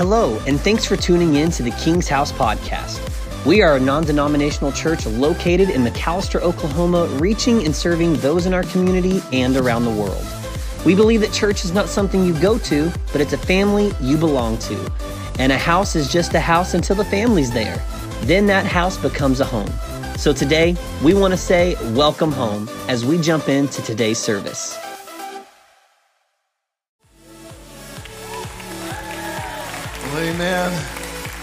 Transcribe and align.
Hello, 0.00 0.40
and 0.46 0.58
thanks 0.58 0.86
for 0.86 0.96
tuning 0.96 1.34
in 1.34 1.50
to 1.50 1.62
the 1.62 1.72
King's 1.72 2.08
House 2.08 2.32
podcast. 2.32 3.04
We 3.44 3.60
are 3.60 3.76
a 3.76 3.80
non 3.80 4.02
denominational 4.04 4.72
church 4.72 5.04
located 5.04 5.68
in 5.68 5.84
McAlester, 5.84 6.40
Oklahoma, 6.40 7.04
reaching 7.20 7.66
and 7.66 7.76
serving 7.76 8.14
those 8.14 8.46
in 8.46 8.54
our 8.54 8.62
community 8.62 9.20
and 9.30 9.58
around 9.58 9.84
the 9.84 9.90
world. 9.90 10.24
We 10.86 10.94
believe 10.94 11.20
that 11.20 11.34
church 11.34 11.66
is 11.66 11.74
not 11.74 11.86
something 11.86 12.24
you 12.24 12.32
go 12.40 12.56
to, 12.60 12.90
but 13.12 13.20
it's 13.20 13.34
a 13.34 13.36
family 13.36 13.92
you 14.00 14.16
belong 14.16 14.56
to. 14.60 14.90
And 15.38 15.52
a 15.52 15.58
house 15.58 15.94
is 15.94 16.10
just 16.10 16.32
a 16.32 16.40
house 16.40 16.72
until 16.72 16.96
the 16.96 17.04
family's 17.04 17.50
there. 17.50 17.76
Then 18.22 18.46
that 18.46 18.64
house 18.64 18.96
becomes 18.96 19.40
a 19.40 19.44
home. 19.44 19.70
So 20.16 20.32
today, 20.32 20.76
we 21.04 21.12
want 21.12 21.34
to 21.34 21.38
say 21.38 21.76
welcome 21.92 22.32
home 22.32 22.70
as 22.88 23.04
we 23.04 23.18
jump 23.20 23.50
into 23.50 23.82
today's 23.82 24.18
service. 24.18 24.78
Amen. 30.20 30.86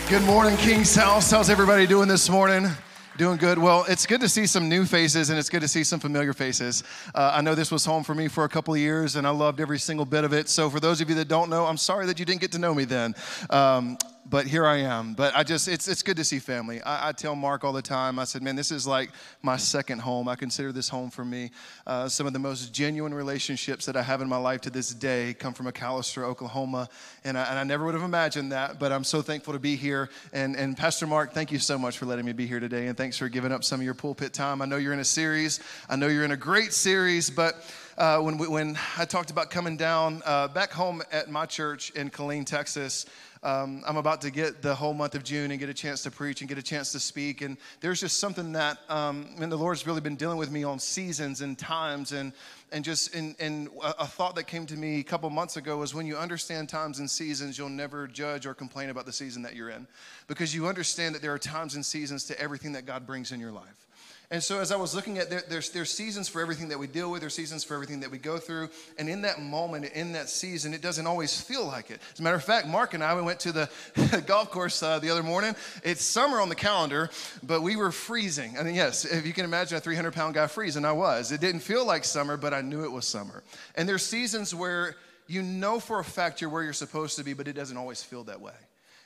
Good 0.07 0.21
morning, 0.21 0.55
King's 0.55 0.93
House. 0.93 1.31
How's 1.31 1.49
everybody 1.49 1.87
doing 1.87 2.07
this 2.07 2.29
morning? 2.29 2.69
Doing 3.17 3.37
good. 3.37 3.57
Well, 3.57 3.85
it's 3.89 4.05
good 4.05 4.21
to 4.21 4.29
see 4.29 4.45
some 4.45 4.69
new 4.69 4.85
faces 4.85 5.31
and 5.31 5.39
it's 5.39 5.49
good 5.49 5.61
to 5.61 5.67
see 5.67 5.83
some 5.83 5.99
familiar 5.99 6.31
faces. 6.31 6.83
Uh, 7.15 7.31
I 7.33 7.41
know 7.41 7.55
this 7.55 7.71
was 7.71 7.85
home 7.85 8.03
for 8.03 8.13
me 8.13 8.27
for 8.27 8.43
a 8.43 8.49
couple 8.49 8.75
of 8.75 8.79
years 8.79 9.15
and 9.15 9.25
I 9.25 9.31
loved 9.31 9.59
every 9.59 9.79
single 9.79 10.05
bit 10.05 10.23
of 10.23 10.31
it. 10.31 10.47
So, 10.47 10.69
for 10.69 10.79
those 10.79 11.01
of 11.01 11.09
you 11.09 11.15
that 11.15 11.27
don't 11.27 11.49
know, 11.49 11.65
I'm 11.65 11.75
sorry 11.75 12.05
that 12.05 12.19
you 12.19 12.25
didn't 12.25 12.39
get 12.39 12.51
to 12.51 12.59
know 12.59 12.75
me 12.75 12.85
then. 12.85 13.15
Um, 13.49 13.97
but 14.29 14.45
here 14.45 14.65
I 14.65 14.77
am. 14.77 15.13
But 15.13 15.35
I 15.35 15.43
just, 15.43 15.67
it's, 15.67 15.87
it's 15.87 16.03
good 16.03 16.17
to 16.17 16.23
see 16.23 16.39
family. 16.39 16.81
I, 16.81 17.09
I, 17.09 17.11
tell 17.11 17.35
Mark 17.35 17.63
all 17.63 17.71
the 17.71 17.81
time, 17.81 18.19
I 18.19 18.25
said, 18.25 18.41
man, 18.41 18.55
this 18.55 18.71
is 18.71 18.85
like 18.85 19.11
my 19.41 19.57
second 19.57 19.99
home. 19.99 20.27
I 20.27 20.35
consider 20.35 20.71
this 20.71 20.89
home 20.89 21.09
for 21.09 21.23
me. 21.23 21.51
Uh, 21.85 22.09
some 22.09 22.27
of 22.27 22.33
the 22.33 22.39
most 22.39 22.73
genuine 22.73 23.13
relationships 23.13 23.85
that 23.85 23.95
I 23.95 24.01
have 24.01 24.21
in 24.21 24.27
my 24.27 24.37
life 24.37 24.61
to 24.61 24.69
this 24.69 24.93
day 24.93 25.33
come 25.33 25.53
from 25.53 25.67
McAlester, 25.67 26.23
Oklahoma. 26.23 26.89
And 27.23 27.37
I, 27.37 27.43
and 27.45 27.59
I 27.59 27.63
never 27.63 27.85
would 27.85 27.93
have 27.93 28.03
imagined 28.03 28.51
that, 28.51 28.79
but 28.79 28.91
I'm 28.91 29.03
so 29.03 29.21
thankful 29.21 29.53
to 29.53 29.59
be 29.59 29.75
here. 29.75 30.09
And, 30.33 30.55
and 30.55 30.75
Pastor 30.75 31.07
Mark, 31.07 31.33
thank 31.33 31.51
you 31.51 31.59
so 31.59 31.77
much 31.77 31.97
for 31.97 32.05
letting 32.05 32.25
me 32.25 32.33
be 32.33 32.47
here 32.47 32.59
today. 32.59 32.87
And 32.87 32.97
thanks 32.97 33.17
for 33.17 33.29
giving 33.29 33.51
up 33.51 33.63
some 33.63 33.79
of 33.79 33.85
your 33.85 33.93
pulpit 33.93 34.33
time. 34.33 34.61
I 34.61 34.65
know 34.65 34.77
you're 34.77 34.93
in 34.93 34.99
a 34.99 35.05
series, 35.05 35.59
I 35.89 35.95
know 35.95 36.07
you're 36.07 36.25
in 36.25 36.31
a 36.31 36.37
great 36.37 36.73
series, 36.73 37.29
but 37.29 37.63
uh, 37.97 38.19
when, 38.19 38.37
we, 38.37 38.47
when 38.47 38.77
I 38.97 39.05
talked 39.05 39.31
about 39.31 39.49
coming 39.49 39.75
down 39.75 40.21
uh, 40.23 40.47
back 40.49 40.71
home 40.71 41.01
at 41.11 41.31
my 41.31 41.47
church 41.47 41.89
in 41.91 42.11
Killeen, 42.11 42.45
Texas, 42.45 43.07
um, 43.43 43.83
I'm 43.87 43.97
about 43.97 44.21
to 44.21 44.31
get 44.31 44.61
the 44.61 44.73
whole 44.73 44.93
month 44.93 45.15
of 45.15 45.23
June 45.23 45.51
and 45.51 45.59
get 45.59 45.69
a 45.69 45.73
chance 45.73 46.03
to 46.03 46.11
preach 46.11 46.41
and 46.41 46.49
get 46.49 46.57
a 46.57 46.63
chance 46.63 46.91
to 46.91 46.99
speak. 46.99 47.41
And 47.41 47.57
there's 47.81 47.99
just 47.99 48.19
something 48.19 48.51
that, 48.53 48.79
um, 48.89 49.27
and 49.39 49.51
the 49.51 49.57
Lord's 49.57 49.85
really 49.85 50.01
been 50.01 50.15
dealing 50.15 50.37
with 50.37 50.51
me 50.51 50.63
on 50.63 50.79
seasons 50.79 51.41
and 51.41 51.57
times. 51.57 52.11
And, 52.11 52.33
and 52.71 52.83
just, 52.83 53.15
and 53.15 53.35
a, 53.81 54.03
a 54.03 54.07
thought 54.07 54.35
that 54.35 54.45
came 54.45 54.65
to 54.67 54.75
me 54.75 54.99
a 54.99 55.03
couple 55.03 55.29
months 55.29 55.57
ago 55.57 55.77
was 55.77 55.93
when 55.93 56.05
you 56.05 56.17
understand 56.17 56.69
times 56.69 56.99
and 56.99 57.09
seasons, 57.09 57.57
you'll 57.57 57.69
never 57.69 58.07
judge 58.07 58.45
or 58.45 58.53
complain 58.53 58.89
about 58.89 59.05
the 59.05 59.13
season 59.13 59.41
that 59.43 59.55
you're 59.55 59.69
in. 59.69 59.87
Because 60.27 60.53
you 60.53 60.67
understand 60.67 61.15
that 61.15 61.21
there 61.21 61.33
are 61.33 61.39
times 61.39 61.75
and 61.75 61.85
seasons 61.85 62.25
to 62.25 62.39
everything 62.39 62.73
that 62.73 62.85
God 62.85 63.07
brings 63.07 63.31
in 63.31 63.39
your 63.39 63.51
life. 63.51 63.86
And 64.29 64.43
so, 64.43 64.59
as 64.59 64.73
I 64.73 64.75
was 64.75 64.93
looking 64.93 65.19
at, 65.19 65.29
there, 65.29 65.41
there's, 65.47 65.69
there's 65.69 65.89
seasons 65.89 66.27
for 66.27 66.41
everything 66.41 66.67
that 66.67 66.77
we 66.77 66.85
deal 66.87 67.09
with, 67.09 67.21
there's 67.21 67.33
seasons 67.33 67.63
for 67.63 67.75
everything 67.75 68.01
that 68.01 68.11
we 68.11 68.17
go 68.17 68.37
through. 68.37 68.69
And 68.99 69.07
in 69.07 69.21
that 69.21 69.41
moment, 69.41 69.85
in 69.93 70.11
that 70.13 70.27
season, 70.27 70.73
it 70.73 70.81
doesn't 70.81 71.07
always 71.07 71.39
feel 71.39 71.65
like 71.65 71.91
it. 71.91 72.01
As 72.13 72.19
a 72.19 72.23
matter 72.23 72.35
of 72.35 72.43
fact, 72.43 72.67
Mark 72.67 72.93
and 72.93 73.01
I, 73.01 73.15
we 73.15 73.21
went 73.21 73.39
to 73.41 73.53
the 73.53 74.23
golf 74.27 74.51
course 74.51 74.83
uh, 74.83 74.99
the 74.99 75.09
other 75.11 75.23
morning. 75.23 75.55
It's 75.81 76.03
summer 76.03 76.41
on 76.41 76.49
the 76.49 76.55
calendar, 76.55 77.09
but 77.41 77.61
we 77.61 77.77
were 77.77 77.89
freezing. 77.89 78.57
I 78.59 78.63
mean, 78.63 78.75
yes, 78.75 79.05
if 79.05 79.25
you 79.25 79.31
can 79.31 79.45
imagine 79.45 79.77
a 79.77 79.79
300 79.79 80.13
pound 80.13 80.33
guy 80.33 80.47
freezing, 80.47 80.83
I 80.83 80.91
was. 80.91 81.31
It 81.31 81.39
didn't 81.39 81.61
feel 81.61 81.85
like 81.85 82.03
summer, 82.03 82.35
but 82.35 82.53
I 82.53 82.59
knew 82.59 82.83
it 82.83 82.91
was 82.91 83.07
summer. 83.07 83.43
And 83.75 83.87
there's 83.87 84.05
seasons 84.05 84.53
where 84.53 84.97
you 85.27 85.41
know 85.41 85.79
for 85.79 85.99
a 85.99 86.03
fact 86.03 86.41
you're 86.41 86.49
where 86.49 86.63
you're 86.63 86.73
supposed 86.73 87.15
to 87.17 87.23
be, 87.23 87.31
but 87.31 87.47
it 87.47 87.53
doesn't 87.53 87.77
always 87.77 88.03
feel 88.03 88.25
that 88.25 88.41
way. 88.41 88.51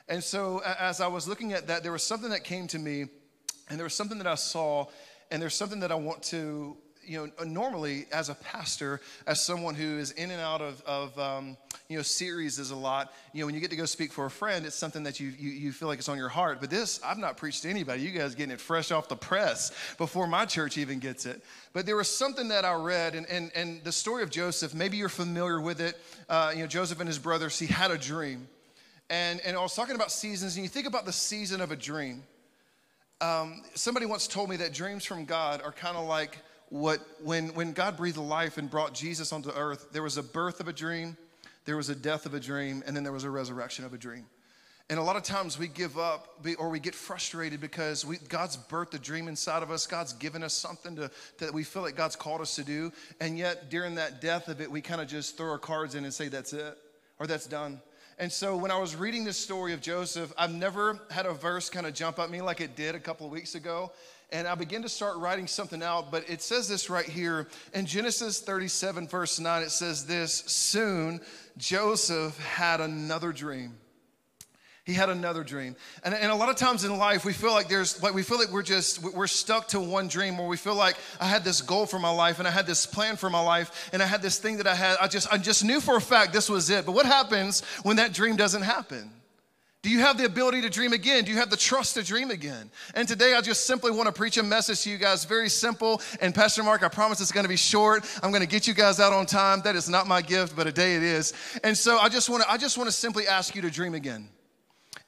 And 0.08 0.22
so, 0.22 0.62
as 0.64 1.00
I 1.00 1.06
was 1.06 1.28
looking 1.28 1.52
at 1.52 1.68
that, 1.68 1.84
there 1.84 1.92
was 1.92 2.02
something 2.02 2.30
that 2.30 2.42
came 2.42 2.66
to 2.68 2.78
me, 2.78 3.06
and 3.68 3.78
there 3.78 3.84
was 3.84 3.94
something 3.94 4.18
that 4.18 4.26
I 4.26 4.34
saw 4.34 4.86
and 5.32 5.40
there's 5.40 5.54
something 5.54 5.80
that 5.80 5.90
I 5.90 5.94
want 5.94 6.22
to, 6.24 6.76
you 7.04 7.32
know, 7.38 7.44
normally 7.44 8.04
as 8.12 8.28
a 8.28 8.34
pastor, 8.34 9.00
as 9.26 9.40
someone 9.40 9.74
who 9.74 9.98
is 9.98 10.12
in 10.12 10.30
and 10.30 10.40
out 10.40 10.60
of, 10.60 10.82
of 10.82 11.18
um, 11.18 11.56
you 11.88 11.96
know, 11.96 12.02
series 12.02 12.58
is 12.58 12.70
a 12.70 12.76
lot. 12.76 13.14
You 13.32 13.40
know, 13.40 13.46
when 13.46 13.54
you 13.54 13.60
get 13.62 13.70
to 13.70 13.76
go 13.76 13.86
speak 13.86 14.12
for 14.12 14.26
a 14.26 14.30
friend, 14.30 14.66
it's 14.66 14.76
something 14.76 15.02
that 15.04 15.18
you, 15.20 15.32
you, 15.38 15.50
you 15.50 15.72
feel 15.72 15.88
like 15.88 15.98
it's 15.98 16.10
on 16.10 16.18
your 16.18 16.28
heart. 16.28 16.60
But 16.60 16.68
this, 16.68 17.00
I've 17.02 17.16
not 17.16 17.38
preached 17.38 17.62
to 17.62 17.70
anybody. 17.70 18.02
You 18.02 18.10
guys 18.10 18.34
getting 18.34 18.52
it 18.52 18.60
fresh 18.60 18.92
off 18.92 19.08
the 19.08 19.16
press 19.16 19.72
before 19.96 20.26
my 20.26 20.44
church 20.44 20.76
even 20.76 20.98
gets 20.98 21.24
it. 21.24 21.42
But 21.72 21.86
there 21.86 21.96
was 21.96 22.14
something 22.14 22.48
that 22.48 22.66
I 22.66 22.74
read, 22.74 23.14
and, 23.14 23.26
and, 23.28 23.50
and 23.56 23.82
the 23.84 23.92
story 23.92 24.22
of 24.22 24.28
Joseph, 24.28 24.74
maybe 24.74 24.98
you're 24.98 25.08
familiar 25.08 25.62
with 25.62 25.80
it. 25.80 25.98
Uh, 26.28 26.52
you 26.54 26.60
know, 26.60 26.66
Joseph 26.66 27.00
and 27.00 27.08
his 27.08 27.18
brothers, 27.18 27.58
he 27.58 27.66
had 27.66 27.90
a 27.90 27.96
dream. 27.96 28.46
And, 29.08 29.40
and 29.40 29.56
I 29.56 29.62
was 29.62 29.74
talking 29.74 29.94
about 29.94 30.12
seasons, 30.12 30.56
and 30.56 30.62
you 30.62 30.68
think 30.68 30.86
about 30.86 31.06
the 31.06 31.12
season 31.12 31.62
of 31.62 31.72
a 31.72 31.76
dream. 31.76 32.22
Um, 33.22 33.62
somebody 33.74 34.04
once 34.04 34.26
told 34.26 34.50
me 34.50 34.56
that 34.56 34.74
dreams 34.74 35.04
from 35.04 35.24
God 35.24 35.62
are 35.62 35.70
kind 35.70 35.96
of 35.96 36.06
like 36.06 36.38
what 36.70 37.00
when 37.22 37.54
when 37.54 37.72
God 37.72 37.96
breathed 37.96 38.16
life 38.16 38.58
and 38.58 38.68
brought 38.68 38.94
Jesus 38.94 39.32
onto 39.32 39.50
earth, 39.50 39.92
there 39.92 40.02
was 40.02 40.16
a 40.16 40.24
birth 40.24 40.58
of 40.58 40.66
a 40.66 40.72
dream, 40.72 41.16
there 41.64 41.76
was 41.76 41.88
a 41.88 41.94
death 41.94 42.26
of 42.26 42.34
a 42.34 42.40
dream, 42.40 42.82
and 42.84 42.96
then 42.96 43.04
there 43.04 43.12
was 43.12 43.22
a 43.22 43.30
resurrection 43.30 43.84
of 43.84 43.94
a 43.94 43.98
dream. 43.98 44.26
And 44.90 44.98
a 44.98 45.02
lot 45.02 45.14
of 45.14 45.22
times 45.22 45.56
we 45.56 45.68
give 45.68 45.96
up 45.96 46.44
or 46.58 46.68
we 46.68 46.80
get 46.80 46.96
frustrated 46.96 47.60
because 47.60 48.04
we, 48.04 48.18
God's 48.28 48.56
birthed 48.56 48.94
a 48.94 48.98
dream 48.98 49.28
inside 49.28 49.62
of 49.62 49.70
us. 49.70 49.86
God's 49.86 50.12
given 50.14 50.42
us 50.42 50.52
something 50.52 50.96
to, 50.96 51.10
that 51.38 51.54
we 51.54 51.62
feel 51.62 51.82
like 51.82 51.94
God's 51.94 52.16
called 52.16 52.40
us 52.40 52.56
to 52.56 52.64
do. 52.64 52.92
And 53.20 53.38
yet, 53.38 53.70
during 53.70 53.94
that 53.94 54.20
death 54.20 54.48
of 54.48 54.60
it, 54.60 54.68
we 54.68 54.80
kind 54.80 55.00
of 55.00 55.06
just 55.06 55.36
throw 55.36 55.48
our 55.50 55.58
cards 55.58 55.94
in 55.94 56.02
and 56.04 56.12
say, 56.12 56.26
that's 56.26 56.52
it, 56.52 56.76
or 57.20 57.28
that's 57.28 57.46
done. 57.46 57.80
And 58.22 58.30
so 58.30 58.56
when 58.56 58.70
I 58.70 58.78
was 58.78 58.94
reading 58.94 59.24
this 59.24 59.36
story 59.36 59.72
of 59.72 59.80
Joseph, 59.80 60.32
I've 60.38 60.54
never 60.54 60.96
had 61.10 61.26
a 61.26 61.32
verse 61.32 61.68
kind 61.68 61.88
of 61.88 61.92
jump 61.92 62.20
at 62.20 62.30
me 62.30 62.40
like 62.40 62.60
it 62.60 62.76
did 62.76 62.94
a 62.94 63.00
couple 63.00 63.26
of 63.26 63.32
weeks 63.32 63.56
ago. 63.56 63.90
And 64.30 64.46
I 64.46 64.54
began 64.54 64.82
to 64.82 64.88
start 64.88 65.16
writing 65.16 65.48
something 65.48 65.82
out, 65.82 66.12
but 66.12 66.30
it 66.30 66.40
says 66.40 66.68
this 66.68 66.88
right 66.88 67.04
here. 67.04 67.48
In 67.74 67.84
Genesis 67.84 68.38
37, 68.38 69.08
verse 69.08 69.40
9, 69.40 69.62
it 69.64 69.72
says 69.72 70.06
this 70.06 70.34
Soon 70.34 71.20
Joseph 71.58 72.38
had 72.38 72.80
another 72.80 73.32
dream. 73.32 73.74
He 74.84 74.94
had 74.94 75.10
another 75.10 75.44
dream. 75.44 75.76
And, 76.02 76.12
and 76.12 76.32
a 76.32 76.34
lot 76.34 76.48
of 76.48 76.56
times 76.56 76.82
in 76.82 76.96
life, 76.98 77.24
we 77.24 77.32
feel 77.32 77.52
like 77.52 77.68
there's, 77.68 78.02
like, 78.02 78.14
we 78.14 78.24
feel 78.24 78.38
like 78.38 78.50
we're 78.50 78.64
just, 78.64 79.00
we're 79.00 79.28
stuck 79.28 79.68
to 79.68 79.80
one 79.80 80.08
dream, 80.08 80.40
or 80.40 80.48
we 80.48 80.56
feel 80.56 80.74
like 80.74 80.96
I 81.20 81.26
had 81.26 81.44
this 81.44 81.60
goal 81.62 81.86
for 81.86 82.00
my 82.00 82.10
life, 82.10 82.40
and 82.40 82.48
I 82.48 82.50
had 82.50 82.66
this 82.66 82.84
plan 82.84 83.14
for 83.14 83.30
my 83.30 83.40
life, 83.40 83.90
and 83.92 84.02
I 84.02 84.06
had 84.06 84.22
this 84.22 84.38
thing 84.38 84.56
that 84.56 84.66
I 84.66 84.74
had. 84.74 84.96
I 85.00 85.06
just, 85.06 85.32
I 85.32 85.38
just 85.38 85.64
knew 85.64 85.80
for 85.80 85.96
a 85.96 86.00
fact 86.00 86.32
this 86.32 86.50
was 86.50 86.68
it. 86.68 86.84
But 86.84 86.92
what 86.92 87.06
happens 87.06 87.60
when 87.84 87.96
that 87.96 88.12
dream 88.12 88.34
doesn't 88.34 88.62
happen? 88.62 89.08
Do 89.82 89.90
you 89.90 90.00
have 90.00 90.18
the 90.18 90.24
ability 90.24 90.62
to 90.62 90.70
dream 90.70 90.92
again? 90.92 91.24
Do 91.24 91.32
you 91.32 91.38
have 91.38 91.50
the 91.50 91.56
trust 91.56 91.94
to 91.94 92.04
dream 92.04 92.30
again? 92.30 92.70
And 92.94 93.06
today 93.06 93.34
I 93.34 93.40
just 93.40 93.66
simply 93.66 93.92
want 93.92 94.06
to 94.06 94.12
preach 94.12 94.36
a 94.36 94.42
message 94.42 94.82
to 94.82 94.90
you 94.90 94.98
guys, 94.98 95.24
very 95.24 95.48
simple. 95.48 96.00
And 96.20 96.34
Pastor 96.34 96.62
Mark, 96.62 96.84
I 96.84 96.88
promise 96.88 97.20
it's 97.20 97.32
going 97.32 97.44
to 97.44 97.48
be 97.48 97.56
short. 97.56 98.04
I'm 98.22 98.30
going 98.30 98.42
to 98.42 98.48
get 98.48 98.68
you 98.68 98.74
guys 98.74 98.98
out 99.00 99.12
on 99.12 99.26
time. 99.26 99.60
That 99.62 99.74
is 99.74 99.88
not 99.88 100.06
my 100.06 100.22
gift, 100.22 100.56
but 100.56 100.66
a 100.68 100.72
day 100.72 100.94
it 100.96 101.02
is. 101.02 101.34
And 101.64 101.76
so 101.76 101.98
I 101.98 102.08
just 102.08 102.28
want 102.28 102.42
to, 102.44 102.50
I 102.50 102.58
just 102.58 102.78
want 102.78 102.88
to 102.88 102.92
simply 102.92 103.26
ask 103.26 103.56
you 103.56 103.62
to 103.62 103.70
dream 103.70 103.94
again. 103.94 104.28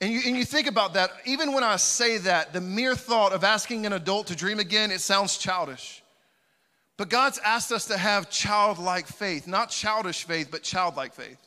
And 0.01 0.13
you, 0.13 0.21
and 0.27 0.37
you 0.37 0.45
think 0.45 0.67
about 0.67 0.95
that, 0.95 1.11
even 1.25 1.53
when 1.53 1.65
I 1.65 1.77
say 1.77 2.19
that, 2.19 2.53
the 2.53 2.61
mere 2.61 2.95
thought 2.95 3.33
of 3.33 3.45
asking 3.45 3.87
an 3.87 3.93
adult 3.93 4.27
to 4.29 4.37
dream 4.37 4.59
again, 4.59 4.91
it 4.91 5.01
sounds 5.01 5.39
childish. 5.39 6.03
But 6.97 7.09
God's 7.09 7.39
asked 7.45 7.73
us 7.73 7.87
to 7.87 7.97
have 7.97 8.31
childlike 8.31 9.07
faith, 9.07 9.47
not 9.47 9.71
childish 9.71 10.25
faith, 10.25 10.49
but 10.51 10.63
childlike 10.63 11.15
faith. 11.15 11.39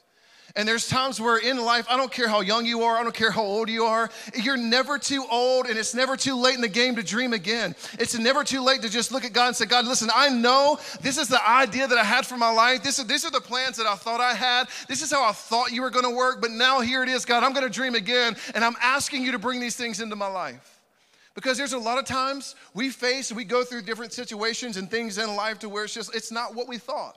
And 0.58 0.68
there's 0.68 0.88
times 0.88 1.22
where 1.22 1.38
in 1.38 1.64
life, 1.64 1.86
I 1.88 1.98
don't 1.98 2.12
care 2.12 2.28
how 2.28 2.42
young 2.42 2.66
you 2.66 2.82
are, 2.82 2.98
I 2.98 3.04
don't 3.04 3.14
care 3.14 3.30
how 3.30 3.44
old 3.44 3.70
you 3.70 3.84
are, 3.84 4.10
you're 4.34 4.58
never 4.58 4.98
too 4.98 5.24
old 5.30 5.68
and 5.68 5.78
it's 5.78 5.94
never 5.94 6.18
too 6.18 6.36
late 6.36 6.56
in 6.56 6.62
the 6.62 6.68
game 6.68 6.96
to 6.96 7.04
dream 7.04 7.32
again. 7.34 7.76
It's 8.00 8.18
never 8.18 8.44
too 8.44 8.64
late 8.64 8.82
to 8.82 8.90
just 8.90 9.12
look 9.12 9.24
at 9.24 9.34
God 9.34 9.50
and 9.50 9.56
say, 9.56 9.68
God, 9.68 9.86
listen, 9.86 10.10
I 10.14 10.30
know 10.30 10.80
this 11.00 11.20
is 11.20 11.28
the 11.28 11.48
idea 11.48 11.86
that 11.86 11.98
I 11.98 12.04
had 12.04 12.26
for 12.26 12.38
my 12.38 12.50
life. 12.50 12.82
This 12.82 12.98
is, 12.98 13.06
these 13.06 13.24
are 13.24 13.30
the 13.30 13.40
plans 13.40 13.78
that 13.78 13.86
I 13.86 13.94
thought 13.94 14.20
I 14.20 14.34
had. 14.34 14.68
This 14.88 15.04
is 15.04 15.12
how 15.12 15.24
I 15.24 15.32
thought 15.32 15.72
you 15.72 15.84
were 15.84 15.92
going 15.92 16.06
to 16.06 16.18
work. 16.18 16.42
But 16.42 16.50
now 16.50 16.80
here 16.80 17.04
it 17.04 17.10
is, 17.10 17.24
God, 17.24 17.44
I'm 17.44 17.54
going 17.54 17.68
to 17.68 17.72
dream 17.72 17.94
again. 17.94 18.36
And 18.56 18.66
I'm 18.66 18.76
asking 18.82 19.22
you 19.22 19.34
to 19.34 19.40
bring 19.40 19.60
these 19.60 19.76
things 19.76 20.02
into 20.02 20.16
my 20.16 20.28
life. 20.28 20.80
Because 21.36 21.60
there's 21.60 21.74
a 21.74 21.78
lot 21.78 22.00
of 22.00 22.06
times 22.06 22.56
we 22.74 22.90
face, 22.90 23.32
we 23.32 23.44
go 23.44 23.64
through 23.64 23.84
different 23.84 24.12
situations 24.12 24.76
and 24.78 24.90
things 24.90 25.20
in 25.20 25.36
life 25.36 25.60
to 25.60 25.70
where 25.70 25.84
it's 25.84 25.94
just, 25.94 26.16
it's 26.16 26.32
not 26.32 26.56
what 26.56 26.68
we 26.68 26.80
thought. 26.80 27.16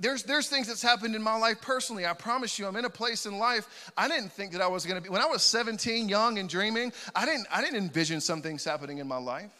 There's, 0.00 0.22
there's 0.22 0.48
things 0.48 0.66
that's 0.66 0.82
happened 0.82 1.14
in 1.14 1.22
my 1.22 1.36
life 1.36 1.60
personally. 1.62 2.04
I 2.04 2.12
promise 2.12 2.58
you, 2.58 2.66
I'm 2.66 2.76
in 2.76 2.84
a 2.84 2.90
place 2.90 3.24
in 3.24 3.38
life 3.38 3.90
I 3.96 4.06
didn't 4.06 4.32
think 4.32 4.52
that 4.52 4.60
I 4.60 4.66
was 4.66 4.84
to 4.84 5.00
be. 5.00 5.08
When 5.08 5.22
I 5.22 5.26
was 5.26 5.42
17, 5.42 6.08
young 6.08 6.38
and 6.38 6.48
dreaming, 6.48 6.92
I 7.14 7.24
didn't, 7.24 7.46
I 7.50 7.62
didn't 7.62 7.78
envision 7.78 8.20
some 8.20 8.42
things 8.42 8.64
happening 8.64 8.98
in 8.98 9.08
my 9.08 9.16
life. 9.16 9.50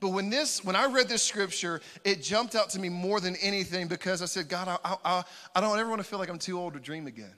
But 0.00 0.10
when 0.10 0.28
this, 0.28 0.62
when 0.62 0.76
I 0.76 0.86
read 0.86 1.08
this 1.08 1.22
scripture, 1.22 1.80
it 2.04 2.22
jumped 2.22 2.54
out 2.54 2.68
to 2.70 2.78
me 2.78 2.90
more 2.90 3.20
than 3.20 3.36
anything 3.36 3.88
because 3.88 4.20
I 4.20 4.26
said, 4.26 4.48
God, 4.48 4.78
I, 4.84 4.96
I, 5.04 5.24
I 5.54 5.60
don't 5.60 5.78
ever 5.78 5.88
want 5.88 6.02
to 6.02 6.06
feel 6.06 6.18
like 6.18 6.28
I'm 6.28 6.38
too 6.38 6.58
old 6.58 6.74
to 6.74 6.80
dream 6.80 7.06
again. 7.06 7.34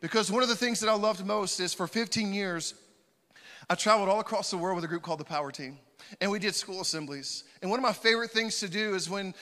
Because 0.00 0.30
one 0.30 0.42
of 0.42 0.48
the 0.48 0.56
things 0.56 0.80
that 0.80 0.88
I 0.88 0.94
loved 0.94 1.24
most 1.26 1.58
is 1.58 1.74
for 1.74 1.86
15 1.88 2.32
years, 2.32 2.74
I 3.68 3.74
traveled 3.74 4.08
all 4.08 4.20
across 4.20 4.50
the 4.50 4.58
world 4.58 4.76
with 4.76 4.84
a 4.84 4.88
group 4.88 5.02
called 5.02 5.20
the 5.20 5.24
Power 5.24 5.50
Team. 5.50 5.78
And 6.20 6.30
we 6.30 6.38
did 6.38 6.54
school 6.54 6.80
assemblies. 6.80 7.44
And 7.62 7.70
one 7.70 7.80
of 7.80 7.82
my 7.82 7.92
favorite 7.92 8.30
things 8.30 8.60
to 8.60 8.68
do 8.68 8.94
is 8.94 9.08
when 9.08 9.34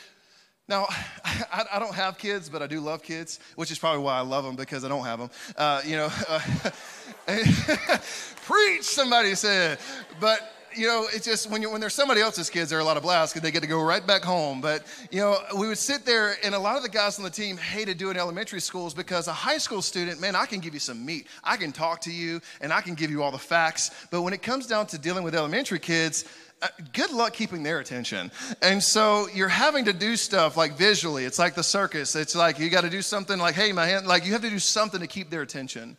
Now, 0.71 0.87
I, 1.25 1.65
I, 1.73 1.79
don't 1.81 1.95
have 1.95 2.17
kids, 2.17 2.49
but 2.49 2.63
I 2.63 2.69
do 2.69 2.81
love 2.81 3.03
kids, 3.03 3.41
which 3.57 3.73
is 3.73 3.79
probably 3.79 4.03
why 4.03 4.17
I 4.17 4.21
love 4.21 4.45
them 4.45 4.55
because 4.55 4.85
I 4.85 4.89
don't 4.89 5.05
have 5.05 5.19
them. 5.19 5.31
Uh, 5.57 5.83
you 5.85 5.97
know, 5.97 6.09
uh, 6.29 6.41
preach, 8.47 8.85
somebody 8.85 9.35
said. 9.35 9.81
But 10.21 10.53
you 10.75 10.87
know, 10.87 11.09
it's 11.13 11.25
just 11.25 11.51
when, 11.51 11.63
you, 11.63 11.71
when 11.71 11.81
there's 11.81 11.95
somebody 11.95 12.21
else's 12.21 12.49
kids, 12.49 12.71
they're 12.71 12.79
a 12.79 12.85
lot 12.85 12.97
of 12.97 13.03
blast 13.03 13.35
because 13.35 13.43
they 13.43 13.51
get 13.51 13.63
to 13.63 13.69
go 13.69 13.83
right 13.83 14.07
back 14.07 14.23
home. 14.23 14.61
But, 14.61 14.87
you 15.11 15.19
know, 15.19 15.37
we 15.59 15.67
would 15.67 15.79
sit 15.79 16.05
there, 16.05 16.37
and 16.45 16.55
a 16.55 16.59
lot 16.59 16.77
of 16.77 16.85
the 16.85 16.89
guys 16.89 17.19
on 17.19 17.25
the 17.25 17.31
team 17.31 17.57
hated 17.57 17.99
doing 17.99 18.17
elementary 18.17 18.61
schools 18.61 18.95
because 18.95 19.27
a 19.27 19.33
high 19.33 19.59
school 19.59 19.83
student, 19.83 20.21
man, 20.21 20.37
I 20.37 20.47
can 20.47 20.61
give 20.61 20.73
you 20.73 20.79
some 20.79 21.05
meat. 21.05 21.27
I 21.43 21.57
can 21.57 21.73
talk 21.73 22.01
to 22.03 22.13
you, 22.13 22.41
and 22.61 22.73
I 22.73 22.83
can 22.83 22.95
give 22.95 23.11
you 23.11 23.23
all 23.23 23.33
the 23.33 23.39
facts. 23.39 24.07
But 24.11 24.23
when 24.23 24.33
it 24.33 24.43
comes 24.43 24.69
down 24.69 24.87
to 24.87 24.99
dealing 24.99 25.25
with 25.25 25.35
elementary 25.35 25.81
kids, 25.81 26.25
Uh, 26.63 26.69
good 26.93 27.11
luck 27.11 27.33
keeping 27.33 27.63
their 27.63 27.79
attention. 27.79 28.31
And 28.61 28.83
so 28.83 29.29
you're 29.33 29.49
having 29.49 29.87
to 29.87 29.95
do 29.95 30.15
stuff 30.17 30.59
like 30.59 30.77
visually. 30.77 31.25
It's 31.25 31.39
like 31.39 31.55
the 31.55 31.63
circus. 31.63 32.15
It's 32.15 32.35
like 32.35 32.59
you 32.59 32.69
got 32.69 32.83
to 32.83 32.91
do 32.91 33.01
something 33.01 33.39
like, 33.39 33.55
hey, 33.55 33.73
my 33.73 33.87
hand, 33.87 34.07
like 34.07 34.27
you 34.27 34.33
have 34.33 34.43
to 34.43 34.51
do 34.51 34.59
something 34.59 35.01
to 35.01 35.07
keep 35.07 35.31
their 35.31 35.41
attention. 35.41 35.97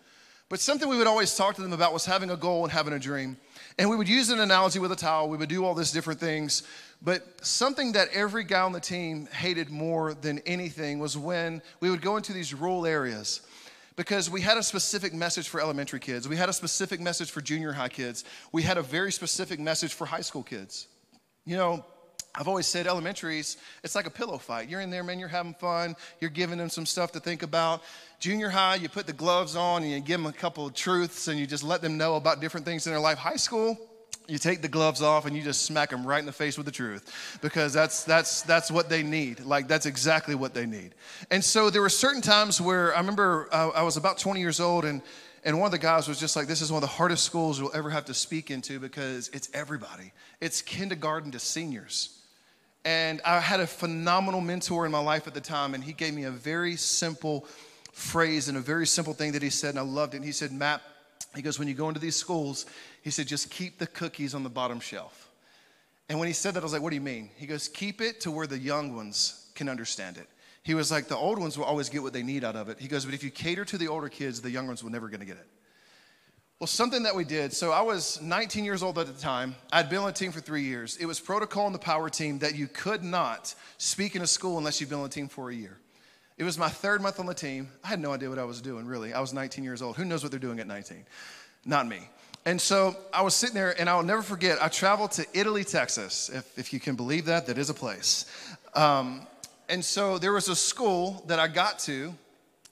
But 0.49 0.59
something 0.59 0.87
we 0.87 0.97
would 0.97 1.07
always 1.07 1.35
talk 1.35 1.55
to 1.55 1.61
them 1.61 1.73
about 1.73 1.93
was 1.93 2.05
having 2.05 2.29
a 2.29 2.35
goal 2.35 2.63
and 2.63 2.71
having 2.71 2.93
a 2.93 2.99
dream. 2.99 3.37
And 3.79 3.89
we 3.89 3.95
would 3.95 4.09
use 4.09 4.29
an 4.29 4.39
analogy 4.39 4.79
with 4.79 4.91
a 4.91 4.95
towel. 4.95 5.29
We 5.29 5.37
would 5.37 5.49
do 5.49 5.65
all 5.65 5.73
these 5.73 5.91
different 5.91 6.19
things. 6.19 6.63
But 7.01 7.23
something 7.43 7.93
that 7.93 8.09
every 8.13 8.43
guy 8.43 8.61
on 8.61 8.73
the 8.73 8.79
team 8.79 9.27
hated 9.27 9.71
more 9.71 10.13
than 10.13 10.39
anything 10.45 10.99
was 10.99 11.17
when 11.17 11.63
we 11.79 11.89
would 11.89 12.01
go 12.01 12.17
into 12.17 12.33
these 12.33 12.53
rural 12.53 12.85
areas 12.85 13.41
because 13.95 14.29
we 14.29 14.41
had 14.41 14.57
a 14.57 14.63
specific 14.63 15.13
message 15.13 15.49
for 15.49 15.61
elementary 15.61 15.99
kids. 15.99 16.27
We 16.27 16.37
had 16.37 16.49
a 16.49 16.53
specific 16.53 16.99
message 16.99 17.31
for 17.31 17.41
junior 17.41 17.73
high 17.73 17.89
kids. 17.89 18.23
We 18.51 18.63
had 18.63 18.77
a 18.77 18.81
very 18.81 19.11
specific 19.11 19.59
message 19.59 19.93
for 19.93 20.05
high 20.05 20.21
school 20.21 20.43
kids. 20.43 20.87
You 21.45 21.57
know, 21.57 21.85
I've 22.33 22.47
always 22.47 22.65
said 22.65 22.87
elementaries, 22.87 23.57
it's 23.83 23.93
like 23.93 24.05
a 24.05 24.11
pillow 24.11 24.37
fight. 24.37 24.69
You're 24.69 24.79
in 24.79 24.89
there, 24.89 25.03
man, 25.03 25.19
you're 25.19 25.27
having 25.27 25.53
fun, 25.53 25.95
you're 26.21 26.29
giving 26.29 26.57
them 26.57 26.69
some 26.69 26.85
stuff 26.85 27.11
to 27.11 27.19
think 27.19 27.43
about. 27.43 27.83
Junior 28.19 28.49
high, 28.49 28.75
you 28.75 28.87
put 28.87 29.05
the 29.05 29.13
gloves 29.13 29.57
on 29.57 29.83
and 29.83 29.91
you 29.91 29.99
give 29.99 30.21
them 30.21 30.27
a 30.27 30.33
couple 30.33 30.65
of 30.65 30.73
truths 30.73 31.27
and 31.27 31.37
you 31.37 31.45
just 31.45 31.63
let 31.63 31.81
them 31.81 31.97
know 31.97 32.15
about 32.15 32.39
different 32.39 32.65
things 32.65 32.87
in 32.87 32.93
their 32.93 33.01
life. 33.01 33.17
High 33.17 33.35
school, 33.35 33.77
you 34.31 34.37
take 34.37 34.61
the 34.61 34.69
gloves 34.69 35.01
off 35.01 35.25
and 35.25 35.35
you 35.35 35.43
just 35.43 35.63
smack 35.63 35.89
them 35.89 36.07
right 36.07 36.19
in 36.19 36.25
the 36.25 36.31
face 36.31 36.55
with 36.55 36.65
the 36.65 36.71
truth. 36.71 37.37
Because 37.41 37.73
that's 37.73 38.05
that's 38.05 38.43
that's 38.43 38.71
what 38.71 38.87
they 38.87 39.03
need. 39.03 39.41
Like 39.41 39.67
that's 39.67 39.85
exactly 39.85 40.35
what 40.35 40.53
they 40.53 40.65
need. 40.65 40.95
And 41.29 41.43
so 41.43 41.69
there 41.69 41.81
were 41.81 41.89
certain 41.89 42.21
times 42.21 42.61
where 42.61 42.95
i 42.95 42.99
remember 42.99 43.49
uh, 43.51 43.69
i 43.75 43.83
was 43.83 43.97
about 43.97 44.17
20 44.17 44.39
years 44.39 44.59
old 44.59 44.85
and 44.85 45.01
and 45.43 45.59
one 45.59 45.65
of 45.65 45.71
the 45.71 45.79
guys 45.79 46.07
was 46.07 46.19
just 46.19 46.35
like 46.35 46.47
this 46.47 46.61
is 46.61 46.71
one 46.71 46.81
of 46.81 46.89
the 46.89 46.95
hardest 46.95 47.25
schools 47.25 47.59
you'll 47.59 47.75
ever 47.75 47.89
have 47.89 48.05
to 48.05 48.13
speak 48.13 48.51
into 48.51 48.79
because 48.79 49.29
it's 49.33 49.49
everybody. 49.53 50.13
It's 50.39 50.61
kindergarten 50.61 51.31
to 51.31 51.39
seniors. 51.39 52.17
And 52.85 53.19
i 53.25 53.39
had 53.41 53.59
a 53.59 53.67
phenomenal 53.67 54.39
mentor 54.39 54.85
in 54.85 54.93
my 54.93 54.99
life 54.99 55.27
at 55.27 55.33
the 55.33 55.41
time 55.41 55.73
and 55.73 55.83
he 55.83 55.91
gave 55.91 56.13
me 56.13 56.23
a 56.23 56.31
very 56.31 56.77
simple 56.77 57.45
phrase 57.91 58.47
and 58.47 58.57
a 58.57 58.61
very 58.61 58.87
simple 58.87 59.13
thing 59.13 59.33
that 59.33 59.41
he 59.41 59.49
said 59.49 59.71
and 59.71 59.79
i 59.79 59.83
loved 59.83 60.13
it. 60.13 60.17
And 60.17 60.25
he 60.25 60.31
said 60.31 60.53
matt 60.53 60.81
he 61.35 61.41
goes 61.41 61.59
when 61.59 61.67
you 61.67 61.73
go 61.73 61.87
into 61.87 61.99
these 61.99 62.15
schools 62.15 62.65
he 63.01 63.09
said, 63.09 63.27
just 63.27 63.49
keep 63.49 63.79
the 63.79 63.87
cookies 63.87 64.35
on 64.35 64.43
the 64.43 64.49
bottom 64.49 64.79
shelf. 64.79 65.31
And 66.07 66.19
when 66.19 66.27
he 66.27 66.33
said 66.33 66.53
that, 66.53 66.59
I 66.59 66.63
was 66.63 66.73
like, 66.73 66.81
what 66.81 66.89
do 66.89 66.95
you 66.95 67.01
mean? 67.01 67.29
He 67.35 67.45
goes, 67.45 67.67
keep 67.67 68.01
it 68.01 68.21
to 68.21 68.31
where 68.31 68.47
the 68.47 68.59
young 68.59 68.95
ones 68.95 69.49
can 69.55 69.69
understand 69.69 70.17
it. 70.17 70.27
He 70.63 70.75
was 70.75 70.91
like, 70.91 71.07
the 71.07 71.17
old 71.17 71.39
ones 71.39 71.57
will 71.57 71.65
always 71.65 71.89
get 71.89 72.03
what 72.03 72.13
they 72.13 72.21
need 72.21 72.43
out 72.43 72.55
of 72.55 72.69
it. 72.69 72.79
He 72.79 72.87
goes, 72.87 73.05
but 73.05 73.13
if 73.15 73.23
you 73.23 73.31
cater 73.31 73.65
to 73.65 73.77
the 73.77 73.87
older 73.87 74.09
kids, 74.09 74.41
the 74.41 74.51
young 74.51 74.67
ones 74.67 74.83
will 74.83 74.91
never 74.91 75.09
to 75.09 75.17
get 75.17 75.37
it. 75.37 75.47
Well, 76.59 76.67
something 76.67 77.01
that 77.03 77.15
we 77.15 77.23
did. 77.23 77.53
So 77.53 77.71
I 77.71 77.81
was 77.81 78.21
19 78.21 78.63
years 78.63 78.83
old 78.83 78.99
at 78.99 79.07
the 79.07 79.19
time. 79.19 79.55
I'd 79.73 79.89
been 79.89 79.97
on 79.97 80.09
a 80.09 80.13
team 80.13 80.31
for 80.31 80.41
three 80.41 80.61
years. 80.61 80.95
It 80.97 81.07
was 81.07 81.19
protocol 81.19 81.65
in 81.65 81.73
the 81.73 81.79
power 81.79 82.07
team 82.07 82.37
that 82.39 82.53
you 82.53 82.67
could 82.67 83.03
not 83.03 83.55
speak 83.79 84.15
in 84.15 84.21
a 84.21 84.27
school 84.27 84.59
unless 84.59 84.79
you've 84.79 84.91
been 84.91 84.99
on 84.99 85.05
a 85.05 85.09
team 85.09 85.27
for 85.27 85.49
a 85.49 85.55
year. 85.55 85.79
It 86.41 86.43
was 86.43 86.57
my 86.57 86.69
third 86.69 87.03
month 87.03 87.19
on 87.19 87.27
the 87.27 87.35
team. 87.35 87.69
I 87.83 87.87
had 87.89 87.99
no 87.99 88.13
idea 88.13 88.27
what 88.27 88.39
I 88.39 88.45
was 88.45 88.61
doing, 88.61 88.87
really. 88.87 89.13
I 89.13 89.19
was 89.19 89.31
19 89.31 89.63
years 89.63 89.83
old. 89.83 89.95
Who 89.95 90.03
knows 90.03 90.23
what 90.23 90.31
they're 90.31 90.39
doing 90.39 90.59
at 90.59 90.65
19? 90.65 91.05
Not 91.65 91.87
me. 91.87 91.99
And 92.47 92.59
so 92.59 92.95
I 93.13 93.21
was 93.21 93.35
sitting 93.35 93.53
there, 93.53 93.79
and 93.79 93.87
I'll 93.87 94.01
never 94.01 94.23
forget, 94.23 94.57
I 94.59 94.67
traveled 94.67 95.11
to 95.11 95.25
Italy, 95.35 95.63
Texas, 95.63 96.31
if, 96.33 96.57
if 96.57 96.73
you 96.73 96.79
can 96.79 96.95
believe 96.95 97.25
that, 97.25 97.45
that 97.45 97.59
is 97.59 97.69
a 97.69 97.75
place. 97.75 98.25
Um, 98.73 99.27
and 99.69 99.85
so 99.85 100.17
there 100.17 100.33
was 100.33 100.49
a 100.49 100.55
school 100.55 101.23
that 101.27 101.37
I 101.37 101.47
got 101.47 101.77
to, 101.81 102.11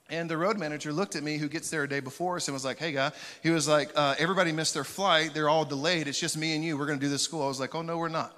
and 0.09 0.27
the 0.27 0.35
road 0.35 0.57
manager 0.57 0.91
looked 0.91 1.15
at 1.15 1.21
me, 1.21 1.37
who 1.37 1.47
gets 1.47 1.69
there 1.69 1.83
a 1.83 1.87
day 1.87 1.99
before 1.99 2.37
us, 2.37 2.47
and 2.47 2.55
was 2.55 2.65
like, 2.65 2.79
hey, 2.79 2.91
guy, 2.91 3.11
he 3.43 3.51
was 3.51 3.67
like, 3.67 3.91
uh, 3.95 4.15
everybody 4.17 4.51
missed 4.51 4.73
their 4.73 4.83
flight. 4.83 5.35
They're 5.35 5.47
all 5.47 5.63
delayed. 5.63 6.07
It's 6.07 6.19
just 6.19 6.37
me 6.37 6.55
and 6.55 6.65
you. 6.65 6.75
We're 6.75 6.87
going 6.87 6.97
to 6.97 7.05
do 7.05 7.11
this 7.11 7.21
school. 7.21 7.43
I 7.43 7.47
was 7.47 7.59
like, 7.59 7.75
oh, 7.75 7.83
no, 7.83 7.99
we're 7.99 8.09
not. 8.09 8.35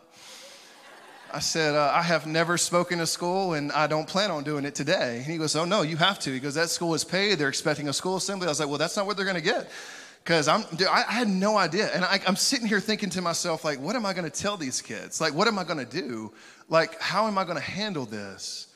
I 1.33 1.39
said, 1.39 1.75
uh, 1.75 1.91
I 1.93 2.01
have 2.01 2.25
never 2.27 2.57
spoken 2.57 2.99
to 2.99 3.07
school 3.07 3.53
and 3.53 3.71
I 3.71 3.87
don't 3.87 4.07
plan 4.07 4.31
on 4.31 4.43
doing 4.43 4.65
it 4.65 4.75
today. 4.75 5.17
And 5.17 5.25
he 5.25 5.37
goes, 5.37 5.55
Oh, 5.55 5.65
no, 5.65 5.81
you 5.81 5.97
have 5.97 6.19
to. 6.19 6.31
He 6.31 6.39
goes, 6.39 6.55
That 6.55 6.69
school 6.69 6.93
is 6.93 7.03
paid. 7.03 7.39
They're 7.39 7.49
expecting 7.49 7.89
a 7.89 7.93
school 7.93 8.17
assembly. 8.17 8.47
I 8.47 8.49
was 8.51 8.59
like, 8.59 8.69
Well, 8.69 8.77
that's 8.77 8.97
not 8.97 9.05
what 9.05 9.17
they're 9.17 9.25
going 9.25 9.37
to 9.37 9.41
get 9.41 9.69
because 10.23 10.47
I'm, 10.47 10.63
dude, 10.75 10.87
I, 10.87 11.03
I, 11.07 11.13
had 11.13 11.27
no 11.27 11.57
idea. 11.57 11.89
And 11.93 12.05
I, 12.05 12.19
I'm 12.27 12.35
sitting 12.35 12.67
here 12.67 12.79
thinking 12.79 13.09
to 13.11 13.21
myself, 13.21 13.65
like, 13.65 13.79
what 13.79 13.95
am 13.95 14.05
I 14.05 14.13
going 14.13 14.29
to 14.29 14.41
tell 14.41 14.55
these 14.55 14.81
kids? 14.81 15.19
Like, 15.19 15.33
what 15.33 15.47
am 15.47 15.57
I 15.57 15.63
going 15.63 15.83
to 15.83 16.01
do? 16.01 16.31
Like, 16.69 16.99
how 17.01 17.27
am 17.27 17.37
I 17.37 17.43
going 17.43 17.57
to 17.57 17.63
handle 17.63 18.05
this? 18.05 18.67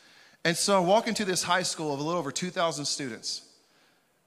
And 0.43 0.57
so 0.57 0.77
I 0.77 0.79
walk 0.79 1.07
into 1.07 1.25
this 1.25 1.43
high 1.43 1.63
school 1.63 1.93
of 1.93 1.99
a 1.99 2.03
little 2.03 2.19
over 2.19 2.31
2,000 2.31 2.85
students. 2.85 3.43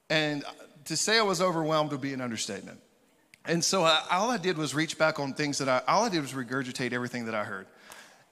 And 0.09 0.45
to 0.87 0.97
say 0.97 1.19
I 1.19 1.23
was 1.23 1.41
overwhelmed 1.43 1.91
would 1.91 2.01
be 2.01 2.13
an 2.13 2.21
understatement. 2.21 2.81
And 3.45 3.65
so 3.65 3.83
I, 3.83 4.03
all 4.11 4.31
I 4.31 4.37
did 4.37 4.57
was 4.57 4.75
reach 4.75 4.99
back 4.99 5.19
on 5.19 5.33
things 5.33 5.59
that 5.59 5.69
I, 5.69 5.83
all 5.89 6.05
I 6.05 6.09
did 6.09 6.21
was 6.21 6.33
regurgitate 6.33 6.93
everything 6.93 7.25
that 7.27 7.35
I 7.35 7.45
heard. 7.45 7.67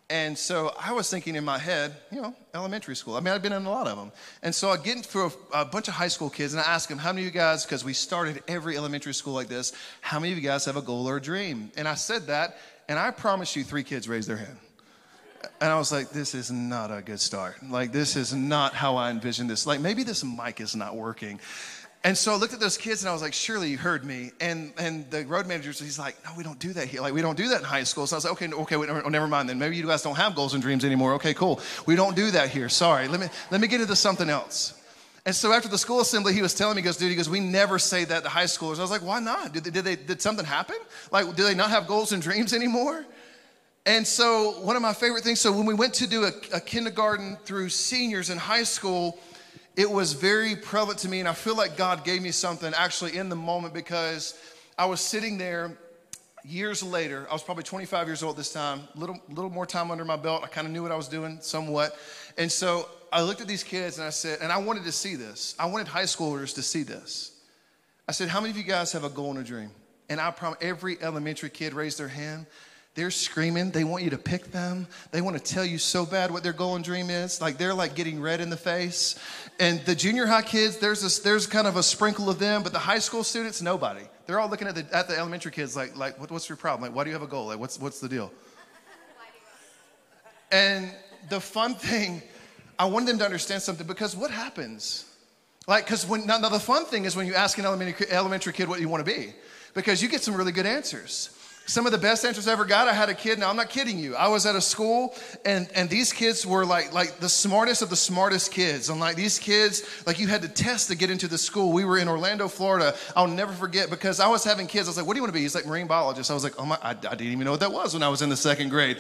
And 0.09 0.39
so 0.39 0.73
I 0.79 0.93
was 0.93 1.11
thinking 1.11 1.35
in 1.35 1.45
my 1.45 1.59
head, 1.59 1.97
you 2.13 2.23
know, 2.23 2.33
elementary 2.55 2.95
school. 2.95 3.17
I 3.17 3.21
mean, 3.21 3.35
I've 3.35 3.43
been 3.43 3.53
in 3.53 3.67
a 3.67 3.71
lot 3.71 3.89
of 3.89 3.97
them. 3.97 4.13
And 4.41 4.55
so 4.55 4.71
I 4.71 4.77
get 4.77 5.05
through 5.05 5.33
a, 5.53 5.63
a 5.63 5.65
bunch 5.65 5.89
of 5.89 5.95
high 5.95 6.09
school 6.09 6.31
kids 6.31 6.55
and 6.55 6.63
I 6.63 6.65
ask 6.65 6.89
them, 6.89 6.99
how 6.99 7.13
many 7.13 7.27
of 7.27 7.35
you 7.35 7.39
guys, 7.39 7.65
because 7.65 7.85
we 7.85 7.93
started 7.93 8.41
every 8.47 8.77
elementary 8.77 9.15
school 9.15 9.35
like 9.35 9.49
this, 9.49 9.73
how 10.01 10.21
many 10.21 10.33
of 10.33 10.39
you 10.39 10.45
guys 10.45 10.65
have 10.67 10.77
a 10.77 10.83
goal 10.83 11.09
or 11.09 11.17
a 11.17 11.21
dream? 11.21 11.73
And 11.77 11.89
I 11.89 11.95
said 11.95 12.29
that, 12.29 12.57
and 12.89 13.01
I 13.01 13.11
promise 13.11 13.57
you, 13.57 13.65
three 13.65 13.83
kids 13.83 14.09
raised 14.09 14.29
their 14.29 14.37
hand. 14.37 14.59
And 15.61 15.73
I 15.73 15.79
was 15.79 15.91
like, 15.91 16.11
this 16.11 16.35
is 16.35 16.51
not 16.51 16.97
a 16.97 17.03
good 17.03 17.21
start. 17.21 17.57
Like, 17.69 17.93
this 17.93 18.17
is 18.17 18.33
not 18.33 18.75
how 18.75 18.97
I 18.97 19.11
envisioned 19.11 19.51
this. 19.51 19.67
Like, 19.67 19.81
maybe 19.81 20.03
this 20.03 20.25
mic 20.25 20.61
is 20.61 20.77
not 20.77 20.97
working. 20.97 21.41
And 22.05 22.17
so 22.17 22.33
I 22.33 22.37
looked 22.37 22.55
at 22.55 22.61
those 22.61 22.79
kids 22.79 23.03
and 23.03 23.11
I 23.11 23.13
was 23.13 23.23
like, 23.23 23.33
surely 23.33 23.69
you 23.69 23.79
heard 23.79 24.05
me. 24.05 24.31
And 24.41 24.73
and 24.79 25.11
the 25.11 25.25
road 25.27 25.47
manager, 25.47 25.73
he's 25.73 25.99
like, 25.99 26.17
no, 26.25 26.31
we 26.37 26.45
don't 26.45 26.59
do 26.59 26.73
that 26.75 26.87
here. 26.87 27.01
Like, 27.01 27.15
we 27.15 27.23
don't 27.23 27.37
do 27.37 27.49
that 27.49 27.59
in 27.59 27.65
high 27.65 27.83
school. 27.83 28.07
So 28.07 28.15
I 28.15 28.19
was 28.19 28.25
like, 28.25 28.33
okay, 28.35 28.53
okay, 28.53 28.77
wait, 28.77 28.91
oh, 28.91 29.09
never 29.09 29.27
mind 29.27 29.49
then. 29.49 29.59
Maybe 29.59 29.77
you 29.77 29.87
guys 29.87 30.03
don't 30.03 30.17
have 30.17 30.37
goals 30.37 30.55
and 30.55 30.63
dreams 30.63 30.85
anymore. 30.85 31.15
Okay, 31.15 31.35
cool. 31.35 31.61
We 31.85 31.97
don't 31.97 32.15
do 32.15 32.31
that 32.31 32.51
here. 32.51 32.69
Sorry. 32.69 33.09
Let 33.09 33.21
me 33.21 33.27
let 33.51 33.61
me 33.61 33.67
get 33.67 33.81
into 33.81 33.97
something 33.97 34.31
else. 34.31 34.81
And 35.27 35.35
so 35.35 35.53
after 35.53 35.69
the 35.69 35.77
school 35.77 36.01
assembly, 36.01 36.33
he 36.35 36.41
was 36.41 36.55
telling 36.55 36.77
me, 36.77 36.83
he 36.83 36.85
goes, 36.85 36.97
dude, 36.97 37.11
he 37.11 37.17
goes, 37.17 37.29
we 37.29 37.41
never 37.41 37.81
say 37.81 38.05
that 38.05 38.23
to 38.23 38.29
high 38.29 38.45
schoolers. 38.45 38.79
I 38.79 38.83
was 38.83 38.93
like, 38.93 39.03
why 39.03 39.19
not? 39.19 39.53
Did, 39.53 39.65
they, 39.65 39.71
did, 39.71 39.85
they, 39.85 39.97
did 39.97 40.23
something 40.23 40.45
happen? 40.47 40.77
Like, 41.11 41.35
do 41.35 41.43
they 41.43 41.55
not 41.55 41.71
have 41.71 41.89
goals 41.89 42.13
and 42.13 42.23
dreams 42.23 42.53
anymore? 42.53 43.05
And 43.87 44.07
so 44.07 44.53
one 44.63 44.77
of 44.77 44.83
my 44.83 44.93
favorite 44.93 45.25
things, 45.25 45.41
so 45.41 45.51
when 45.51 45.67
we 45.67 45.75
went 45.75 45.95
to 45.95 46.07
do 46.07 46.25
a, 46.25 46.33
a 46.53 46.61
kindergarten 46.61 47.39
through 47.45 47.71
seniors 47.71 48.31
in 48.31 48.39
high 48.39 48.63
school, 48.63 49.19
it 49.77 49.91
was 49.91 50.15
very 50.15 50.57
prevalent 50.57 51.01
to 51.01 51.09
me, 51.09 51.21
and 51.21 51.29
I 51.29 51.35
feel 51.35 51.55
like 51.55 51.77
God 51.77 52.03
gave 52.03 52.23
me 52.23 52.31
something 52.31 52.73
actually 52.75 53.17
in 53.17 53.29
the 53.29 53.37
moment 53.37 53.75
because 53.75 54.35
I 54.79 54.87
was 54.87 55.01
sitting 55.01 55.37
there 55.37 55.77
years 56.45 56.83
later. 56.83 57.27
I 57.29 57.33
was 57.35 57.43
probably 57.43 57.65
25 57.65 58.07
years 58.07 58.23
old 58.23 58.37
this 58.37 58.53
time, 58.53 58.81
little 58.95 59.19
little 59.29 59.51
more 59.51 59.67
time 59.67 59.91
under 59.91 60.05
my 60.05 60.17
belt. 60.17 60.43
I 60.45 60.49
kind 60.49 60.67
of 60.67 60.73
knew 60.73 60.83
what 60.83 60.93
I 60.93 60.97
was 60.97 61.09
doing 61.09 61.39
somewhat, 61.43 61.95
and 62.39 62.51
so 62.51 62.89
I 63.13 63.23
looked 63.23 63.43
at 63.43 63.49
these 63.49 63.63
kids 63.63 63.99
and 63.99 64.07
I 64.07 64.11
said, 64.11 64.39
and 64.41 64.51
I 64.51 64.59
wanted 64.59 64.85
to 64.85 64.93
see 64.93 65.15
this. 65.15 65.55
I 65.59 65.67
wanted 65.67 65.89
high 65.89 66.05
schoolers 66.05 66.55
to 66.55 66.63
see 66.63 66.83
this. 66.83 67.33
I 68.09 68.13
said, 68.13 68.29
"How 68.29 68.41
many 68.41 68.51
of 68.53 68.57
you 68.57 68.63
guys 68.63 68.93
have 68.93 69.05
a 69.05 69.11
goal 69.11 69.31
and 69.31 69.41
a 69.41 69.45
dream?" 69.45 69.71
And 70.09 70.21
I 70.21 70.31
promise 70.31 70.59
every 70.63 71.03
elementary 71.03 71.51
kid 71.51 71.75
raised 71.75 71.99
their 71.99 72.09
hand. 72.09 72.47
They're 72.97 73.11
screaming. 73.11 73.71
They 73.71 73.85
want 73.85 74.05
you 74.05 74.11
to 74.11 74.19
pick 74.19 74.51
them. 74.51 74.87
They 75.11 75.21
want 75.21 75.37
to 75.37 75.43
tell 75.43 75.67
you 75.67 75.77
so 75.77 76.07
bad 76.07 76.31
what 76.31 76.43
their 76.43 76.55
goal 76.55 76.77
and 76.77 76.85
dream 76.85 77.11
is. 77.11 77.43
Like 77.43 77.59
they're 77.59 77.75
like 77.75 77.95
getting 77.95 78.23
red 78.23 78.41
in 78.41 78.49
the 78.49 78.57
face. 78.57 79.17
And 79.61 79.85
the 79.85 79.95
junior 79.95 80.25
high 80.25 80.41
kids, 80.41 80.79
there's 80.79 81.03
this, 81.03 81.19
there's 81.19 81.47
kind 81.47 81.67
of 81.67 81.77
a 81.77 81.83
sprinkle 81.83 82.31
of 82.31 82.39
them, 82.39 82.63
but 82.63 82.73
the 82.73 82.79
high 82.79 82.99
school 82.99 83.23
students, 83.23 83.61
nobody. 83.61 84.01
They're 84.27 84.41
all 84.41 84.49
looking 84.49 84.67
at 84.67 84.75
the, 84.75 84.87
at 84.97 85.09
the 85.09 85.17
elementary 85.17 85.53
kids 85.53 85.77
like, 85.77 85.95
like 85.95 86.19
what, 86.19 86.31
what's 86.31 86.49
your 86.49 86.57
problem? 86.57 86.89
Like, 86.89 86.97
why 86.97 87.05
do 87.05 87.11
you 87.11 87.15
have 87.15 87.23
a 87.23 87.27
goal? 87.27 87.49
Like, 87.49 87.59
what's, 87.59 87.79
what's 87.79 88.01
the 88.01 88.09
deal? 88.09 88.33
And 90.51 90.91
the 91.29 91.41
fun 91.41 91.75
thing, 91.75 92.23
I 92.79 92.87
wanted 92.87 93.09
them 93.09 93.19
to 93.19 93.25
understand 93.27 93.61
something 93.61 93.87
because 93.87 94.17
what 94.17 94.31
happens? 94.31 95.05
Like, 95.67 95.85
because 95.85 96.07
when, 96.07 96.27
now, 96.27 96.39
now 96.39 96.49
the 96.49 96.59
fun 96.59 96.87
thing 96.87 97.05
is 97.05 97.15
when 97.15 97.27
you 97.27 97.35
ask 97.35 97.59
an 97.59 97.67
elementary, 97.67 98.07
elementary 98.11 98.55
kid 98.55 98.69
what 98.69 98.81
you 98.81 98.89
want 98.89 99.05
to 99.05 99.13
be, 99.13 99.35
because 99.75 100.01
you 100.01 100.09
get 100.09 100.23
some 100.23 100.35
really 100.35 100.53
good 100.53 100.67
answers. 100.67 101.29
Some 101.69 101.85
of 101.85 101.91
the 101.91 101.99
best 101.99 102.25
answers 102.25 102.47
I 102.47 102.53
ever 102.53 102.65
got, 102.65 102.87
I 102.87 102.93
had 102.93 103.09
a 103.09 103.15
kid, 103.15 103.41
now 103.41 103.51
I'm 103.51 103.57
not 103.57 103.71
kidding 103.71 103.99
you. 103.99 104.15
I 104.15 104.29
was 104.29 104.47
at 104.47 104.55
a 104.55 104.61
school 104.61 105.17
and, 105.45 105.69
and 105.75 105.91
these 105.91 106.13
kids 106.13 106.47
were 106.47 106.65
like, 106.65 106.93
like 106.93 107.19
the 107.19 107.29
smartest 107.29 107.83
of 107.83 107.91
the 107.91 107.97
smartest 107.97 108.53
kids. 108.53 108.89
And 108.89 109.01
like 109.01 109.17
these 109.17 109.41
kids, 109.41 109.83
like 110.07 110.21
you 110.21 110.29
had 110.29 110.43
to 110.43 110.49
test 110.49 110.89
to 110.91 110.95
get 110.95 111.11
into 111.11 111.27
the 111.27 111.37
school. 111.37 111.73
We 111.73 111.85
were 111.85 111.99
in 111.99 112.07
Orlando, 112.07 112.47
Florida. 112.47 112.95
I'll 113.17 113.27
never 113.27 113.53
forget 113.53 113.91
because 113.91 114.21
I 114.21 114.29
was 114.29 114.45
having 114.45 114.69
kids. 114.69 114.87
I 114.87 114.91
was 114.91 114.97
like, 114.97 115.07
what 115.07 115.15
do 115.15 115.19
you 115.19 115.23
want 115.23 115.35
to 115.35 115.39
be? 115.39 115.43
He's 115.43 115.57
like 115.57 115.67
marine 115.67 115.89
biologist. 115.89 116.31
I 116.31 116.35
was 116.35 116.45
like, 116.45 116.55
oh 116.57 116.67
my, 116.67 116.79
I, 116.81 116.91
I 116.91 116.95
didn't 116.95 117.33
even 117.33 117.41
know 117.41 117.51
what 117.51 117.61
that 117.61 117.73
was 117.73 117.95
when 117.95 118.05
I 118.05 118.09
was 118.09 118.23
in 118.23 118.29
the 118.29 118.37
second 118.37 118.69
grade. 118.69 118.99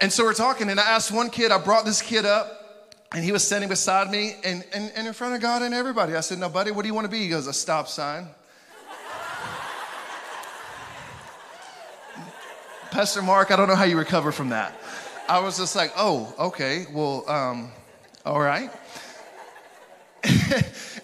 And 0.00 0.12
so 0.12 0.22
we're 0.22 0.32
talking, 0.32 0.70
and 0.70 0.78
I 0.78 0.84
asked 0.84 1.10
one 1.10 1.28
kid, 1.28 1.50
I 1.50 1.58
brought 1.58 1.84
this 1.84 2.00
kid 2.00 2.24
up, 2.24 2.96
and 3.12 3.24
he 3.24 3.32
was 3.32 3.44
standing 3.44 3.68
beside 3.68 4.10
me, 4.10 4.36
and, 4.44 4.64
and, 4.72 4.92
and 4.94 5.08
in 5.08 5.12
front 5.12 5.34
of 5.34 5.40
God 5.40 5.62
and 5.62 5.74
everybody. 5.74 6.14
I 6.14 6.20
said, 6.20 6.38
Now, 6.38 6.48
buddy, 6.48 6.70
what 6.70 6.82
do 6.82 6.88
you 6.88 6.94
want 6.94 7.06
to 7.06 7.10
be? 7.10 7.18
He 7.18 7.28
goes, 7.28 7.48
A 7.48 7.52
stop 7.52 7.88
sign. 7.88 8.28
Pastor 13.00 13.22
Mark, 13.22 13.50
I 13.50 13.56
don't 13.56 13.66
know 13.66 13.76
how 13.76 13.84
you 13.84 13.96
recover 13.96 14.30
from 14.30 14.50
that. 14.50 14.78
I 15.26 15.38
was 15.38 15.56
just 15.56 15.74
like, 15.74 15.90
oh, 15.96 16.34
okay, 16.38 16.84
well, 16.92 17.24
um, 17.30 17.72
all 18.26 18.42
right. 18.42 18.70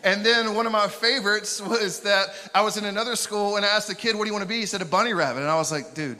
and 0.04 0.22
then 0.22 0.54
one 0.54 0.66
of 0.66 0.72
my 0.72 0.88
favorites 0.88 1.58
was 1.58 2.00
that 2.00 2.34
I 2.54 2.60
was 2.60 2.76
in 2.76 2.84
another 2.84 3.16
school 3.16 3.56
and 3.56 3.64
I 3.64 3.68
asked 3.70 3.88
the 3.88 3.94
kid, 3.94 4.14
what 4.14 4.24
do 4.24 4.28
you 4.28 4.34
want 4.34 4.42
to 4.42 4.46
be? 4.46 4.56
He 4.56 4.66
said, 4.66 4.82
a 4.82 4.84
bunny 4.84 5.14
rabbit. 5.14 5.40
And 5.40 5.48
I 5.48 5.56
was 5.56 5.72
like, 5.72 5.94
dude, 5.94 6.18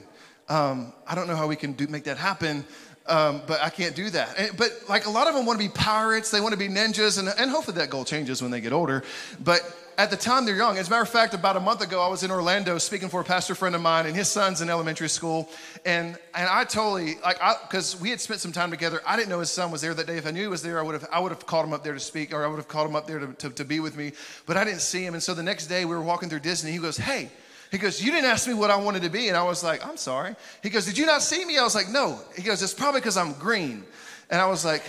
um, 0.49 0.95
I 1.07 1.15
don't 1.15 1.27
know 1.27 1.37
how 1.37 1.47
we 1.47 1.57
can 1.57 1.75
do, 1.75 1.87
make 1.89 2.05
that 2.05 2.17
happen. 2.17 2.65
Um, 3.07 3.43
but 3.47 3.61
I 3.61 3.69
can't 3.69 3.95
do 3.95 4.09
that. 4.09 4.35
And, 4.39 4.57
but 4.57 4.71
like 4.89 5.05
a 5.05 5.11
lot 5.11 5.29
of 5.29 5.35
them 5.35 5.45
want 5.45 5.61
to 5.61 5.69
be 5.69 5.71
pirates, 5.71 6.31
they 6.31 6.41
want 6.41 6.55
to 6.55 6.59
be 6.59 6.69
ninjas, 6.69 7.19
and, 7.19 7.29
and 7.39 7.51
hopefully 7.51 7.77
that 7.77 7.91
goal 7.91 8.07
changes 8.07 8.41
when 8.41 8.51
they 8.51 8.63
get 8.63 8.73
older. 8.73 9.05
But 9.45 9.61
at 9.99 10.11
the 10.11 10.17
time 10.17 10.45
they're 10.45 10.57
young. 10.57 10.77
As 10.79 10.89
a 10.89 10.91
matter 10.91 11.03
of 11.03 11.09
fact, 11.09 11.33
about 11.33 11.57
a 11.57 11.61
month 11.61 11.81
ago, 11.81 12.03
I 12.03 12.09
was 12.09 12.23
in 12.23 12.31
Orlando 12.31 12.79
speaking 12.79 13.09
for 13.09 13.21
a 13.21 13.25
pastor 13.25 13.55
friend 13.55 13.75
of 13.75 13.81
mine, 13.81 14.07
and 14.07 14.15
his 14.15 14.29
son's 14.29 14.61
in 14.61 14.69
elementary 14.69 15.09
school. 15.09 15.49
And 15.85 16.19
and 16.35 16.49
I 16.49 16.65
totally 16.65 17.15
like 17.25 17.39
because 17.69 17.99
we 18.01 18.11
had 18.11 18.21
spent 18.21 18.41
some 18.41 18.53
time 18.53 18.71
together. 18.71 19.01
I 19.07 19.17
didn't 19.17 19.31
know 19.31 19.41
his 19.41 19.51
son 19.51 19.71
was 19.71 19.81
there 19.81 19.95
that 19.95 20.07
day. 20.07 20.19
If 20.19 20.27
I 20.27 20.31
knew 20.31 20.43
he 20.43 20.49
was 20.49 20.63
there, 20.63 20.79
I 20.79 20.83
would 20.83 20.95
have 20.95 21.09
I 21.11 21.21
would 21.21 21.33
have 21.33 21.47
called 21.47 21.67
him 21.67 21.73
up 21.73 21.83
there 21.83 21.95
to 21.95 22.01
speak, 22.01 22.35
or 22.35 22.45
I 22.45 22.49
would 22.49 22.57
have 22.57 22.69
called 22.69 22.89
him 22.89 22.97
up 22.97 23.07
there 23.07 23.19
to, 23.19 23.33
to, 23.33 23.51
to 23.51 23.65
be 23.65 23.81
with 23.81 23.97
me. 23.97 24.13
But 24.45 24.57
I 24.57 24.65
didn't 24.65 24.81
see 24.81 25.05
him, 25.05 25.15
and 25.15 25.23
so 25.23 25.35
the 25.35 25.43
next 25.43 25.67
day 25.67 25.85
we 25.85 25.95
were 25.95 26.03
walking 26.03 26.29
through 26.29 26.41
Disney. 26.41 26.73
He 26.73 26.79
goes, 26.79 26.97
"Hey." 26.97 27.31
He 27.69 27.79
goes, 27.79 28.01
You 28.01 28.13
didn't 28.13 28.31
ask 28.31 28.47
me 28.47 28.55
what 28.55 28.71
I 28.71 28.77
wanted 28.77 29.03
to 29.03 29.11
be. 29.11 29.27
And 29.27 29.37
I 29.37 29.43
was 29.43 29.65
like, 29.65 29.85
I'm 29.85 29.97
sorry. 29.97 30.37
He 30.63 30.71
goes, 30.71 30.87
Did 30.87 30.97
you 30.97 31.05
not 31.05 31.21
see 31.21 31.45
me? 31.45 31.59
I 31.59 31.65
was 31.65 31.75
like, 31.75 31.89
No. 31.89 32.21
He 32.37 32.43
goes, 32.43 32.63
It's 32.63 32.73
probably 32.73 33.01
because 33.01 33.17
I'm 33.17 33.33
green. 33.33 33.83
And 34.31 34.41
I 34.41 34.47
was 34.47 34.65
like, 34.65 34.85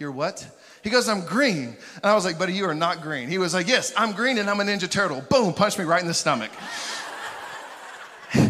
You're 0.00 0.10
what? 0.10 0.44
He 0.84 0.90
goes, 0.90 1.08
I'm 1.08 1.24
green. 1.24 1.76
And 1.96 2.04
I 2.04 2.14
was 2.14 2.26
like, 2.26 2.38
buddy, 2.38 2.52
you 2.52 2.66
are 2.66 2.74
not 2.74 3.00
green. 3.00 3.30
He 3.30 3.38
was 3.38 3.54
like, 3.54 3.66
yes, 3.66 3.94
I'm 3.96 4.12
green 4.12 4.36
and 4.36 4.50
I'm 4.50 4.60
a 4.60 4.64
Ninja 4.64 4.88
Turtle. 4.88 5.22
Boom, 5.30 5.54
punched 5.54 5.78
me 5.78 5.86
right 5.86 6.02
in 6.02 6.06
the 6.06 6.12
stomach. 6.12 6.50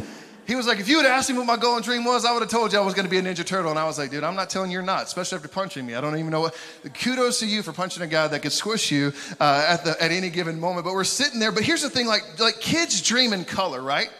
he 0.44 0.56
was 0.56 0.66
like, 0.66 0.80
if 0.80 0.88
you 0.88 0.96
had 0.96 1.06
asked 1.06 1.30
me 1.30 1.38
what 1.38 1.46
my 1.46 1.56
goal 1.56 1.76
and 1.76 1.84
dream 1.84 2.04
was, 2.04 2.24
I 2.24 2.32
would 2.32 2.42
have 2.42 2.50
told 2.50 2.72
you 2.72 2.80
I 2.80 2.82
was 2.82 2.92
going 2.92 3.06
to 3.06 3.10
be 3.10 3.18
a 3.18 3.22
Ninja 3.22 3.46
Turtle. 3.46 3.70
And 3.70 3.78
I 3.78 3.84
was 3.84 3.98
like, 3.98 4.10
dude, 4.10 4.24
I'm 4.24 4.34
not 4.34 4.50
telling 4.50 4.72
you 4.72 4.78
you're 4.78 4.82
not, 4.82 5.04
especially 5.04 5.36
after 5.36 5.46
punching 5.46 5.86
me. 5.86 5.94
I 5.94 6.00
don't 6.00 6.18
even 6.18 6.32
know 6.32 6.40
what. 6.40 6.56
Kudos 6.92 7.38
to 7.38 7.46
you 7.46 7.62
for 7.62 7.72
punching 7.72 8.02
a 8.02 8.08
guy 8.08 8.26
that 8.26 8.42
could 8.42 8.50
squish 8.50 8.90
you 8.90 9.12
uh, 9.38 9.66
at, 9.68 9.84
the, 9.84 10.02
at 10.02 10.10
any 10.10 10.28
given 10.28 10.58
moment. 10.58 10.84
But 10.84 10.94
we're 10.94 11.04
sitting 11.04 11.38
there. 11.38 11.52
But 11.52 11.62
here's 11.62 11.82
the 11.82 11.90
thing 11.90 12.08
like, 12.08 12.40
like 12.40 12.58
kids 12.60 13.00
dream 13.00 13.32
in 13.32 13.44
color, 13.44 13.80
right? 13.80 14.10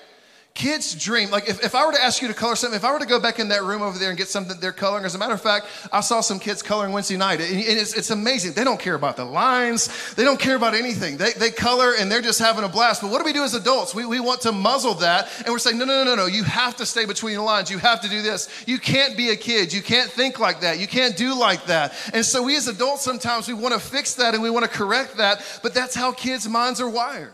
Kids 0.55 0.95
dream. 0.95 1.31
Like 1.31 1.49
if, 1.49 1.65
if 1.65 1.75
I 1.75 1.85
were 1.85 1.91
to 1.91 2.01
ask 2.01 2.23
you 2.23 2.29
to 2.29 2.35
color 2.35 2.55
something, 2.55 2.77
if 2.77 2.85
I 2.85 2.93
were 2.93 3.01
to 3.01 3.07
go 3.07 3.19
back 3.19 3.41
in 3.41 3.49
that 3.49 3.65
room 3.65 3.83
over 3.83 3.99
there 3.99 4.11
and 4.11 4.17
get 4.17 4.29
something 4.29 4.57
they're 4.61 4.71
coloring, 4.71 5.05
as 5.05 5.17
a 5.17 5.19
matter 5.19 5.35
of 5.35 5.41
fact, 5.41 5.67
I 5.93 6.01
saw 6.01 6.21
some 6.21 6.39
kids 6.39 6.63
coloring 6.63 6.93
Wednesday 6.93 7.17
night. 7.17 7.41
And 7.41 7.59
it's, 7.59 7.93
it's 7.95 8.11
amazing. 8.11 8.53
They 8.53 8.63
don't 8.63 8.79
care 8.79 8.95
about 8.95 9.17
the 9.17 9.25
lines. 9.25 10.15
They 10.15 10.23
don't 10.23 10.39
care 10.39 10.55
about 10.55 10.75
anything. 10.75 11.17
They, 11.17 11.33
they 11.33 11.51
color 11.51 11.95
and 11.99 12.11
they're 12.11 12.23
just 12.23 12.39
having 12.39 12.63
a 12.63 12.69
blast. 12.69 13.03
But 13.03 13.11
what 13.11 13.19
do 13.19 13.25
we 13.25 13.33
do 13.33 13.43
as 13.43 13.55
adults? 13.55 13.97
We, 13.97 14.07
we 14.07 14.21
want 14.21 14.43
to 14.43 14.53
muzzle 14.53 14.95
that. 14.95 15.29
And 15.39 15.49
we're 15.49 15.59
saying, 15.59 15.77
no, 15.77 15.87
no, 15.87 16.05
no, 16.05 16.15
no, 16.15 16.15
no. 16.15 16.27
You 16.27 16.45
have 16.45 16.77
to 16.77 16.87
stay 16.87 17.05
between 17.05 17.35
the 17.35 17.43
lines. 17.43 17.69
You 17.69 17.79
have 17.79 18.01
to 18.03 18.09
do 18.09 18.23
this. 18.23 18.49
You 18.65 18.79
can't 18.79 19.17
be 19.17 19.31
a 19.31 19.37
kid. 19.37 19.73
You 19.73 19.83
can't 19.83 20.09
think 20.09 20.39
like 20.39 20.61
that. 20.61 20.79
You 20.79 20.87
can't 20.87 21.17
do 21.17 21.37
like 21.37 21.67
that. 21.67 21.95
And 22.15 22.25
so 22.25 22.45
we 22.45 22.57
as 22.57 22.69
adults, 22.69 23.03
sometimes 23.03 23.49
we 23.49 23.55
want 23.55 23.75
to 23.75 23.81
fix 23.81 24.15
that 24.15 24.35
and 24.35 24.43
we 24.43 24.51
want 24.51 24.65
to 24.65 24.71
correct 24.71 25.17
that. 25.17 25.45
But 25.65 25.75
that's 25.75 25.97
how 25.97 26.13
kids' 26.13 26.49
minds 26.49 26.81
are 26.81 26.89
wired. 26.89 27.33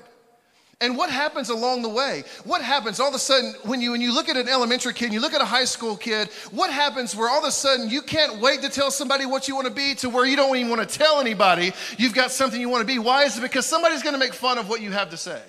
And 0.82 0.96
what 0.96 1.10
happens 1.10 1.50
along 1.50 1.82
the 1.82 1.90
way? 1.90 2.24
What 2.44 2.62
happens 2.62 3.00
all 3.00 3.08
of 3.08 3.14
a 3.14 3.18
sudden 3.18 3.54
when 3.64 3.82
you 3.82 3.90
when 3.90 4.00
you 4.00 4.14
look 4.14 4.30
at 4.30 4.38
an 4.38 4.48
elementary 4.48 4.94
kid, 4.94 5.12
you 5.12 5.20
look 5.20 5.34
at 5.34 5.42
a 5.42 5.46
high 5.46 5.66
school 5.66 5.94
kid, 5.94 6.28
what 6.50 6.72
happens 6.72 7.14
where 7.14 7.28
all 7.28 7.40
of 7.40 7.44
a 7.44 7.50
sudden 7.50 7.90
you 7.90 8.00
can't 8.00 8.40
wait 8.40 8.62
to 8.62 8.70
tell 8.70 8.90
somebody 8.90 9.26
what 9.26 9.46
you 9.46 9.54
want 9.54 9.66
to 9.66 9.74
be 9.74 9.94
to 9.96 10.08
where 10.08 10.24
you 10.24 10.36
don't 10.36 10.56
even 10.56 10.70
want 10.70 10.88
to 10.88 10.98
tell 10.98 11.20
anybody 11.20 11.72
you've 11.98 12.14
got 12.14 12.30
something 12.30 12.58
you 12.58 12.70
want 12.70 12.80
to 12.80 12.86
be? 12.86 12.98
Why 12.98 13.24
is 13.24 13.36
it 13.36 13.42
because 13.42 13.66
somebody's 13.66 14.02
going 14.02 14.14
to 14.14 14.18
make 14.18 14.32
fun 14.32 14.56
of 14.56 14.70
what 14.70 14.80
you 14.80 14.90
have 14.90 15.10
to 15.10 15.18
say? 15.18 15.42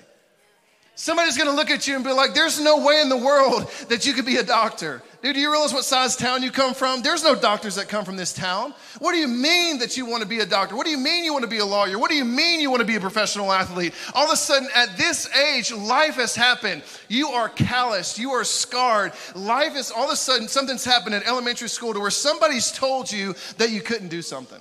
Somebody's 0.94 1.38
gonna 1.38 1.52
look 1.52 1.70
at 1.70 1.88
you 1.88 1.94
and 1.96 2.04
be 2.04 2.12
like, 2.12 2.34
there's 2.34 2.60
no 2.60 2.84
way 2.84 3.00
in 3.00 3.08
the 3.08 3.16
world 3.16 3.70
that 3.88 4.06
you 4.06 4.12
could 4.12 4.26
be 4.26 4.36
a 4.36 4.42
doctor. 4.42 5.02
Dude, 5.22 5.34
do 5.34 5.40
you 5.40 5.50
realize 5.50 5.72
what 5.72 5.84
size 5.84 6.16
town 6.16 6.42
you 6.42 6.50
come 6.50 6.74
from? 6.74 7.00
There's 7.00 7.24
no 7.24 7.34
doctors 7.34 7.76
that 7.76 7.88
come 7.88 8.04
from 8.04 8.16
this 8.16 8.34
town. 8.34 8.74
What 8.98 9.12
do 9.12 9.18
you 9.18 9.26
mean 9.26 9.78
that 9.78 9.96
you 9.96 10.04
wanna 10.04 10.26
be 10.26 10.40
a 10.40 10.46
doctor? 10.46 10.76
What 10.76 10.84
do 10.84 10.90
you 10.90 10.98
mean 10.98 11.24
you 11.24 11.32
wanna 11.32 11.46
be 11.46 11.58
a 11.58 11.64
lawyer? 11.64 11.98
What 11.98 12.10
do 12.10 12.16
you 12.16 12.26
mean 12.26 12.60
you 12.60 12.70
wanna 12.70 12.84
be 12.84 12.96
a 12.96 13.00
professional 13.00 13.50
athlete? 13.50 13.94
All 14.14 14.26
of 14.26 14.32
a 14.32 14.36
sudden, 14.36 14.68
at 14.74 14.98
this 14.98 15.34
age, 15.34 15.72
life 15.72 16.16
has 16.16 16.36
happened. 16.36 16.82
You 17.08 17.28
are 17.28 17.48
calloused, 17.48 18.18
you 18.18 18.32
are 18.32 18.44
scarred. 18.44 19.12
Life 19.34 19.76
is 19.76 19.90
all 19.90 20.04
of 20.04 20.10
a 20.10 20.16
sudden, 20.16 20.46
something's 20.46 20.84
happened 20.84 21.14
in 21.14 21.22
elementary 21.22 21.70
school 21.70 21.94
to 21.94 22.00
where 22.00 22.10
somebody's 22.10 22.70
told 22.70 23.10
you 23.10 23.34
that 23.56 23.70
you 23.70 23.80
couldn't 23.80 24.08
do 24.08 24.20
something. 24.20 24.60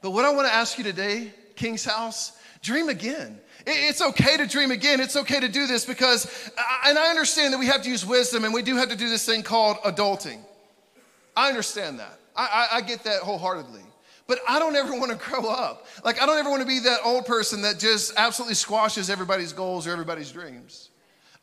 But 0.00 0.12
what 0.12 0.24
I 0.24 0.30
wanna 0.30 0.48
ask 0.48 0.78
you 0.78 0.84
today, 0.84 1.34
King's 1.56 1.84
House, 1.84 2.32
dream 2.62 2.88
again. 2.88 3.40
It's 3.66 4.02
okay 4.02 4.36
to 4.36 4.46
dream 4.46 4.70
again. 4.70 5.00
It's 5.00 5.16
okay 5.16 5.40
to 5.40 5.48
do 5.48 5.66
this 5.66 5.84
because, 5.84 6.50
and 6.86 6.98
I 6.98 7.08
understand 7.08 7.52
that 7.52 7.58
we 7.58 7.66
have 7.66 7.82
to 7.82 7.88
use 7.88 8.04
wisdom 8.04 8.44
and 8.44 8.52
we 8.52 8.62
do 8.62 8.76
have 8.76 8.88
to 8.88 8.96
do 8.96 9.08
this 9.08 9.24
thing 9.24 9.42
called 9.42 9.76
adulting. 9.78 10.40
I 11.36 11.48
understand 11.48 11.98
that. 12.00 12.18
I, 12.34 12.68
I, 12.72 12.76
I 12.76 12.80
get 12.80 13.04
that 13.04 13.22
wholeheartedly. 13.22 13.82
But 14.26 14.38
I 14.48 14.58
don't 14.58 14.76
ever 14.76 14.92
want 14.92 15.10
to 15.10 15.30
grow 15.30 15.48
up. 15.48 15.86
Like, 16.04 16.22
I 16.22 16.26
don't 16.26 16.38
ever 16.38 16.48
want 16.48 16.62
to 16.62 16.68
be 16.68 16.80
that 16.80 17.00
old 17.04 17.26
person 17.26 17.62
that 17.62 17.78
just 17.78 18.14
absolutely 18.16 18.54
squashes 18.54 19.10
everybody's 19.10 19.52
goals 19.52 19.86
or 19.86 19.90
everybody's 19.90 20.30
dreams. 20.30 20.90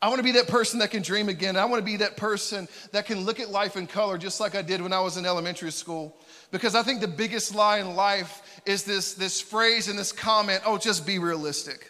I 0.02 0.08
want 0.08 0.18
to 0.18 0.24
be 0.24 0.32
that 0.32 0.48
person 0.48 0.78
that 0.78 0.90
can 0.90 1.02
dream 1.02 1.28
again. 1.28 1.56
I 1.56 1.66
want 1.66 1.80
to 1.80 1.84
be 1.84 1.98
that 1.98 2.16
person 2.16 2.68
that 2.92 3.04
can 3.04 3.20
look 3.26 3.38
at 3.38 3.50
life 3.50 3.76
in 3.76 3.86
color 3.86 4.16
just 4.16 4.40
like 4.40 4.54
I 4.54 4.62
did 4.62 4.80
when 4.80 4.94
I 4.94 5.00
was 5.00 5.18
in 5.18 5.26
elementary 5.26 5.70
school. 5.70 6.16
Because 6.50 6.74
I 6.74 6.82
think 6.82 7.00
the 7.00 7.08
biggest 7.08 7.54
lie 7.54 7.78
in 7.78 7.94
life 7.94 8.60
is 8.64 8.82
this, 8.84 9.12
this 9.12 9.42
phrase 9.42 9.88
and 9.88 9.98
this 9.98 10.10
comment 10.10 10.62
oh, 10.64 10.78
just 10.78 11.06
be 11.06 11.18
realistic. 11.18 11.89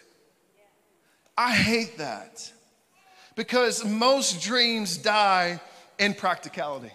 I 1.41 1.53
hate 1.53 1.97
that 1.97 2.51
because 3.35 3.83
most 3.83 4.43
dreams 4.43 4.95
die 4.95 5.59
in 5.97 6.13
practicality. 6.13 6.91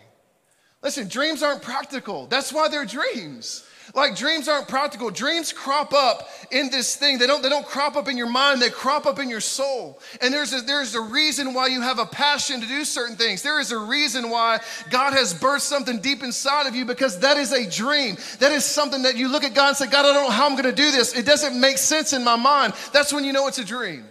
Listen, 0.84 1.08
dreams 1.08 1.42
aren't 1.42 1.62
practical. 1.62 2.28
That's 2.28 2.52
why 2.52 2.68
they're 2.68 2.86
dreams. 2.86 3.66
Like 3.92 4.14
dreams 4.14 4.46
aren't 4.46 4.68
practical. 4.68 5.10
Dreams 5.10 5.52
crop 5.52 5.92
up 5.92 6.28
in 6.52 6.70
this 6.70 6.94
thing. 6.94 7.18
They 7.18 7.26
don't, 7.26 7.42
they 7.42 7.48
don't 7.48 7.66
crop 7.66 7.96
up 7.96 8.06
in 8.06 8.16
your 8.16 8.28
mind, 8.28 8.62
they 8.62 8.70
crop 8.70 9.04
up 9.04 9.18
in 9.18 9.28
your 9.28 9.40
soul. 9.40 9.98
And 10.20 10.32
there's 10.32 10.52
a, 10.52 10.60
there's 10.60 10.94
a 10.94 11.00
reason 11.00 11.52
why 11.52 11.66
you 11.66 11.80
have 11.80 11.98
a 11.98 12.06
passion 12.06 12.60
to 12.60 12.68
do 12.68 12.84
certain 12.84 13.16
things. 13.16 13.42
There 13.42 13.58
is 13.58 13.72
a 13.72 13.78
reason 13.78 14.30
why 14.30 14.60
God 14.90 15.12
has 15.12 15.34
birthed 15.34 15.62
something 15.62 16.00
deep 16.00 16.22
inside 16.22 16.68
of 16.68 16.76
you 16.76 16.84
because 16.84 17.18
that 17.18 17.36
is 17.36 17.50
a 17.50 17.68
dream. 17.68 18.16
That 18.38 18.52
is 18.52 18.64
something 18.64 19.02
that 19.02 19.16
you 19.16 19.26
look 19.26 19.42
at 19.42 19.54
God 19.54 19.68
and 19.68 19.76
say, 19.76 19.86
God, 19.88 20.06
I 20.06 20.12
don't 20.12 20.22
know 20.22 20.30
how 20.30 20.46
I'm 20.46 20.52
going 20.52 20.72
to 20.72 20.72
do 20.72 20.92
this. 20.92 21.16
It 21.16 21.26
doesn't 21.26 21.60
make 21.60 21.78
sense 21.78 22.12
in 22.12 22.22
my 22.22 22.36
mind. 22.36 22.74
That's 22.92 23.12
when 23.12 23.24
you 23.24 23.32
know 23.32 23.48
it's 23.48 23.58
a 23.58 23.64
dream. 23.64 24.04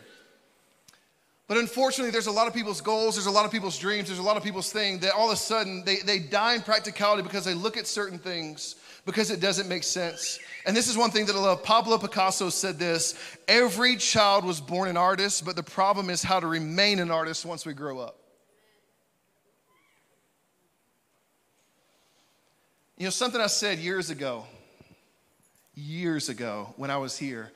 But 1.48 1.58
unfortunately, 1.58 2.12
there's 2.12 2.26
a 2.26 2.32
lot 2.32 2.48
of 2.48 2.54
people's 2.54 2.82
goals, 2.82 3.16
there's 3.16 3.28
a 3.28 3.32
lot 3.32 3.46
of 3.46 3.52
people's 3.52 3.78
dreams, 3.78 4.08
there's 4.08 4.20
a 4.20 4.24
lot 4.24 4.36
of 4.36 4.44
people's 4.44 4.72
things 4.72 5.02
that 5.02 5.14
all 5.14 5.28
of 5.28 5.34
a 5.34 5.38
sudden 5.38 5.84
they, 5.86 5.98
they 5.98 6.18
die 6.18 6.56
in 6.56 6.62
practicality 6.62 7.22
because 7.22 7.46
they 7.46 7.54
look 7.54 7.78
at 7.78 7.86
certain 7.86 8.18
things 8.18 8.76
because 9.06 9.30
it 9.30 9.40
doesn't 9.40 9.70
make 9.70 9.84
sense. 9.84 10.40
And 10.66 10.76
this 10.76 10.88
is 10.88 10.98
one 10.98 11.12
thing 11.12 11.28
that 11.28 11.36
I 11.36 11.40
love. 11.40 11.64
Pablo 11.64 12.00
Picasso 12.00 12.50
said 12.50 12.80
this 12.80 13.14
every 13.48 13.96
child 13.96 14.44
was 14.44 14.60
born 14.60 14.90
an 14.90 14.98
artist, 14.98 15.46
but 15.46 15.56
the 15.56 15.64
problem 15.64 16.10
is 16.10 16.24
how 16.24 16.40
to 16.40 16.48
remain 16.48 16.98
an 16.98 17.12
artist 17.12 17.46
once 17.46 17.64
we 17.64 17.74
grow 17.74 18.00
up. 18.00 18.18
You 22.98 23.04
know, 23.04 23.12
something 23.12 23.42
I 23.42 23.48
said 23.48 23.78
years 23.78 24.10
ago, 24.10 24.46
years 25.76 26.30
ago 26.30 26.74
when 26.78 26.90
I 26.90 26.98
was 26.98 27.16
here 27.16 27.52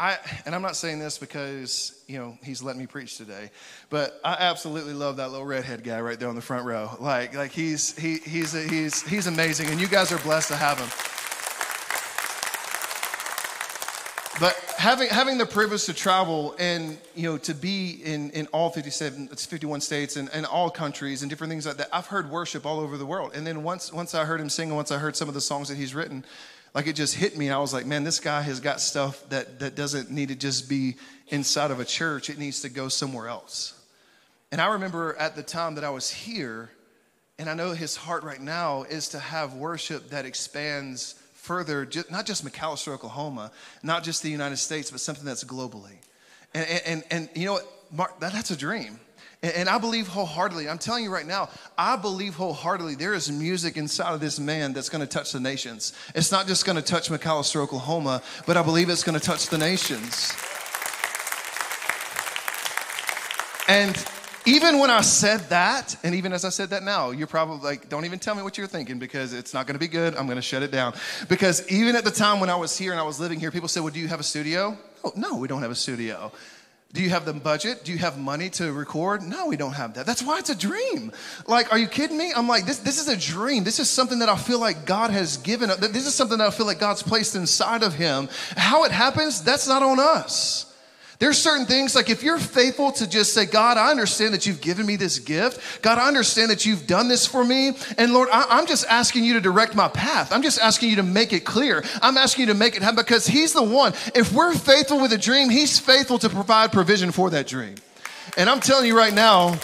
I, 0.00 0.16
and 0.46 0.54
I'm 0.54 0.62
not 0.62 0.76
saying 0.76 1.00
this 1.00 1.18
because, 1.18 2.04
you 2.06 2.18
know, 2.18 2.38
he's 2.44 2.62
letting 2.62 2.80
me 2.80 2.86
preach 2.86 3.16
today, 3.16 3.50
but 3.90 4.20
I 4.24 4.36
absolutely 4.38 4.92
love 4.92 5.16
that 5.16 5.32
little 5.32 5.46
redhead 5.46 5.82
guy 5.82 6.00
right 6.00 6.18
there 6.18 6.28
on 6.28 6.36
the 6.36 6.40
front 6.40 6.66
row. 6.66 6.90
Like, 7.00 7.34
like 7.34 7.50
he's, 7.50 7.98
he, 7.98 8.18
he's, 8.18 8.54
a, 8.54 8.62
he's, 8.62 9.02
he's 9.02 9.26
amazing, 9.26 9.68
and 9.70 9.80
you 9.80 9.88
guys 9.88 10.12
are 10.12 10.18
blessed 10.18 10.48
to 10.48 10.56
have 10.56 10.78
him. 10.78 10.88
But 14.40 14.54
having, 14.78 15.08
having 15.08 15.36
the 15.36 15.46
privilege 15.46 15.86
to 15.86 15.94
travel 15.94 16.54
and, 16.60 16.96
you 17.16 17.24
know, 17.24 17.38
to 17.38 17.52
be 17.52 18.00
in, 18.04 18.30
in 18.30 18.46
all 18.48 18.70
57, 18.70 19.30
it's 19.32 19.44
51 19.44 19.80
states 19.80 20.16
and, 20.16 20.30
and 20.32 20.46
all 20.46 20.70
countries 20.70 21.22
and 21.22 21.30
different 21.30 21.50
things 21.50 21.66
like 21.66 21.78
that, 21.78 21.88
I've 21.92 22.06
heard 22.06 22.30
worship 22.30 22.64
all 22.64 22.78
over 22.78 22.96
the 22.96 23.06
world. 23.06 23.32
And 23.34 23.44
then 23.44 23.64
once, 23.64 23.92
once 23.92 24.14
I 24.14 24.24
heard 24.24 24.40
him 24.40 24.48
sing 24.48 24.68
and 24.68 24.76
once 24.76 24.92
I 24.92 24.98
heard 24.98 25.16
some 25.16 25.26
of 25.26 25.34
the 25.34 25.40
songs 25.40 25.68
that 25.70 25.76
he's 25.76 25.92
written, 25.92 26.24
like 26.78 26.86
it 26.86 26.94
just 26.94 27.16
hit 27.16 27.36
me. 27.36 27.46
And 27.46 27.54
I 27.56 27.58
was 27.58 27.74
like, 27.74 27.86
man, 27.86 28.04
this 28.04 28.20
guy 28.20 28.40
has 28.40 28.60
got 28.60 28.80
stuff 28.80 29.28
that, 29.30 29.58
that 29.58 29.74
doesn't 29.74 30.12
need 30.12 30.28
to 30.28 30.36
just 30.36 30.68
be 30.68 30.94
inside 31.26 31.72
of 31.72 31.80
a 31.80 31.84
church, 31.84 32.30
it 32.30 32.38
needs 32.38 32.60
to 32.60 32.68
go 32.68 32.86
somewhere 32.86 33.26
else. 33.26 33.74
And 34.52 34.60
I 34.60 34.68
remember 34.68 35.16
at 35.16 35.34
the 35.34 35.42
time 35.42 35.74
that 35.74 35.82
I 35.82 35.90
was 35.90 36.08
here, 36.08 36.70
and 37.36 37.50
I 37.50 37.54
know 37.54 37.72
his 37.72 37.96
heart 37.96 38.22
right 38.22 38.40
now 38.40 38.84
is 38.84 39.08
to 39.08 39.18
have 39.18 39.54
worship 39.54 40.10
that 40.10 40.24
expands 40.24 41.16
further, 41.34 41.84
not 42.12 42.26
just 42.26 42.46
McAlester 42.46 42.92
Oklahoma, 42.92 43.50
not 43.82 44.04
just 44.04 44.22
the 44.22 44.30
United 44.30 44.58
States, 44.58 44.92
but 44.92 45.00
something 45.00 45.24
that's 45.24 45.42
globally. 45.42 45.96
And, 46.54 46.64
and, 46.68 46.82
and, 46.86 47.04
and 47.10 47.28
you 47.34 47.46
know 47.46 47.54
what? 47.54 47.66
Mark, 47.90 48.20
that, 48.20 48.32
that's 48.32 48.52
a 48.52 48.56
dream. 48.56 49.00
And, 49.40 49.68
I 49.68 49.78
believe 49.78 50.08
wholeheartedly, 50.08 50.68
I'm 50.68 50.78
telling 50.78 51.04
you 51.04 51.12
right 51.12 51.26
now, 51.26 51.48
I 51.76 51.94
believe 51.94 52.34
wholeheartedly 52.34 52.96
there 52.96 53.14
is 53.14 53.30
music 53.30 53.76
inside 53.76 54.12
of 54.12 54.20
this 54.20 54.40
man 54.40 54.72
that's 54.72 54.88
going 54.88 55.00
to 55.00 55.06
touch 55.06 55.30
the 55.30 55.38
nations. 55.38 55.92
It's 56.14 56.32
not 56.32 56.48
just 56.48 56.66
going 56.66 56.74
to 56.74 56.82
touch 56.82 57.08
McAlester, 57.08 57.56
Oklahoma, 57.60 58.20
but 58.46 58.56
I 58.56 58.62
believe 58.62 58.88
it's 58.88 59.04
going 59.04 59.18
to 59.18 59.24
touch 59.24 59.46
the 59.46 59.58
nations. 59.58 60.32
And 63.68 63.96
even 64.44 64.78
when 64.78 64.88
I 64.88 65.02
said 65.02 65.40
that, 65.50 65.94
and 66.02 66.14
even 66.14 66.32
as 66.32 66.44
I 66.44 66.48
said 66.48 66.70
that 66.70 66.82
now, 66.82 67.10
you're 67.10 67.26
probably 67.26 67.62
like, 67.62 67.90
don't 67.90 68.06
even 68.06 68.18
tell 68.18 68.34
me 68.34 68.42
what 68.42 68.56
you're 68.56 68.66
thinking 68.66 68.98
because 68.98 69.34
it's 69.34 69.52
not 69.52 69.66
gonna 69.66 69.78
be 69.78 69.88
good. 69.88 70.16
I'm 70.16 70.26
gonna 70.26 70.40
shut 70.40 70.62
it 70.62 70.70
down. 70.70 70.94
Because 71.28 71.68
even 71.70 71.94
at 71.94 72.02
the 72.02 72.10
time 72.10 72.40
when 72.40 72.48
I 72.48 72.56
was 72.56 72.78
here 72.78 72.92
and 72.92 73.00
I 73.00 73.04
was 73.04 73.20
living 73.20 73.38
here, 73.38 73.50
people 73.50 73.68
said, 73.68 73.82
Well, 73.82 73.92
do 73.92 74.00
you 74.00 74.08
have 74.08 74.20
a 74.20 74.24
studio? 74.24 74.74
Oh, 75.04 75.12
no, 75.14 75.36
we 75.36 75.48
don't 75.48 75.60
have 75.60 75.70
a 75.70 75.74
studio. 75.74 76.32
Do 76.94 77.02
you 77.02 77.10
have 77.10 77.26
the 77.26 77.34
budget? 77.34 77.84
Do 77.84 77.92
you 77.92 77.98
have 77.98 78.18
money 78.18 78.48
to 78.50 78.72
record? 78.72 79.22
No, 79.22 79.46
we 79.46 79.58
don't 79.58 79.74
have 79.74 79.94
that. 79.94 80.06
That's 80.06 80.22
why 80.22 80.38
it's 80.38 80.48
a 80.48 80.56
dream. 80.56 81.12
Like, 81.46 81.70
are 81.70 81.78
you 81.78 81.86
kidding 81.86 82.16
me? 82.16 82.32
I'm 82.34 82.48
like, 82.48 82.64
this, 82.64 82.78
this 82.78 82.98
is 82.98 83.08
a 83.08 83.16
dream. 83.16 83.62
This 83.62 83.78
is 83.78 83.90
something 83.90 84.20
that 84.20 84.30
I 84.30 84.36
feel 84.36 84.58
like 84.58 84.86
God 84.86 85.10
has 85.10 85.36
given. 85.36 85.68
This 85.80 86.06
is 86.06 86.14
something 86.14 86.38
that 86.38 86.46
I 86.46 86.50
feel 86.50 86.64
like 86.64 86.80
God's 86.80 87.02
placed 87.02 87.36
inside 87.36 87.82
of 87.82 87.92
him. 87.92 88.30
How 88.56 88.84
it 88.84 88.90
happens, 88.90 89.42
that's 89.42 89.68
not 89.68 89.82
on 89.82 90.00
us. 90.00 90.67
There's 91.18 91.36
certain 91.36 91.66
things 91.66 91.96
like 91.96 92.10
if 92.10 92.22
you're 92.22 92.38
faithful 92.38 92.92
to 92.92 93.08
just 93.08 93.34
say, 93.34 93.44
God, 93.44 93.76
I 93.76 93.90
understand 93.90 94.34
that 94.34 94.46
you've 94.46 94.60
given 94.60 94.86
me 94.86 94.94
this 94.94 95.18
gift. 95.18 95.82
God, 95.82 95.98
I 95.98 96.06
understand 96.06 96.50
that 96.52 96.64
you've 96.64 96.86
done 96.86 97.08
this 97.08 97.26
for 97.26 97.44
me. 97.44 97.72
And 97.96 98.12
Lord, 98.12 98.28
I, 98.32 98.58
am 98.58 98.68
just 98.68 98.86
asking 98.86 99.24
you 99.24 99.34
to 99.34 99.40
direct 99.40 99.74
my 99.74 99.88
path. 99.88 100.32
I'm 100.32 100.42
just 100.42 100.60
asking 100.60 100.90
you 100.90 100.96
to 100.96 101.02
make 101.02 101.32
it 101.32 101.44
clear. 101.44 101.82
I'm 102.02 102.16
asking 102.16 102.42
you 102.46 102.52
to 102.52 102.58
make 102.58 102.76
it 102.76 102.82
happen 102.82 102.96
because 102.96 103.26
He's 103.26 103.52
the 103.52 103.64
one. 103.64 103.94
If 104.14 104.32
we're 104.32 104.54
faithful 104.54 105.00
with 105.00 105.12
a 105.12 105.18
dream, 105.18 105.50
He's 105.50 105.80
faithful 105.80 106.20
to 106.20 106.28
provide 106.28 106.70
provision 106.70 107.10
for 107.10 107.30
that 107.30 107.48
dream. 107.48 107.74
And 108.36 108.48
I'm 108.48 108.60
telling 108.60 108.86
you 108.86 108.96
right 108.96 109.12
now, 109.12 109.58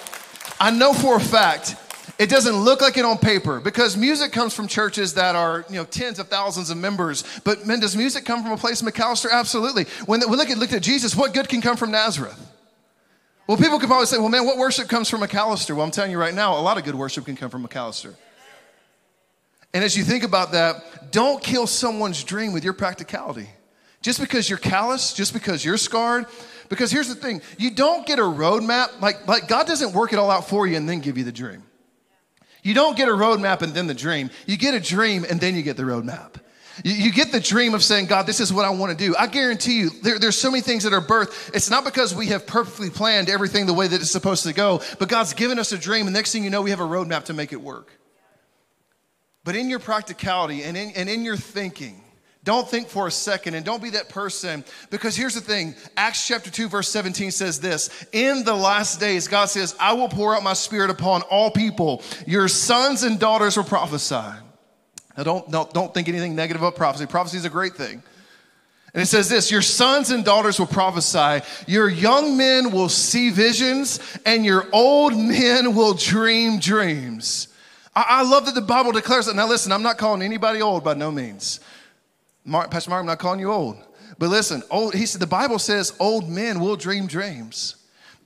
I 0.58 0.73
know 0.73 0.92
for 0.92 1.16
a 1.16 1.20
fact 1.20 1.76
it 2.18 2.30
doesn't 2.30 2.54
look 2.54 2.80
like 2.80 2.97
it 2.97 3.04
on 3.04 3.18
paper 3.18 3.61
because 3.61 3.97
music 3.97 4.30
comes 4.33 4.54
from 4.54 4.68
churches 4.68 5.14
that 5.14 5.35
are, 5.35 5.64
you 5.68 5.76
know, 5.76 5.85
tens 5.85 6.18
of 6.18 6.28
thousands 6.28 6.71
of 6.71 6.76
members. 6.76 7.25
But 7.42 7.66
man, 7.66 7.80
does 7.80 7.97
music 7.97 8.25
come 8.25 8.42
from 8.42 8.52
a 8.52 8.56
place 8.56 8.80
in 8.80 8.88
McAlester? 8.88 9.30
Absolutely. 9.30 9.85
When 10.06 10.21
we 10.28 10.37
look 10.37 10.50
at, 10.50 10.59
look 10.59 10.73
at 10.73 10.83
Jesus, 10.83 11.16
what 11.16 11.35
good 11.35 11.49
can 11.49 11.61
come 11.61 11.76
from 11.76 11.90
Nazareth? 11.90 12.38
Well, 13.47 13.59
people 13.59 13.78
could 13.78 13.88
probably 13.88 14.06
say, 14.06 14.18
well, 14.18 14.28
man, 14.28 14.47
what 14.47 14.56
worship 14.56 14.88
comes 14.88 15.11
from 15.11 15.21
McAlester? 15.21 15.75
Well, 15.75 15.85
I'm 15.85 15.90
telling 15.90 16.11
you 16.11 16.18
right 16.18 16.35
now, 16.35 16.56
a 16.56 16.62
lot 16.62 16.78
of 16.78 16.85
good 16.85 16.94
worship 16.94 17.26
can 17.26 17.37
come 17.37 17.50
from 17.50 17.66
McAlester. 17.66 18.14
And 19.75 19.83
as 19.83 19.97
you 19.97 20.04
think 20.04 20.23
about 20.23 20.52
that, 20.52 21.11
don't 21.11 21.42
kill 21.42 21.66
someone's 21.66 22.23
dream 22.23 22.52
with 22.52 22.62
your 22.62 22.73
practicality. 22.73 23.49
Just 24.02 24.21
because 24.21 24.49
you're 24.49 24.59
callous, 24.59 25.12
just 25.12 25.33
because 25.33 25.64
you're 25.64 25.76
scarred, 25.76 26.26
because 26.68 26.90
here's 26.90 27.09
the 27.09 27.14
thing 27.14 27.42
you 27.59 27.71
don't 27.71 28.06
get 28.06 28.18
a 28.18 28.23
roadmap. 28.23 29.00
Like, 29.00 29.26
like 29.26 29.49
God 29.49 29.66
doesn't 29.66 29.92
work 29.92 30.12
it 30.12 30.18
all 30.18 30.30
out 30.30 30.49
for 30.49 30.66
you 30.66 30.76
and 30.76 30.88
then 30.88 31.00
give 31.00 31.18
you 31.18 31.25
the 31.25 31.33
dream. 31.33 31.64
You 32.64 32.75
don't 32.75 32.97
get 32.97 33.09
a 33.09 33.12
roadmap 33.12 33.62
and 33.62 33.73
then 33.73 33.87
the 33.87 33.94
dream. 33.94 34.30
You 34.47 34.56
get 34.56 34.75
a 34.75 34.80
dream 34.80 35.25
and 35.28 35.40
then 35.40 35.54
you 35.54 35.62
get 35.62 35.76
the 35.76 35.85
roadmap. 35.85 36.40
You, 36.83 36.94
you 36.94 37.12
get 37.12 37.30
the 37.30 37.38
dream 37.38 37.75
of 37.75 37.85
saying, 37.85 38.06
God, 38.06 38.26
this 38.26 38.40
is 38.40 38.52
what 38.52 38.64
I 38.64 38.71
want 38.71 38.99
to 38.99 39.06
do. 39.06 39.14
I 39.16 39.26
guarantee 39.26 39.78
you, 39.78 39.90
there, 40.02 40.18
there's 40.18 40.38
so 40.38 40.50
many 40.50 40.62
things 40.62 40.83
that 40.85 40.92
are 40.92 41.00
birthed. 41.00 41.54
It's 41.54 41.71
not 41.71 41.85
because 41.85 42.14
we 42.14 42.28
have 42.28 42.47
perfectly 42.47 42.90
planned 42.90 43.28
everything 43.28 43.66
the 43.66 43.75
way 43.75 43.87
that 43.87 44.00
it's 44.00 44.11
supposed 44.11 44.44
to 44.44 44.52
go, 44.52 44.80
but 44.99 45.09
God's 45.09 45.35
given 45.35 45.59
us 45.59 45.73
a 45.73 45.78
dream, 45.78 46.06
and 46.06 46.14
next 46.14 46.33
thing 46.33 46.42
you 46.42 46.50
know, 46.50 46.62
we 46.62 46.71
have 46.71 46.80
a 46.80 46.85
roadmap 46.85 47.26
to 47.26 47.33
make 47.33 47.52
it 47.52 47.61
work. 47.61 47.92
But 49.44 49.56
in 49.56 49.68
your 49.68 49.78
practicality 49.78 50.62
and 50.62 50.76
in, 50.76 50.90
and 50.97 51.09
in 51.09 51.23
your 51.23 51.37
thinking, 51.37 52.02
don't 52.44 52.68
think 52.68 52.88
for 52.88 53.06
a 53.06 53.10
second 53.10 53.54
and 53.54 53.64
don't 53.64 53.82
be 53.82 53.90
that 53.90 54.10
person 54.10 54.64
because 54.90 55.16
here's 55.16 55.34
the 55.34 55.40
thing 55.40 55.74
Acts 55.96 56.28
chapter 56.28 56.50
2, 56.50 56.68
verse 56.68 56.88
17 56.90 57.30
says 57.30 57.58
this 57.58 58.06
In 58.12 58.44
the 58.44 58.54
last 58.54 59.00
days, 59.00 59.26
God 59.28 59.46
says, 59.46 59.74
I 59.80 59.94
will 59.94 60.08
pour 60.08 60.36
out 60.36 60.42
my 60.42 60.52
spirit 60.52 60.90
upon 60.90 61.22
all 61.22 61.50
people. 61.50 62.02
Your 62.26 62.48
sons 62.48 63.02
and 63.02 63.18
daughters 63.18 63.56
will 63.56 63.64
prophesy. 63.64 64.40
Now, 65.16 65.22
don't, 65.22 65.50
don't, 65.50 65.72
don't 65.72 65.94
think 65.94 66.08
anything 66.08 66.34
negative 66.34 66.60
about 66.60 66.76
prophecy. 66.76 67.06
Prophecy 67.06 67.38
is 67.38 67.44
a 67.46 67.50
great 67.50 67.74
thing. 67.74 68.02
And 68.92 69.02
it 69.02 69.06
says 69.06 69.28
this 69.28 69.50
Your 69.50 69.62
sons 69.62 70.10
and 70.10 70.24
daughters 70.24 70.58
will 70.58 70.66
prophesy, 70.66 71.44
your 71.66 71.88
young 71.88 72.36
men 72.36 72.72
will 72.72 72.90
see 72.90 73.30
visions, 73.30 74.00
and 74.26 74.45
your 74.45 74.66
old 74.73 75.16
men 75.16 75.75
will 75.75 75.95
dream 75.95 76.58
dreams. 76.58 77.49
I, 77.97 78.04
I 78.08 78.23
love 78.23 78.45
that 78.47 78.54
the 78.54 78.60
Bible 78.60 78.92
declares 78.92 79.26
that. 79.26 79.34
Now, 79.34 79.49
listen, 79.49 79.73
I'm 79.73 79.82
not 79.82 79.97
calling 79.97 80.21
anybody 80.23 80.60
old 80.60 80.84
by 80.84 80.95
no 80.95 81.10
means. 81.10 81.60
Mark, 82.45 82.71
Pastor 82.71 82.91
Mark, 82.91 83.00
I'm 83.00 83.07
not 83.07 83.19
calling 83.19 83.41
you 83.41 83.50
old. 83.50 83.78
But 84.19 84.28
listen, 84.28 84.63
old, 84.71 84.95
he 84.95 85.07
said 85.07 85.21
the 85.21 85.26
Bible 85.26 85.59
says 85.59 85.95
old 85.99 86.28
men 86.28 86.61
will 86.61 86.76
dream 86.76 87.07
dreams. 87.07 87.76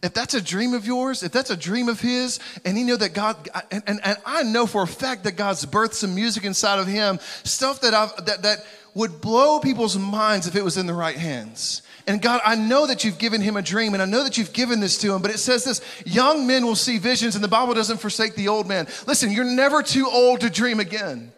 If 0.02 0.14
that's 0.14 0.34
a 0.34 0.40
dream 0.40 0.74
of 0.74 0.86
yours, 0.86 1.24
if 1.24 1.32
that's 1.32 1.50
a 1.50 1.56
dream 1.56 1.88
of 1.88 2.00
his, 2.00 2.38
and 2.64 2.76
he 2.76 2.84
know 2.84 2.96
that 2.96 3.14
God, 3.14 3.48
and, 3.72 3.82
and, 3.86 4.00
and 4.04 4.16
I 4.24 4.44
know 4.44 4.66
for 4.66 4.82
a 4.82 4.86
fact 4.86 5.24
that 5.24 5.32
God's 5.32 5.66
birthed 5.66 5.94
some 5.94 6.14
music 6.14 6.44
inside 6.44 6.78
of 6.78 6.86
him, 6.86 7.18
stuff 7.42 7.80
that, 7.80 7.94
I've, 7.94 8.24
that, 8.26 8.42
that 8.42 8.64
would 8.94 9.20
blow 9.20 9.58
people's 9.58 9.98
minds 9.98 10.46
if 10.46 10.54
it 10.54 10.62
was 10.62 10.76
in 10.76 10.86
the 10.86 10.94
right 10.94 11.16
hands. 11.16 11.82
And 12.06 12.22
God, 12.22 12.40
I 12.44 12.54
know 12.54 12.86
that 12.86 13.04
you've 13.04 13.18
given 13.18 13.40
him 13.40 13.56
a 13.56 13.62
dream 13.62 13.92
and 13.92 14.02
I 14.02 14.06
know 14.06 14.22
that 14.22 14.38
you've 14.38 14.52
given 14.52 14.80
this 14.80 14.98
to 14.98 15.12
him, 15.12 15.20
but 15.20 15.32
it 15.32 15.38
says 15.38 15.64
this 15.64 15.80
young 16.06 16.46
men 16.46 16.64
will 16.64 16.76
see 16.76 16.98
visions 16.98 17.34
and 17.34 17.42
the 17.42 17.48
Bible 17.48 17.74
doesn't 17.74 17.98
forsake 17.98 18.34
the 18.34 18.48
old 18.48 18.68
man. 18.68 18.86
Listen, 19.06 19.32
you're 19.32 19.44
never 19.44 19.82
too 19.82 20.08
old 20.08 20.40
to 20.40 20.50
dream 20.50 20.80
again. 20.80 21.32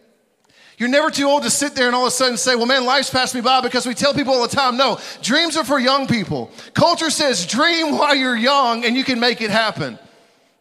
You're 0.81 0.89
never 0.89 1.11
too 1.11 1.27
old 1.27 1.43
to 1.43 1.51
sit 1.51 1.75
there 1.75 1.85
and 1.85 1.95
all 1.95 2.05
of 2.05 2.07
a 2.07 2.11
sudden 2.11 2.37
say, 2.37 2.55
well, 2.55 2.65
man, 2.65 2.85
life's 2.85 3.11
passed 3.11 3.35
me 3.35 3.41
by 3.41 3.61
because 3.61 3.85
we 3.85 3.93
tell 3.93 4.15
people 4.15 4.33
all 4.33 4.41
the 4.41 4.47
time, 4.47 4.77
no, 4.77 4.97
dreams 5.21 5.55
are 5.55 5.63
for 5.63 5.79
young 5.79 6.07
people. 6.07 6.49
Culture 6.73 7.11
says, 7.11 7.45
dream 7.45 7.95
while 7.95 8.15
you're 8.15 8.35
young 8.35 8.83
and 8.83 8.95
you 8.95 9.03
can 9.03 9.19
make 9.19 9.41
it 9.41 9.51
happen. 9.51 9.99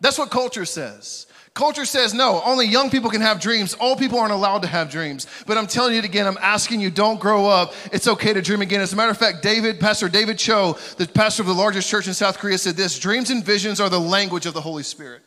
That's 0.02 0.18
what 0.18 0.30
culture 0.30 0.66
says. 0.66 1.26
Culture 1.54 1.86
says, 1.86 2.12
no, 2.12 2.42
only 2.44 2.66
young 2.66 2.90
people 2.90 3.08
can 3.08 3.22
have 3.22 3.40
dreams. 3.40 3.74
Old 3.80 3.98
people 3.98 4.18
aren't 4.18 4.34
allowed 4.34 4.60
to 4.60 4.68
have 4.68 4.90
dreams. 4.90 5.26
But 5.46 5.56
I'm 5.56 5.66
telling 5.66 5.94
you 5.94 6.02
again, 6.02 6.26
I'm 6.26 6.36
asking 6.42 6.80
you, 6.80 6.90
don't 6.90 7.18
grow 7.18 7.46
up. 7.46 7.72
It's 7.90 8.06
okay 8.06 8.34
to 8.34 8.42
dream 8.42 8.60
again. 8.60 8.82
As 8.82 8.92
a 8.92 8.96
matter 8.96 9.10
of 9.10 9.16
fact, 9.16 9.40
David, 9.40 9.80
Pastor 9.80 10.10
David 10.10 10.36
Cho, 10.36 10.76
the 10.98 11.06
pastor 11.06 11.44
of 11.44 11.46
the 11.46 11.54
largest 11.54 11.88
church 11.88 12.06
in 12.06 12.12
South 12.12 12.36
Korea, 12.36 12.58
said 12.58 12.76
this 12.76 12.98
dreams 12.98 13.30
and 13.30 13.42
visions 13.42 13.80
are 13.80 13.88
the 13.88 13.98
language 13.98 14.44
of 14.44 14.52
the 14.52 14.60
Holy 14.60 14.82
Spirit. 14.82 15.22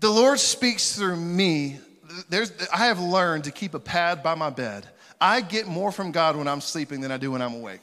The 0.00 0.10
Lord 0.10 0.38
speaks 0.38 0.94
through 0.94 1.16
me. 1.16 1.80
There's, 2.28 2.52
I 2.72 2.86
have 2.86 3.00
learned 3.00 3.44
to 3.44 3.50
keep 3.50 3.74
a 3.74 3.80
pad 3.80 4.22
by 4.22 4.34
my 4.34 4.50
bed. 4.50 4.86
I 5.20 5.40
get 5.40 5.66
more 5.66 5.90
from 5.90 6.12
God 6.12 6.36
when 6.36 6.46
I'm 6.46 6.60
sleeping 6.60 7.00
than 7.00 7.10
I 7.10 7.16
do 7.16 7.32
when 7.32 7.42
I'm 7.42 7.54
awake. 7.54 7.80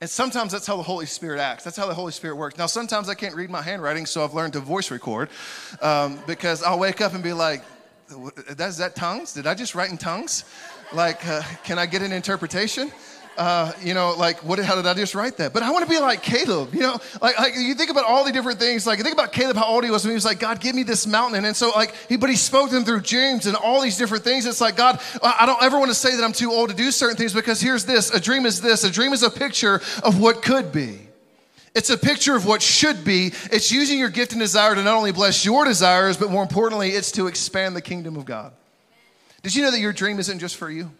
And 0.00 0.08
sometimes 0.08 0.52
that's 0.52 0.66
how 0.66 0.76
the 0.76 0.82
Holy 0.82 1.06
Spirit 1.06 1.40
acts. 1.40 1.64
That's 1.64 1.76
how 1.76 1.86
the 1.86 1.94
Holy 1.94 2.12
Spirit 2.12 2.36
works. 2.36 2.56
Now, 2.56 2.66
sometimes 2.66 3.08
I 3.08 3.14
can't 3.14 3.34
read 3.34 3.50
my 3.50 3.62
handwriting, 3.62 4.06
so 4.06 4.22
I've 4.22 4.34
learned 4.34 4.52
to 4.52 4.60
voice 4.60 4.90
record 4.90 5.28
um, 5.82 6.20
because 6.26 6.62
I'll 6.62 6.78
wake 6.78 7.00
up 7.00 7.14
and 7.14 7.22
be 7.22 7.32
like, 7.32 7.64
"Is 8.58 8.76
that 8.76 8.94
tongues? 8.94 9.32
Did 9.32 9.48
I 9.48 9.54
just 9.54 9.74
write 9.74 9.90
in 9.90 9.98
tongues? 9.98 10.44
Like, 10.92 11.26
uh, 11.26 11.42
can 11.64 11.80
I 11.80 11.86
get 11.86 12.02
an 12.02 12.12
interpretation?" 12.12 12.92
Uh, 13.38 13.72
you 13.80 13.94
know, 13.94 14.14
like, 14.18 14.42
what, 14.42 14.58
how 14.58 14.74
did 14.74 14.86
I 14.86 14.94
just 14.94 15.14
write 15.14 15.36
that? 15.36 15.52
But 15.52 15.62
I 15.62 15.70
want 15.70 15.84
to 15.84 15.90
be 15.90 15.98
like 16.00 16.22
Caleb, 16.22 16.74
you 16.74 16.80
know, 16.80 16.98
like, 17.22 17.38
like 17.38 17.54
you 17.56 17.74
think 17.74 17.90
about 17.90 18.04
all 18.04 18.24
the 18.24 18.32
different 18.32 18.58
things. 18.58 18.86
Like, 18.86 19.00
think 19.00 19.14
about 19.14 19.32
Caleb, 19.32 19.56
how 19.56 19.66
old 19.66 19.84
he 19.84 19.90
was 19.90 20.04
when 20.04 20.10
he 20.10 20.14
was 20.14 20.24
like, 20.24 20.40
God, 20.40 20.60
give 20.60 20.74
me 20.74 20.82
this 20.82 21.06
mountain. 21.06 21.44
And 21.44 21.56
so, 21.56 21.70
like, 21.70 21.94
he, 22.08 22.16
but 22.16 22.30
he 22.30 22.36
spoke 22.36 22.70
them 22.70 22.84
through 22.84 23.00
dreams 23.02 23.46
and 23.46 23.56
all 23.56 23.80
these 23.80 23.96
different 23.96 24.24
things. 24.24 24.44
It's 24.44 24.60
like, 24.60 24.76
God, 24.76 25.00
I 25.22 25.46
don't 25.46 25.62
ever 25.62 25.78
want 25.78 25.90
to 25.90 25.94
say 25.94 26.16
that 26.16 26.24
I'm 26.24 26.32
too 26.32 26.50
old 26.50 26.70
to 26.70 26.74
do 26.74 26.90
certain 26.90 27.16
things 27.16 27.32
because 27.32 27.60
here's 27.60 27.84
this 27.84 28.10
a 28.10 28.20
dream 28.20 28.44
is 28.44 28.60
this 28.60 28.82
a 28.82 28.90
dream 28.90 29.12
is 29.12 29.22
a 29.22 29.30
picture 29.30 29.80
of 30.02 30.20
what 30.20 30.42
could 30.42 30.72
be. 30.72 30.98
It's 31.74 31.90
a 31.90 31.98
picture 31.98 32.34
of 32.34 32.44
what 32.44 32.60
should 32.60 33.04
be. 33.04 33.32
It's 33.52 33.70
using 33.70 34.00
your 34.00 34.08
gift 34.08 34.32
and 34.32 34.40
desire 34.40 34.74
to 34.74 34.82
not 34.82 34.96
only 34.96 35.12
bless 35.12 35.44
your 35.44 35.64
desires, 35.64 36.16
but 36.16 36.28
more 36.28 36.42
importantly, 36.42 36.90
it's 36.90 37.12
to 37.12 37.28
expand 37.28 37.76
the 37.76 37.82
kingdom 37.82 38.16
of 38.16 38.24
God. 38.24 38.52
Did 39.42 39.54
you 39.54 39.62
know 39.62 39.70
that 39.70 39.78
your 39.78 39.92
dream 39.92 40.18
isn't 40.18 40.40
just 40.40 40.56
for 40.56 40.68
you? 40.68 40.90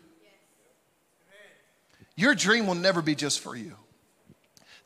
Your 2.18 2.34
dream 2.34 2.66
will 2.66 2.74
never 2.74 3.00
be 3.00 3.14
just 3.14 3.38
for 3.38 3.54
you. 3.54 3.76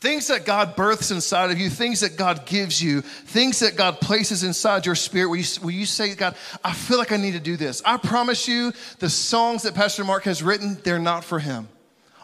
Things 0.00 0.26
that 0.26 0.44
God 0.44 0.76
births 0.76 1.10
inside 1.10 1.50
of 1.50 1.58
you, 1.58 1.70
things 1.70 2.00
that 2.00 2.18
God 2.18 2.44
gives 2.44 2.82
you, 2.82 3.00
things 3.00 3.60
that 3.60 3.74
God 3.74 4.02
places 4.02 4.44
inside 4.44 4.84
your 4.84 4.94
spirit 4.94 5.28
where 5.30 5.38
you, 5.38 5.70
you 5.70 5.86
say, 5.86 6.14
God, 6.14 6.36
I 6.62 6.74
feel 6.74 6.98
like 6.98 7.10
I 7.10 7.16
need 7.16 7.32
to 7.32 7.40
do 7.40 7.56
this. 7.56 7.80
I 7.86 7.96
promise 7.96 8.46
you, 8.46 8.74
the 8.98 9.08
songs 9.08 9.62
that 9.62 9.74
Pastor 9.74 10.04
Mark 10.04 10.24
has 10.24 10.42
written, 10.42 10.76
they're 10.84 10.98
not 10.98 11.24
for 11.24 11.38
him. 11.38 11.68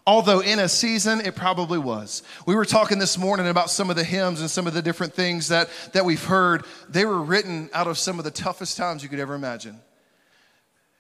Although 0.06 0.40
in 0.40 0.58
a 0.58 0.68
season, 0.68 1.22
it 1.22 1.34
probably 1.34 1.78
was. 1.78 2.22
We 2.44 2.54
were 2.54 2.66
talking 2.66 2.98
this 2.98 3.16
morning 3.16 3.48
about 3.48 3.70
some 3.70 3.88
of 3.88 3.96
the 3.96 4.04
hymns 4.04 4.42
and 4.42 4.50
some 4.50 4.66
of 4.66 4.74
the 4.74 4.82
different 4.82 5.14
things 5.14 5.48
that, 5.48 5.70
that 5.94 6.04
we've 6.04 6.22
heard. 6.22 6.66
They 6.86 7.06
were 7.06 7.22
written 7.22 7.70
out 7.72 7.86
of 7.86 7.96
some 7.96 8.18
of 8.18 8.26
the 8.26 8.30
toughest 8.30 8.76
times 8.76 9.02
you 9.02 9.08
could 9.08 9.20
ever 9.20 9.34
imagine. 9.34 9.80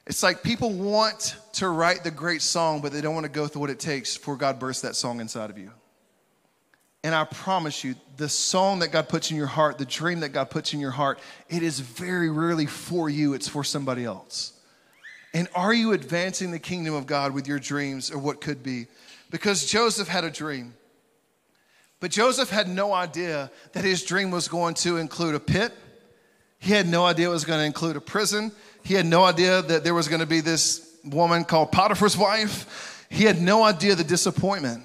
It's 0.08 0.24
like 0.24 0.42
people 0.42 0.72
want 0.72 1.36
to 1.52 1.68
write 1.68 2.02
the 2.02 2.10
great 2.10 2.42
song, 2.42 2.80
but 2.80 2.92
they 2.92 3.00
don't 3.00 3.14
want 3.14 3.24
to 3.24 3.30
go 3.30 3.46
through 3.46 3.60
what 3.60 3.70
it 3.70 3.78
takes 3.78 4.16
for 4.16 4.36
God 4.36 4.58
burst 4.58 4.82
that 4.82 4.96
song 4.96 5.20
inside 5.20 5.50
of 5.50 5.58
you. 5.58 5.70
And 7.04 7.14
I 7.14 7.24
promise 7.24 7.84
you, 7.84 7.94
the 8.16 8.28
song 8.28 8.80
that 8.80 8.88
God 8.88 9.08
puts 9.08 9.30
in 9.30 9.36
your 9.36 9.46
heart, 9.46 9.78
the 9.78 9.84
dream 9.84 10.20
that 10.20 10.30
God 10.30 10.50
puts 10.50 10.74
in 10.74 10.80
your 10.80 10.90
heart, 10.90 11.20
it 11.48 11.62
is 11.62 11.78
very 11.78 12.28
rarely 12.28 12.66
for 12.66 13.08
you, 13.08 13.34
it's 13.34 13.46
for 13.46 13.62
somebody 13.62 14.04
else. 14.04 14.54
And 15.32 15.46
are 15.54 15.72
you 15.72 15.92
advancing 15.92 16.50
the 16.50 16.58
kingdom 16.58 16.94
of 16.94 17.06
God 17.06 17.32
with 17.32 17.46
your 17.46 17.60
dreams 17.60 18.10
or 18.10 18.18
what 18.18 18.40
could 18.40 18.64
be? 18.64 18.88
because 19.30 19.66
Joseph 19.66 20.08
had 20.08 20.24
a 20.24 20.30
dream. 20.30 20.74
But 22.00 22.10
Joseph 22.10 22.50
had 22.50 22.68
no 22.68 22.92
idea 22.92 23.50
that 23.72 23.84
his 23.84 24.04
dream 24.04 24.30
was 24.30 24.48
going 24.48 24.74
to 24.74 24.98
include 24.98 25.34
a 25.34 25.40
pit. 25.40 25.72
He 26.58 26.72
had 26.72 26.88
no 26.88 27.04
idea 27.04 27.28
it 27.28 27.32
was 27.32 27.44
going 27.44 27.60
to 27.60 27.66
include 27.66 27.96
a 27.96 28.00
prison. 28.00 28.52
He 28.82 28.94
had 28.94 29.06
no 29.06 29.24
idea 29.24 29.62
that 29.62 29.84
there 29.84 29.94
was 29.94 30.08
going 30.08 30.20
to 30.20 30.26
be 30.26 30.40
this 30.40 30.88
woman 31.04 31.44
called 31.44 31.72
Potiphar's 31.72 32.16
wife. 32.16 33.06
He 33.10 33.24
had 33.24 33.40
no 33.40 33.62
idea 33.62 33.94
the 33.94 34.04
disappointment. 34.04 34.82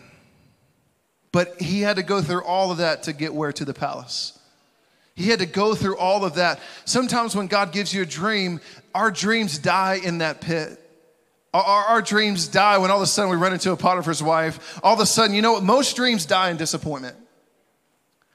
But 1.32 1.60
he 1.60 1.82
had 1.82 1.96
to 1.96 2.04
go 2.04 2.22
through 2.22 2.44
all 2.44 2.72
of 2.72 2.78
that 2.78 3.04
to 3.04 3.14
get 3.14 3.34
where? 3.34 3.52
To 3.52 3.66
the 3.66 3.74
palace. 3.74 4.38
He 5.16 5.30
had 5.30 5.40
to 5.40 5.46
go 5.46 5.76
through 5.76 5.98
all 5.98 6.26
of 6.26 6.36
that. 6.36 6.60
Sometimes 6.86 7.36
when 7.36 7.48
God 7.48 7.72
gives 7.72 7.94
you 7.94 8.02
a 8.02 8.06
dream, 8.06 8.62
our 8.96 9.12
dreams 9.12 9.58
die 9.58 10.00
in 10.04 10.20
that 10.20 10.42
pit. 10.42 10.80
Our, 11.54 11.64
our, 11.64 12.02
dreams 12.02 12.48
die 12.48 12.80
when 12.80 12.90
all 12.90 12.98
of 12.98 13.04
a 13.04 13.08
sudden 13.08 13.30
we 13.30 13.38
run 13.38 13.54
into 13.54 13.72
a 13.72 13.78
Potiphar's 13.78 14.24
wife. 14.24 14.80
All 14.82 14.96
of 14.96 15.00
a 15.00 15.06
sudden, 15.06 15.36
you 15.36 15.44
know 15.44 15.54
what? 15.54 15.64
Most 15.64 15.96
dreams 15.96 16.26
die 16.26 16.50
in 16.50 16.58
disappointment. 16.58 17.16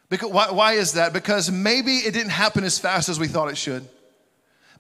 Because, 0.09 0.31
why, 0.31 0.53
why 0.53 0.73
is 0.75 0.93
that? 0.93 1.13
Because 1.13 1.51
maybe 1.51 1.97
it 1.97 2.15
didn't 2.15 2.31
happen 2.31 2.63
as 2.63 2.79
fast 2.79 3.09
as 3.09 3.19
we 3.19 3.27
thought 3.27 3.49
it 3.49 3.59
should. 3.59 3.87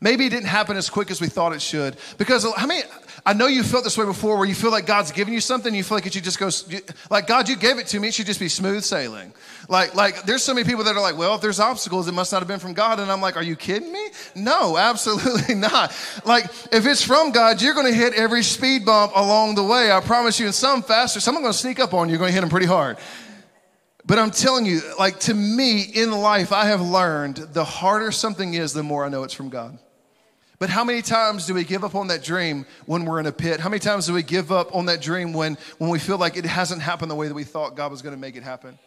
Maybe 0.00 0.26
it 0.26 0.30
didn't 0.30 0.46
happen 0.46 0.76
as 0.76 0.88
quick 0.88 1.10
as 1.10 1.20
we 1.20 1.26
thought 1.26 1.52
it 1.52 1.60
should. 1.60 1.96
Because 2.18 2.46
how 2.54 2.66
many, 2.66 2.82
I 3.26 3.32
know 3.32 3.48
you 3.48 3.64
felt 3.64 3.82
this 3.82 3.98
way 3.98 4.04
before 4.04 4.36
where 4.36 4.46
you 4.46 4.54
feel 4.54 4.70
like 4.70 4.86
God's 4.86 5.10
giving 5.10 5.34
you 5.34 5.40
something, 5.40 5.74
you 5.74 5.82
feel 5.82 5.96
like 5.96 6.06
it 6.06 6.12
should 6.12 6.22
just 6.22 6.38
go, 6.38 6.50
like, 7.10 7.26
God, 7.26 7.48
you 7.48 7.56
gave 7.56 7.78
it 7.78 7.88
to 7.88 7.98
me, 7.98 8.08
it 8.08 8.14
should 8.14 8.26
just 8.26 8.38
be 8.38 8.48
smooth 8.48 8.84
sailing. 8.84 9.32
Like, 9.68 9.96
like 9.96 10.22
there's 10.22 10.44
so 10.44 10.54
many 10.54 10.64
people 10.64 10.84
that 10.84 10.94
are 10.94 11.00
like, 11.00 11.18
well, 11.18 11.34
if 11.34 11.40
there's 11.40 11.58
obstacles, 11.58 12.06
it 12.06 12.12
must 12.12 12.30
not 12.30 12.38
have 12.38 12.48
been 12.48 12.60
from 12.60 12.74
God. 12.74 13.00
And 13.00 13.10
I'm 13.10 13.20
like, 13.20 13.36
are 13.36 13.42
you 13.42 13.56
kidding 13.56 13.92
me? 13.92 14.08
No, 14.36 14.76
absolutely 14.76 15.54
not. 15.56 15.92
Like, 16.24 16.44
if 16.72 16.86
it's 16.86 17.02
from 17.02 17.32
God, 17.32 17.60
you're 17.60 17.74
going 17.74 17.86
to 17.86 17.94
hit 17.94 18.14
every 18.14 18.44
speed 18.44 18.84
bump 18.84 19.12
along 19.16 19.56
the 19.56 19.64
way. 19.64 19.90
I 19.90 20.00
promise 20.00 20.38
you, 20.38 20.46
and 20.46 20.54
some 20.54 20.82
faster, 20.82 21.18
someone's 21.18 21.42
going 21.42 21.52
to 21.52 21.58
sneak 21.58 21.80
up 21.80 21.92
on 21.92 22.08
you, 22.08 22.12
you're 22.12 22.18
going 22.20 22.30
to 22.30 22.34
hit 22.34 22.42
them 22.42 22.50
pretty 22.50 22.66
hard. 22.66 22.98
But 24.06 24.18
I'm 24.18 24.30
telling 24.30 24.64
you, 24.64 24.80
like 24.98 25.18
to 25.20 25.34
me 25.34 25.82
in 25.82 26.12
life, 26.12 26.52
I 26.52 26.66
have 26.66 26.80
learned 26.80 27.36
the 27.36 27.64
harder 27.64 28.10
something 28.10 28.54
is, 28.54 28.72
the 28.72 28.82
more 28.82 29.04
I 29.04 29.10
know 29.10 29.24
it's 29.24 29.34
from 29.34 29.50
God. 29.50 29.78
But 30.58 30.70
how 30.70 30.82
many 30.82 31.02
times 31.02 31.46
do 31.46 31.54
we 31.54 31.62
give 31.62 31.84
up 31.84 31.94
on 31.94 32.08
that 32.08 32.22
dream 32.22 32.66
when 32.86 33.04
we're 33.04 33.20
in 33.20 33.26
a 33.26 33.32
pit? 33.32 33.60
How 33.60 33.68
many 33.68 33.78
times 33.78 34.06
do 34.06 34.12
we 34.12 34.24
give 34.24 34.50
up 34.50 34.74
on 34.74 34.86
that 34.86 35.00
dream 35.00 35.32
when, 35.32 35.56
when 35.78 35.88
we 35.90 36.00
feel 36.00 36.18
like 36.18 36.36
it 36.36 36.44
hasn't 36.44 36.82
happened 36.82 37.10
the 37.10 37.14
way 37.14 37.28
that 37.28 37.34
we 37.34 37.44
thought 37.44 37.76
God 37.76 37.90
was 37.92 38.02
going 38.02 38.14
to 38.14 38.20
make 38.20 38.34
it 38.34 38.42
happen? 38.42 38.78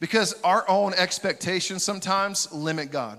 Because 0.00 0.34
our 0.44 0.68
own 0.68 0.92
expectations 0.94 1.82
sometimes 1.82 2.52
limit 2.52 2.90
God 2.90 3.18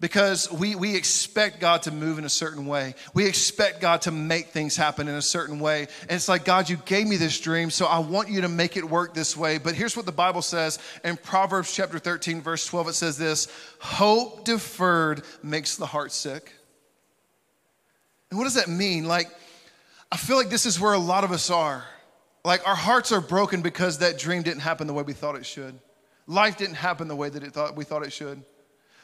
because 0.00 0.50
we, 0.50 0.74
we 0.74 0.96
expect 0.96 1.60
God 1.60 1.82
to 1.82 1.90
move 1.90 2.18
in 2.18 2.24
a 2.24 2.30
certain 2.30 2.66
way. 2.66 2.94
We 3.12 3.26
expect 3.26 3.82
God 3.82 4.02
to 4.02 4.10
make 4.10 4.48
things 4.48 4.74
happen 4.74 5.08
in 5.08 5.14
a 5.14 5.22
certain 5.22 5.60
way. 5.60 5.88
And 6.02 6.12
it's 6.12 6.28
like, 6.28 6.46
God, 6.46 6.70
you 6.70 6.78
gave 6.86 7.06
me 7.06 7.16
this 7.16 7.38
dream, 7.38 7.70
so 7.70 7.84
I 7.86 7.98
want 7.98 8.30
you 8.30 8.40
to 8.40 8.48
make 8.48 8.78
it 8.78 8.84
work 8.84 9.12
this 9.12 9.36
way. 9.36 9.58
But 9.58 9.74
here's 9.74 9.96
what 9.96 10.06
the 10.06 10.12
Bible 10.12 10.42
says 10.42 10.78
in 11.04 11.18
Proverbs 11.18 11.74
chapter 11.74 11.98
13, 11.98 12.40
verse 12.40 12.64
12 12.66 12.88
it 12.88 12.92
says 12.94 13.18
this 13.18 13.48
Hope 13.78 14.44
deferred 14.46 15.22
makes 15.42 15.76
the 15.76 15.86
heart 15.86 16.12
sick. 16.12 16.50
And 18.30 18.38
what 18.38 18.44
does 18.44 18.54
that 18.54 18.68
mean? 18.68 19.04
Like, 19.04 19.28
I 20.10 20.16
feel 20.16 20.36
like 20.36 20.50
this 20.50 20.64
is 20.64 20.80
where 20.80 20.94
a 20.94 20.98
lot 20.98 21.24
of 21.24 21.32
us 21.32 21.50
are. 21.50 21.84
Like, 22.42 22.66
our 22.66 22.74
hearts 22.74 23.12
are 23.12 23.20
broken 23.20 23.60
because 23.60 23.98
that 23.98 24.18
dream 24.18 24.42
didn't 24.42 24.60
happen 24.60 24.86
the 24.86 24.94
way 24.94 25.02
we 25.02 25.12
thought 25.12 25.36
it 25.36 25.44
should. 25.44 25.78
Life 26.26 26.56
didn't 26.56 26.76
happen 26.76 27.06
the 27.06 27.16
way 27.16 27.28
that 27.28 27.42
it 27.42 27.52
thought, 27.52 27.76
we 27.76 27.84
thought 27.84 28.04
it 28.04 28.12
should. 28.12 28.42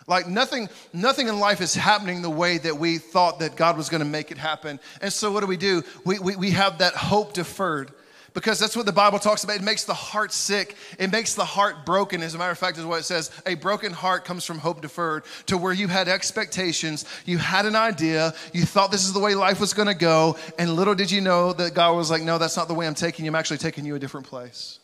Like 0.06 0.28
nothing, 0.28 0.68
nothing 0.92 1.28
in 1.28 1.40
life 1.40 1.60
is 1.60 1.74
happening 1.74 2.22
the 2.22 2.30
way 2.30 2.58
that 2.58 2.78
we 2.78 2.98
thought 2.98 3.40
that 3.40 3.56
God 3.56 3.76
was 3.76 3.88
going 3.88 4.02
to 4.02 4.08
make 4.08 4.30
it 4.30 4.38
happen. 4.38 4.78
And 5.00 5.12
so 5.12 5.32
what 5.32 5.40
do 5.40 5.46
we 5.46 5.56
do? 5.56 5.82
We, 6.04 6.18
we, 6.20 6.36
we 6.36 6.50
have 6.52 6.78
that 6.78 6.94
hope 6.94 7.32
deferred 7.32 7.92
because 8.36 8.60
that's 8.60 8.76
what 8.76 8.84
the 8.84 8.92
Bible 8.92 9.18
talks 9.18 9.44
about. 9.44 9.56
It 9.56 9.62
makes 9.62 9.84
the 9.84 9.94
heart 9.94 10.30
sick. 10.30 10.76
It 10.98 11.10
makes 11.10 11.34
the 11.34 11.44
heart 11.44 11.86
broken. 11.86 12.22
As 12.22 12.34
a 12.34 12.38
matter 12.38 12.52
of 12.52 12.58
fact, 12.58 12.76
is 12.76 12.84
what 12.84 13.00
it 13.00 13.04
says. 13.04 13.30
A 13.46 13.54
broken 13.54 13.92
heart 13.92 14.26
comes 14.26 14.44
from 14.44 14.58
hope 14.58 14.82
deferred 14.82 15.24
to 15.46 15.56
where 15.56 15.72
you 15.72 15.88
had 15.88 16.06
expectations, 16.06 17.06
you 17.24 17.38
had 17.38 17.64
an 17.64 17.74
idea, 17.74 18.34
you 18.52 18.64
thought 18.64 18.92
this 18.92 19.06
is 19.06 19.14
the 19.14 19.20
way 19.20 19.34
life 19.34 19.58
was 19.58 19.72
going 19.72 19.88
to 19.88 19.94
go, 19.94 20.36
and 20.58 20.74
little 20.74 20.94
did 20.94 21.10
you 21.10 21.22
know 21.22 21.54
that 21.54 21.74
God 21.74 21.96
was 21.96 22.10
like, 22.10 22.22
no, 22.22 22.36
that's 22.36 22.58
not 22.58 22.68
the 22.68 22.74
way 22.74 22.86
I'm 22.86 22.94
taking 22.94 23.24
you. 23.24 23.30
I'm 23.30 23.36
actually 23.36 23.58
taking 23.58 23.86
you 23.86 23.94
a 23.94 23.98
different 23.98 24.26
place. 24.26 24.80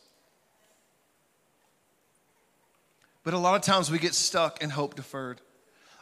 But 3.25 3.35
a 3.35 3.39
lot 3.39 3.55
of 3.55 3.63
times 3.63 3.91
we 3.91 3.99
get 3.99 4.15
stuck 4.15 4.63
in 4.63 4.71
hope 4.71 4.95
deferred. 4.95 5.41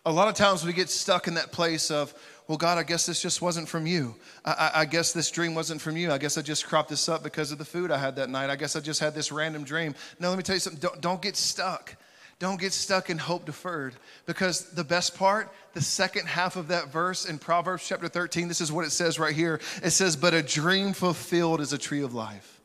A 0.07 0.13
lot 0.13 0.29
of 0.29 0.35
times 0.35 0.65
we 0.65 0.73
get 0.73 0.89
stuck 0.89 1.29
in 1.29 1.35
that 1.35 1.53
place 1.53 1.91
of, 1.91 2.15
well, 2.49 2.57
God, 2.57 2.79
I 2.79 2.83
guess 2.83 3.05
this 3.05 3.21
just 3.21 3.43
wasn't 3.43 3.69
from 3.69 3.87
you. 3.87 4.15
I, 4.45 4.51
I, 4.53 4.81
I, 4.81 4.85
guess 4.87 5.13
this 5.13 5.31
dream 5.31 5.55
wasn't 5.55 5.83
from 5.83 5.99
you. 5.99 6.11
I 6.11 6.17
guess 6.17 6.39
I 6.39 6.43
just 6.43 6.67
cropped 6.67 6.89
this 6.89 7.07
up 7.07 7.23
because 7.23 7.53
of 7.53 7.59
the 7.59 7.67
food 7.67 7.91
I 7.91 7.99
had 7.99 8.17
that 8.17 8.31
night. 8.31 8.49
I 8.49 8.57
guess 8.57 8.77
I 8.77 8.81
just 8.81 8.99
had 8.99 9.15
this 9.15 9.31
random 9.31 9.63
dream. 9.63 9.95
No, 10.19 10.31
let 10.31 10.39
me 10.39 10.43
tell 10.43 10.57
you 10.57 10.61
something. 10.61 10.81
Don't, 10.81 11.01
don't 11.03 11.21
get 11.21 11.37
stuck. 11.37 11.95
Don't 12.39 12.59
get 12.59 12.73
stuck 12.73 13.11
in 13.11 13.19
hope 13.19 13.45
deferred 13.45 13.95
because 14.25 14.71
the 14.71 14.83
best 14.83 15.15
part, 15.19 15.53
the 15.75 15.83
second 15.83 16.27
half 16.27 16.57
of 16.57 16.69
that 16.69 16.89
verse 16.89 17.27
in 17.27 17.39
Proverbs 17.39 17.87
chapter 17.87 18.09
13, 18.09 18.49
this 18.49 18.63
is 18.63 18.73
what 18.73 18.87
it 18.87 18.91
says 18.93 19.19
right 19.19 19.35
here. 19.35 19.61
It 19.85 19.91
says, 19.91 20.17
But 20.17 20.33
a 20.33 20.43
dream 20.43 20.95
fulfilled 20.95 21.61
is 21.61 21.75
a 21.75 21.79
tree 21.79 22.03
of 22.03 22.15
life. 22.15 22.60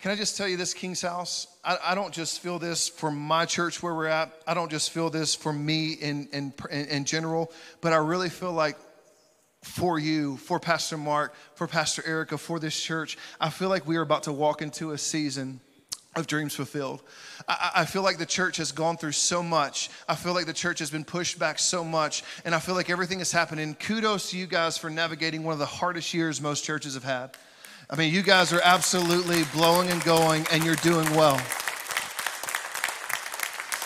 Can 0.00 0.10
I 0.10 0.14
just 0.14 0.36
tell 0.36 0.46
you 0.46 0.56
this, 0.56 0.74
King's 0.74 1.00
House? 1.00 1.46
I, 1.64 1.78
I, 1.82 1.94
don't 1.94 2.12
just 2.12 2.40
feel 2.40 2.58
this 2.58 2.88
for 2.88 3.10
my 3.10 3.46
church 3.46 3.82
where 3.82 3.94
we're 3.94 4.06
at. 4.06 4.30
I 4.46 4.52
don't 4.52 4.70
just 4.70 4.90
feel 4.90 5.08
this 5.08 5.34
for 5.34 5.52
me 5.52 5.92
in, 5.92 6.28
in, 6.32 6.52
in 6.70 7.04
general, 7.06 7.50
but 7.80 7.92
I 7.92 7.96
really 7.96 8.28
feel 8.28 8.52
like 8.52 8.76
for 9.62 9.98
you, 9.98 10.36
for 10.36 10.60
Pastor 10.60 10.98
Mark, 10.98 11.34
for 11.54 11.66
Pastor 11.66 12.02
Erica, 12.06 12.36
for 12.36 12.60
this 12.60 12.78
church, 12.80 13.16
I 13.40 13.48
feel 13.48 13.68
like 13.68 13.86
we 13.86 13.96
are 13.96 14.02
about 14.02 14.24
to 14.24 14.32
walk 14.32 14.60
into 14.60 14.92
a 14.92 14.98
season 14.98 15.60
of 16.14 16.26
dreams 16.26 16.54
fulfilled. 16.54 17.02
I, 17.48 17.70
I, 17.76 17.84
feel 17.84 18.02
like 18.02 18.18
the 18.18 18.26
church 18.26 18.58
has 18.58 18.72
gone 18.72 18.96
through 18.96 19.12
so 19.12 19.42
much. 19.42 19.90
I 20.08 20.14
feel 20.14 20.34
like 20.34 20.46
the 20.46 20.52
church 20.52 20.78
has 20.78 20.90
been 20.90 21.04
pushed 21.04 21.38
back 21.38 21.58
so 21.58 21.84
much. 21.84 22.22
And 22.44 22.54
I 22.54 22.58
feel 22.58 22.74
like 22.74 22.90
everything 22.90 23.20
is 23.20 23.32
happening. 23.32 23.74
Kudos 23.74 24.30
to 24.30 24.38
you 24.38 24.46
guys 24.46 24.78
for 24.78 24.88
navigating 24.88 25.42
one 25.42 25.52
of 25.52 25.58
the 25.58 25.66
hardest 25.66 26.14
years 26.14 26.40
most 26.40 26.64
churches 26.64 26.94
have 26.94 27.04
had. 27.04 27.36
I 27.88 27.94
mean, 27.94 28.12
you 28.12 28.22
guys 28.22 28.52
are 28.52 28.60
absolutely 28.64 29.44
blowing 29.54 29.90
and 29.90 30.02
going, 30.02 30.44
and 30.50 30.64
you're 30.64 30.74
doing 30.76 31.08
well. 31.14 31.40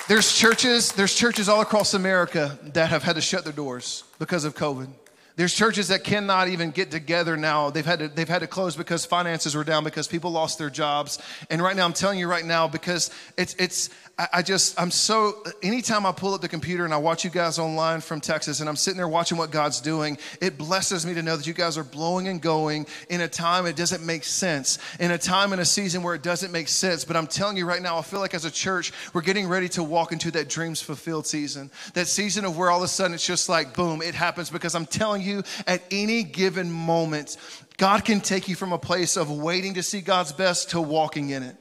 There's 0.09 0.33
churches, 0.33 0.93
there's 0.93 1.15
churches 1.15 1.51
all 1.51 1.61
across 1.61 1.93
America 1.93 2.59
that 2.73 2.89
have 2.89 3.03
had 3.03 3.17
to 3.17 3.21
shut 3.21 3.45
their 3.45 3.53
doors 3.53 4.05
because 4.19 4.45
of 4.45 4.55
COVID. 4.55 4.89
There's 5.37 5.55
churches 5.55 5.89
that 5.89 6.03
cannot 6.03 6.49
even 6.49 6.71
get 6.71 6.91
together 6.91 7.37
now. 7.37 7.69
They've 7.69 7.85
had 7.85 7.99
to, 7.99 8.09
they've 8.09 8.29
had 8.29 8.41
to 8.41 8.47
close 8.47 8.75
because 8.75 9.05
finances 9.05 9.55
were 9.55 9.65
down, 9.65 9.85
because 9.85 10.09
people 10.09 10.31
lost 10.31 10.59
their 10.59 10.71
jobs. 10.71 11.19
And 11.51 11.63
right 11.63 11.77
now, 11.77 11.85
I'm 11.85 11.93
telling 11.93 12.19
you 12.19 12.27
right 12.27 12.45
now, 12.45 12.69
because 12.69 13.11
it's, 13.37 13.55
it's, 13.55 13.91
I 14.33 14.43
just, 14.43 14.79
I'm 14.79 14.91
so, 14.91 15.43
anytime 15.63 16.05
I 16.05 16.13
pull 16.13 16.35
up 16.35 16.43
the 16.43 16.49
computer 16.49 16.85
and 16.85 16.93
I 16.93 16.99
watch 16.99 17.25
you 17.25 17.31
guys 17.31 17.59
online 17.59 18.03
from 18.03 18.21
Texas 18.21 18.61
and 18.61 18.69
I'm 18.69 18.77
sitting 18.77 18.99
there 18.99 19.09
watching 19.09 19.39
what 19.39 19.51
God's 19.51 19.81
doing, 19.81 20.19
it 20.43 20.59
blesses 20.59 21.07
me 21.07 21.15
to 21.15 21.23
know 21.23 21.37
that 21.37 21.47
you 21.47 21.55
guys 21.55 21.79
are 21.79 21.85
blowing 21.85 22.29
and 22.29 22.43
going 22.43 22.87
in 23.09 23.23
a 23.23 23.29
time 23.29 23.65
it 23.65 23.77
doesn't 23.77 24.05
make 24.05 24.25
sense, 24.25 24.79
in 24.99 25.11
a 25.11 25.17
time 25.17 25.55
in 25.55 25.61
a 25.61 25.65
season 25.65 26.03
where 26.03 26.15
it 26.15 26.23
doesn't 26.23 26.53
make 26.53 26.69
sense. 26.69 27.05
But 27.05 27.17
I'm 27.17 27.27
telling 27.27 27.57
you 27.57 27.65
right 27.65 27.81
now, 27.81 27.97
I 27.97 28.03
feel 28.03 28.21
like 28.21 28.35
as 28.35 28.45
a 28.45 28.51
church, 28.51 28.93
we're 29.15 29.23
getting 29.23 29.49
ready 29.49 29.69
to 29.71 29.83
walk 29.83 30.13
into 30.13 30.31
that 30.33 30.49
dreams 30.49 30.83
fulfilled 30.83 31.27
season. 31.27 31.71
That 31.95 32.07
season 32.07 32.45
of 32.45 32.59
where 32.59 32.71
all 32.71 32.79
of 32.79 32.85
a 32.85 32.89
sudden 32.89 33.15
it's 33.15 33.27
just 33.27 33.49
like, 33.49 33.75
boom, 33.75 34.03
it 34.03 34.15
happens 34.15 34.51
because 34.51 34.75
I'm 34.75 34.87
telling 34.87 35.23
you, 35.23 35.43
at 35.67 35.83
any 35.91 36.25
given 36.25 36.71
moment, 36.71 37.39
God 37.79 38.05
can 38.05 38.21
take 38.21 38.49
you 38.49 38.55
from 38.55 38.73
a 38.73 38.79
place 38.79 39.17
of 39.17 39.31
waiting 39.31 39.75
to 39.75 39.83
see 39.83 40.03
God's 40.03 40.33
best 40.33 40.71
to 40.71 40.81
walking 40.81 41.31
in 41.31 41.43
it 41.43 41.57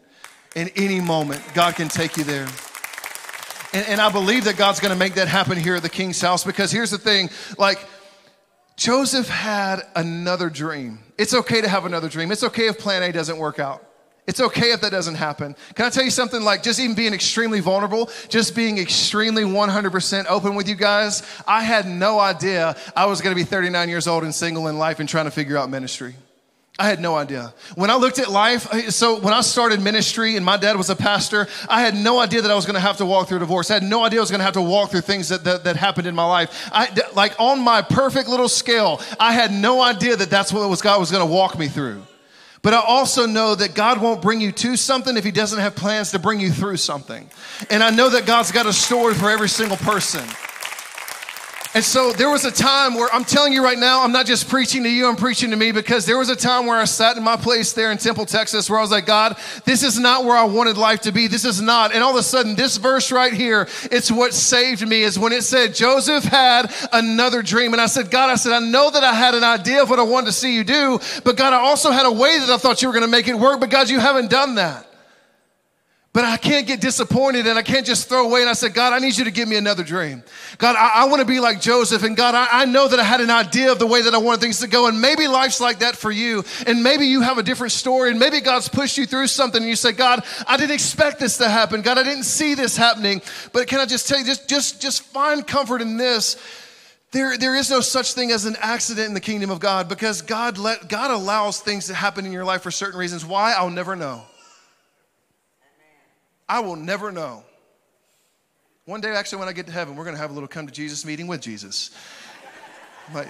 in 0.55 0.69
any 0.75 0.99
moment. 0.99 1.41
God 1.53 1.75
can 1.75 1.87
take 1.87 2.17
you 2.17 2.23
there. 2.23 2.47
And, 3.73 3.87
and 3.87 4.01
I 4.01 4.11
believe 4.11 4.45
that 4.45 4.57
God's 4.57 4.79
going 4.79 4.93
to 4.93 4.97
make 4.97 5.15
that 5.15 5.27
happen 5.27 5.57
here 5.57 5.75
at 5.75 5.83
the 5.83 5.89
king's 5.89 6.19
house 6.19 6.43
because 6.43 6.71
here's 6.71 6.91
the 6.91 6.97
thing 6.97 7.29
like, 7.57 7.79
Joseph 8.75 9.27
had 9.27 9.81
another 9.95 10.49
dream. 10.49 10.99
It's 11.17 11.33
okay 11.33 11.59
to 11.59 11.67
have 11.67 11.85
another 11.85 12.07
dream. 12.07 12.31
It's 12.31 12.43
okay 12.43 12.67
if 12.67 12.79
plan 12.79 13.03
A 13.03 13.11
doesn't 13.11 13.37
work 13.37 13.59
out. 13.59 13.85
It's 14.25 14.39
okay 14.39 14.71
if 14.71 14.81
that 14.81 14.91
doesn't 14.91 15.15
happen. 15.15 15.55
Can 15.73 15.85
I 15.85 15.89
tell 15.89 16.03
you 16.03 16.11
something 16.11 16.43
like 16.43 16.63
just 16.63 16.79
even 16.79 16.95
being 16.95 17.13
extremely 17.13 17.59
vulnerable, 17.59 18.09
just 18.29 18.55
being 18.55 18.77
extremely 18.77 19.43
100% 19.43 20.25
open 20.27 20.55
with 20.55 20.69
you 20.69 20.75
guys? 20.75 21.23
I 21.47 21.63
had 21.63 21.87
no 21.87 22.19
idea 22.19 22.77
I 22.95 23.07
was 23.07 23.21
going 23.21 23.35
to 23.35 23.41
be 23.41 23.43
39 23.43 23.89
years 23.89 24.07
old 24.07 24.23
and 24.23 24.33
single 24.33 24.67
in 24.67 24.77
life 24.77 24.99
and 24.99 25.09
trying 25.09 25.25
to 25.25 25.31
figure 25.31 25.57
out 25.57 25.69
ministry. 25.69 26.15
I 26.79 26.87
had 26.87 27.01
no 27.01 27.15
idea. 27.15 27.53
When 27.75 27.89
I 27.89 27.95
looked 27.95 28.19
at 28.19 28.31
life, 28.31 28.71
so 28.91 29.19
when 29.19 29.33
I 29.33 29.41
started 29.41 29.81
ministry 29.81 30.37
and 30.37 30.45
my 30.45 30.55
dad 30.55 30.77
was 30.77 30.89
a 30.89 30.95
pastor, 30.95 31.45
I 31.67 31.81
had 31.81 31.93
no 31.93 32.19
idea 32.19 32.41
that 32.41 32.49
I 32.49 32.55
was 32.55 32.65
going 32.65 32.75
to 32.75 32.79
have 32.79 32.95
to 32.97 33.05
walk 33.05 33.27
through 33.27 33.39
divorce. 33.39 33.69
I 33.69 33.73
had 33.73 33.83
no 33.83 34.05
idea 34.05 34.19
I 34.19 34.23
was 34.23 34.31
going 34.31 34.39
to 34.39 34.45
have 34.45 34.53
to 34.53 34.61
walk 34.61 34.89
through 34.89 35.01
things 35.01 35.27
that, 35.27 35.43
that, 35.43 35.65
that 35.65 35.75
happened 35.75 36.07
in 36.07 36.15
my 36.15 36.23
life. 36.23 36.69
I, 36.71 36.89
like 37.13 37.35
on 37.37 37.59
my 37.59 37.81
perfect 37.81 38.29
little 38.29 38.47
scale, 38.47 39.01
I 39.19 39.33
had 39.33 39.51
no 39.51 39.81
idea 39.81 40.15
that 40.15 40.29
that's 40.29 40.53
what 40.53 40.67
was 40.69 40.81
God 40.81 41.01
was 41.01 41.11
going 41.11 41.27
to 41.27 41.31
walk 41.31 41.59
me 41.59 41.67
through. 41.67 42.01
But 42.61 42.73
I 42.73 42.79
also 42.79 43.25
know 43.25 43.55
that 43.55 43.73
God 43.73 44.01
won't 44.01 44.21
bring 44.21 44.39
you 44.39 44.53
to 44.53 44.77
something 44.77 45.17
if 45.17 45.25
He 45.25 45.31
doesn't 45.31 45.59
have 45.59 45.75
plans 45.75 46.11
to 46.11 46.19
bring 46.19 46.39
you 46.39 46.49
through 46.49 46.77
something. 46.77 47.29
And 47.69 47.83
I 47.83 47.89
know 47.89 48.09
that 48.09 48.25
God's 48.25 48.53
got 48.53 48.65
a 48.65 48.73
story 48.73 49.15
for 49.15 49.29
every 49.29 49.49
single 49.49 49.77
person. 49.77 50.23
And 51.75 51.83
so 51.83 52.11
there 52.11 52.31
was 52.31 52.45
a 52.45 52.51
time 52.51 52.95
where 52.95 53.13
I'm 53.13 53.23
telling 53.23 53.53
you 53.53 53.63
right 53.63 53.77
now, 53.77 54.03
I'm 54.03 54.11
not 54.11 54.25
just 54.25 54.49
preaching 54.49 54.81
to 54.83 54.89
you, 54.89 55.07
I'm 55.07 55.15
preaching 55.15 55.51
to 55.51 55.55
me 55.55 55.71
because 55.71 56.03
there 56.03 56.17
was 56.17 56.29
a 56.29 56.35
time 56.35 56.65
where 56.65 56.79
I 56.79 56.85
sat 56.85 57.15
in 57.15 57.23
my 57.23 57.35
place 57.35 57.73
there 57.73 57.91
in 57.91 57.99
Temple, 57.99 58.25
Texas, 58.25 58.71
where 58.71 58.79
I 58.79 58.81
was 58.81 58.89
like, 58.89 59.05
God, 59.05 59.37
this 59.65 59.83
is 59.83 59.99
not 59.99 60.25
where 60.25 60.35
I 60.35 60.45
wanted 60.45 60.77
life 60.77 61.01
to 61.01 61.11
be. 61.11 61.27
This 61.27 61.45
is 61.45 61.61
not. 61.61 61.93
And 61.93 62.03
all 62.03 62.09
of 62.09 62.15
a 62.15 62.23
sudden, 62.23 62.55
this 62.55 62.77
verse 62.77 63.11
right 63.11 63.31
here, 63.31 63.67
it's 63.91 64.11
what 64.11 64.33
saved 64.33 64.87
me 64.87 65.03
is 65.03 65.19
when 65.19 65.31
it 65.31 65.43
said, 65.43 65.75
Joseph 65.75 66.23
had 66.23 66.73
another 66.91 67.43
dream. 67.43 67.73
And 67.73 67.81
I 67.81 67.85
said, 67.85 68.09
God, 68.09 68.31
I 68.31 68.35
said, 68.35 68.53
I 68.53 68.59
know 68.59 68.89
that 68.89 69.03
I 69.03 69.13
had 69.13 69.35
an 69.35 69.43
idea 69.43 69.83
of 69.83 69.91
what 69.91 69.99
I 69.99 70.03
wanted 70.03 70.25
to 70.25 70.33
see 70.33 70.55
you 70.55 70.63
do, 70.63 70.99
but 71.23 71.37
God, 71.37 71.53
I 71.53 71.57
also 71.57 71.91
had 71.91 72.07
a 72.07 72.11
way 72.11 72.39
that 72.39 72.49
I 72.49 72.57
thought 72.57 72.81
you 72.81 72.87
were 72.87 72.95
going 72.95 73.05
to 73.05 73.11
make 73.11 73.27
it 73.27 73.35
work, 73.35 73.59
but 73.59 73.69
God, 73.69 73.91
you 73.91 73.99
haven't 73.99 74.31
done 74.31 74.55
that. 74.55 74.88
But 76.11 76.25
I 76.25 76.37
can't 76.37 76.65
get 76.65 76.81
disappointed 76.81 77.45
and 77.45 77.59
I 77.59 77.61
can't 77.61 77.85
just 77.85 78.09
throw 78.09 78.25
away. 78.25 78.41
And 78.41 78.49
I 78.49 78.53
said, 78.53 78.73
God, 78.73 78.93
I 78.93 78.99
need 78.99 79.15
you 79.15 79.25
to 79.25 79.31
give 79.31 79.47
me 79.47 79.57
another 79.57 79.83
dream. 79.83 80.23
God, 80.57 80.75
I, 80.75 81.03
I 81.03 81.05
want 81.05 81.19
to 81.19 81.25
be 81.25 81.39
like 81.39 81.61
Joseph. 81.61 82.01
And 82.01 82.17
God, 82.17 82.33
I, 82.33 82.47
I, 82.51 82.65
know 82.65 82.87
that 82.87 82.99
I 82.99 83.03
had 83.03 83.21
an 83.21 83.29
idea 83.29 83.71
of 83.71 83.77
the 83.77 83.85
way 83.85 84.01
that 84.01 84.15
I 84.15 84.17
wanted 84.17 84.41
things 84.41 84.59
to 84.61 84.67
go. 84.67 84.87
And 84.87 84.99
maybe 84.99 85.27
life's 85.27 85.61
like 85.61 85.79
that 85.79 85.95
for 85.95 86.09
you. 86.09 86.43
And 86.65 86.81
maybe 86.81 87.05
you 87.05 87.21
have 87.21 87.37
a 87.37 87.43
different 87.43 87.73
story. 87.73 88.09
And 88.09 88.19
maybe 88.19 88.41
God's 88.41 88.67
pushed 88.67 88.97
you 88.97 89.05
through 89.05 89.27
something. 89.27 89.61
And 89.61 89.69
you 89.69 89.75
say, 89.75 89.91
God, 89.91 90.25
I 90.47 90.57
didn't 90.57 90.73
expect 90.73 91.19
this 91.19 91.37
to 91.37 91.47
happen. 91.47 91.83
God, 91.83 91.99
I 91.99 92.03
didn't 92.03 92.23
see 92.23 92.55
this 92.55 92.75
happening. 92.75 93.21
But 93.53 93.67
can 93.67 93.79
I 93.79 93.85
just 93.85 94.07
tell 94.07 94.17
you, 94.17 94.25
just, 94.25 94.49
just, 94.49 94.81
just 94.81 95.03
find 95.03 95.45
comfort 95.45 95.79
in 95.79 95.97
this. 95.97 96.37
There, 97.11 97.37
there 97.37 97.55
is 97.55 97.69
no 97.69 97.81
such 97.81 98.13
thing 98.13 98.31
as 98.31 98.45
an 98.45 98.55
accident 98.59 99.09
in 99.09 99.13
the 99.13 99.21
kingdom 99.21 99.51
of 99.51 99.59
God 99.59 99.87
because 99.87 100.23
God, 100.23 100.57
let, 100.57 100.89
God 100.89 101.11
allows 101.11 101.59
things 101.59 101.85
to 101.87 101.93
happen 101.93 102.25
in 102.25 102.31
your 102.31 102.45
life 102.45 102.63
for 102.63 102.71
certain 102.71 102.99
reasons. 102.99 103.23
Why? 103.23 103.53
I'll 103.53 103.69
never 103.69 103.95
know. 103.95 104.23
I 106.49 106.59
will 106.61 106.75
never 106.75 107.11
know. 107.11 107.43
One 108.85 109.01
day, 109.01 109.11
actually, 109.11 109.37
when 109.37 109.47
I 109.47 109.53
get 109.53 109.67
to 109.67 109.71
heaven, 109.71 109.95
we're 109.95 110.03
going 110.03 110.15
to 110.15 110.21
have 110.21 110.31
a 110.31 110.33
little 110.33 110.49
come 110.49 110.65
to 110.65 110.73
Jesus 110.73 111.05
meeting 111.05 111.27
with 111.27 111.41
Jesus. 111.41 111.91
I'm 113.07 113.13
like, 113.13 113.27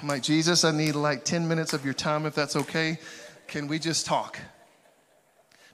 I'm 0.00 0.06
like, 0.06 0.22
Jesus, 0.22 0.64
I 0.64 0.70
need 0.70 0.94
like 0.94 1.24
10 1.24 1.48
minutes 1.48 1.72
of 1.72 1.84
your 1.84 1.94
time 1.94 2.26
if 2.26 2.34
that's 2.36 2.54
okay. 2.54 3.00
Can 3.48 3.66
we 3.66 3.80
just 3.80 4.06
talk? 4.06 4.38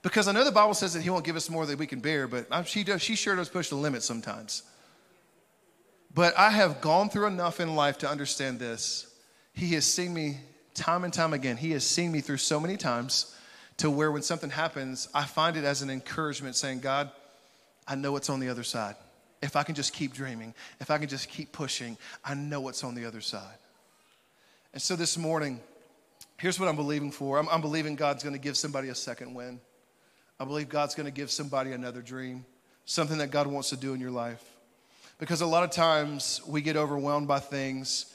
Because 0.01 0.27
I 0.27 0.31
know 0.31 0.43
the 0.43 0.51
Bible 0.51 0.73
says 0.73 0.95
that 0.95 1.03
He 1.03 1.11
won't 1.11 1.23
give 1.23 1.35
us 1.35 1.51
more 1.51 1.67
than 1.67 1.77
we 1.77 1.85
can 1.85 1.99
bear, 1.99 2.27
but 2.27 2.47
she, 2.65 2.83
does, 2.83 3.03
she 3.03 3.15
sure 3.15 3.35
does 3.35 3.49
push 3.49 3.69
the 3.69 3.75
limit 3.75 4.01
sometimes. 4.01 4.63
But 6.15 6.35
I 6.35 6.49
have 6.49 6.81
gone 6.81 7.09
through 7.09 7.27
enough 7.27 7.59
in 7.59 7.75
life 7.75 7.99
to 7.99 8.09
understand 8.09 8.57
this. 8.57 9.05
He 9.53 9.75
has 9.75 9.85
seen 9.85 10.15
me 10.15 10.37
time 10.73 11.03
and 11.03 11.13
time 11.13 11.33
again. 11.33 11.57
He 11.57 11.71
has 11.71 11.85
seen 11.85 12.11
me 12.11 12.21
through 12.21 12.37
so 12.37 12.59
many 12.59 12.75
times 12.75 13.36
to 13.77 13.89
where 13.91 14.11
when 14.11 14.23
something 14.23 14.49
happens, 14.49 15.07
I 15.13 15.23
find 15.23 15.55
it 15.55 15.63
as 15.63 15.81
an 15.81 15.89
encouragement 15.89 16.55
saying, 16.55 16.79
God, 16.79 17.11
I 17.87 17.95
know 17.95 18.11
what's 18.11 18.29
on 18.29 18.39
the 18.39 18.49
other 18.49 18.63
side. 18.63 18.95
If 19.41 19.55
I 19.55 19.63
can 19.63 19.75
just 19.75 19.93
keep 19.93 20.13
dreaming, 20.13 20.53
if 20.79 20.89
I 20.89 20.97
can 20.97 21.07
just 21.07 21.29
keep 21.29 21.51
pushing, 21.51 21.97
I 22.25 22.33
know 22.33 22.59
what's 22.59 22.83
on 22.83 22.95
the 22.95 23.05
other 23.05 23.21
side. 23.21 23.57
And 24.73 24.81
so 24.81 24.95
this 24.95 25.17
morning, 25.17 25.59
here's 26.37 26.59
what 26.59 26.67
I'm 26.67 26.75
believing 26.75 27.11
for 27.11 27.37
I'm, 27.37 27.47
I'm 27.49 27.61
believing 27.61 27.95
God's 27.95 28.23
gonna 28.23 28.39
give 28.39 28.57
somebody 28.57 28.89
a 28.89 28.95
second 28.95 29.35
win. 29.35 29.59
I 30.39 30.45
believe 30.45 30.69
God's 30.69 30.95
gonna 30.95 31.11
give 31.11 31.29
somebody 31.29 31.71
another 31.71 32.01
dream, 32.01 32.45
something 32.85 33.19
that 33.19 33.29
God 33.31 33.47
wants 33.47 33.69
to 33.69 33.77
do 33.77 33.93
in 33.93 33.99
your 33.99 34.11
life. 34.11 34.43
Because 35.19 35.41
a 35.41 35.47
lot 35.47 35.63
of 35.63 35.71
times 35.71 36.41
we 36.47 36.61
get 36.61 36.75
overwhelmed 36.75 37.27
by 37.27 37.39
things. 37.39 38.13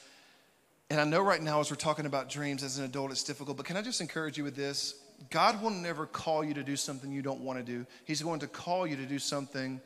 And 0.89 1.01
I 1.01 1.05
know 1.05 1.21
right 1.21 1.41
now, 1.41 1.59
as 1.59 1.69
we're 1.69 1.75
talking 1.75 2.05
about 2.05 2.29
dreams 2.29 2.63
as 2.63 2.77
an 2.77 2.85
adult, 2.85 3.11
it's 3.11 3.23
difficult, 3.23 3.57
but 3.57 3.65
can 3.65 3.77
I 3.77 3.81
just 3.81 3.99
encourage 3.99 4.37
you 4.37 4.43
with 4.43 4.55
this? 4.55 4.95
God 5.29 5.61
will 5.61 5.69
never 5.69 6.05
call 6.05 6.43
you 6.43 6.53
to 6.55 6.63
do 6.63 6.75
something 6.75 7.11
you 7.11 7.21
don't 7.21 7.41
want 7.41 7.59
to 7.59 7.63
do. 7.65 7.85
He's 8.05 8.21
going 8.21 8.39
to 8.41 8.47
call 8.47 8.87
you 8.87 8.95
to 8.95 9.05
do 9.05 9.19
something. 9.19 9.81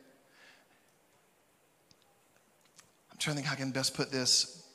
I'm 3.10 3.18
trying 3.18 3.36
to 3.36 3.42
think 3.42 3.46
how 3.46 3.54
I 3.54 3.56
can 3.56 3.70
best 3.70 3.94
put 3.94 4.10
this. 4.10 4.66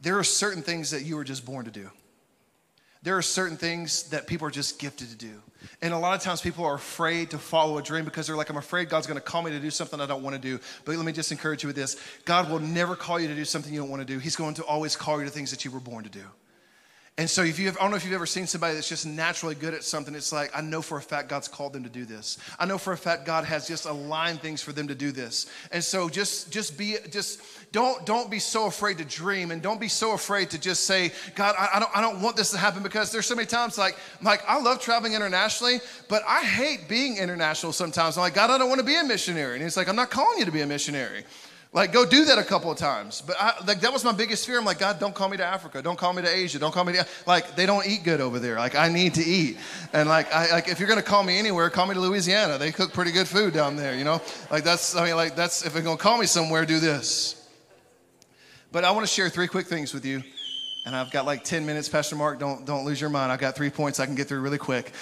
There 0.00 0.18
are 0.18 0.24
certain 0.24 0.62
things 0.62 0.90
that 0.90 1.02
you 1.02 1.16
were 1.16 1.24
just 1.24 1.46
born 1.46 1.64
to 1.64 1.70
do. 1.70 1.90
There 3.02 3.18
are 3.18 3.22
certain 3.22 3.58
things 3.58 4.04
that 4.10 4.26
people 4.26 4.48
are 4.48 4.50
just 4.50 4.78
gifted 4.78 5.10
to 5.10 5.16
do. 5.16 5.42
And 5.82 5.92
a 5.92 5.98
lot 5.98 6.14
of 6.14 6.22
times 6.22 6.40
people 6.40 6.64
are 6.64 6.74
afraid 6.74 7.30
to 7.30 7.38
follow 7.38 7.76
a 7.76 7.82
dream 7.82 8.04
because 8.04 8.26
they're 8.26 8.36
like, 8.36 8.48
I'm 8.48 8.56
afraid 8.56 8.88
God's 8.88 9.06
going 9.06 9.18
to 9.18 9.24
call 9.24 9.42
me 9.42 9.50
to 9.50 9.60
do 9.60 9.70
something 9.70 10.00
I 10.00 10.06
don't 10.06 10.22
want 10.22 10.34
to 10.34 10.40
do. 10.40 10.58
But 10.86 10.96
let 10.96 11.04
me 11.04 11.12
just 11.12 11.30
encourage 11.30 11.62
you 11.62 11.66
with 11.66 11.76
this 11.76 12.00
God 12.24 12.50
will 12.50 12.60
never 12.60 12.96
call 12.96 13.20
you 13.20 13.28
to 13.28 13.34
do 13.34 13.44
something 13.44 13.72
you 13.72 13.80
don't 13.80 13.90
want 13.90 14.00
to 14.00 14.06
do. 14.06 14.18
He's 14.18 14.36
going 14.36 14.54
to 14.54 14.64
always 14.64 14.96
call 14.96 15.18
you 15.18 15.26
to 15.26 15.30
things 15.30 15.50
that 15.50 15.64
you 15.64 15.70
were 15.70 15.80
born 15.80 16.04
to 16.04 16.10
do. 16.10 16.24
And 17.16 17.30
so, 17.30 17.44
if 17.44 17.60
you 17.60 17.66
have, 17.66 17.76
I 17.76 17.82
don't 17.82 17.92
know 17.92 17.96
if 17.96 18.04
you've 18.04 18.12
ever 18.12 18.26
seen 18.26 18.48
somebody 18.48 18.74
that's 18.74 18.88
just 18.88 19.06
naturally 19.06 19.54
good 19.54 19.72
at 19.72 19.84
something. 19.84 20.16
It's 20.16 20.32
like, 20.32 20.50
I 20.52 20.60
know 20.60 20.82
for 20.82 20.98
a 20.98 21.00
fact 21.00 21.28
God's 21.28 21.46
called 21.46 21.72
them 21.72 21.84
to 21.84 21.88
do 21.88 22.04
this. 22.04 22.38
I 22.58 22.66
know 22.66 22.76
for 22.76 22.92
a 22.92 22.96
fact 22.96 23.24
God 23.24 23.44
has 23.44 23.68
just 23.68 23.86
aligned 23.86 24.40
things 24.40 24.62
for 24.62 24.72
them 24.72 24.88
to 24.88 24.96
do 24.96 25.12
this. 25.12 25.46
And 25.70 25.82
so, 25.82 26.08
just, 26.08 26.50
just 26.50 26.76
be, 26.76 26.96
just 27.12 27.40
don't, 27.70 28.04
don't 28.04 28.32
be 28.32 28.40
so 28.40 28.66
afraid 28.66 28.98
to 28.98 29.04
dream 29.04 29.52
and 29.52 29.62
don't 29.62 29.80
be 29.80 29.86
so 29.86 30.14
afraid 30.14 30.50
to 30.50 30.60
just 30.60 30.88
say, 30.88 31.12
God, 31.36 31.54
I, 31.56 31.68
I 31.74 31.78
don't, 31.78 31.96
I 31.98 32.00
don't 32.00 32.20
want 32.20 32.36
this 32.36 32.50
to 32.50 32.58
happen 32.58 32.82
because 32.82 33.12
there's 33.12 33.26
so 33.26 33.36
many 33.36 33.46
times 33.46 33.78
like, 33.78 33.96
like, 34.20 34.42
I 34.48 34.60
love 34.60 34.80
traveling 34.80 35.12
internationally, 35.12 35.78
but 36.08 36.24
I 36.26 36.42
hate 36.42 36.88
being 36.88 37.18
international 37.18 37.72
sometimes. 37.72 38.16
I'm 38.16 38.22
like, 38.22 38.34
God, 38.34 38.50
I 38.50 38.58
don't 38.58 38.68
want 38.68 38.80
to 38.80 38.86
be 38.86 38.96
a 38.96 39.04
missionary. 39.04 39.54
And 39.54 39.62
He's 39.62 39.76
like, 39.76 39.86
I'm 39.86 39.94
not 39.94 40.10
calling 40.10 40.40
you 40.40 40.46
to 40.46 40.52
be 40.52 40.62
a 40.62 40.66
missionary. 40.66 41.24
Like, 41.74 41.92
go 41.92 42.06
do 42.06 42.24
that 42.26 42.38
a 42.38 42.44
couple 42.44 42.70
of 42.70 42.78
times. 42.78 43.20
But 43.20 43.34
I, 43.36 43.54
like, 43.66 43.80
that 43.80 43.92
was 43.92 44.04
my 44.04 44.12
biggest 44.12 44.46
fear. 44.46 44.60
I'm 44.60 44.64
like, 44.64 44.78
God, 44.78 45.00
don't 45.00 45.12
call 45.12 45.28
me 45.28 45.36
to 45.38 45.44
Africa. 45.44 45.82
Don't 45.82 45.98
call 45.98 46.12
me 46.12 46.22
to 46.22 46.32
Asia. 46.32 46.60
Don't 46.60 46.70
call 46.70 46.84
me 46.84 46.92
to, 46.92 47.06
like, 47.26 47.56
they 47.56 47.66
don't 47.66 47.84
eat 47.84 48.04
good 48.04 48.20
over 48.20 48.38
there. 48.38 48.54
Like, 48.54 48.76
I 48.76 48.88
need 48.88 49.14
to 49.14 49.24
eat. 49.24 49.58
And 49.92 50.08
like, 50.08 50.32
I, 50.32 50.52
like, 50.52 50.68
if 50.68 50.78
you're 50.78 50.86
going 50.86 51.00
to 51.00 51.04
call 51.04 51.24
me 51.24 51.36
anywhere, 51.36 51.68
call 51.70 51.86
me 51.86 51.94
to 51.94 52.00
Louisiana. 52.00 52.58
They 52.58 52.70
cook 52.70 52.92
pretty 52.92 53.10
good 53.10 53.26
food 53.26 53.52
down 53.52 53.74
there, 53.74 53.96
you 53.96 54.04
know? 54.04 54.22
Like, 54.52 54.62
that's, 54.62 54.94
I 54.94 55.04
mean, 55.04 55.16
like, 55.16 55.34
that's, 55.34 55.66
if 55.66 55.74
you're 55.74 55.82
going 55.82 55.96
to 55.96 56.02
call 56.02 56.16
me 56.16 56.26
somewhere, 56.26 56.64
do 56.64 56.78
this. 56.78 57.44
But 58.70 58.84
I 58.84 58.92
want 58.92 59.04
to 59.04 59.12
share 59.12 59.28
three 59.28 59.48
quick 59.48 59.66
things 59.66 59.92
with 59.92 60.04
you. 60.04 60.22
And 60.86 60.94
I've 60.94 61.10
got 61.10 61.26
like 61.26 61.42
10 61.42 61.66
minutes. 61.66 61.88
Pastor 61.88 62.14
Mark, 62.14 62.38
don't, 62.38 62.64
don't 62.64 62.84
lose 62.84 63.00
your 63.00 63.10
mind. 63.10 63.32
I've 63.32 63.40
got 63.40 63.56
three 63.56 63.70
points 63.70 63.98
I 63.98 64.06
can 64.06 64.14
get 64.14 64.28
through 64.28 64.40
really 64.40 64.58
quick. 64.58 64.92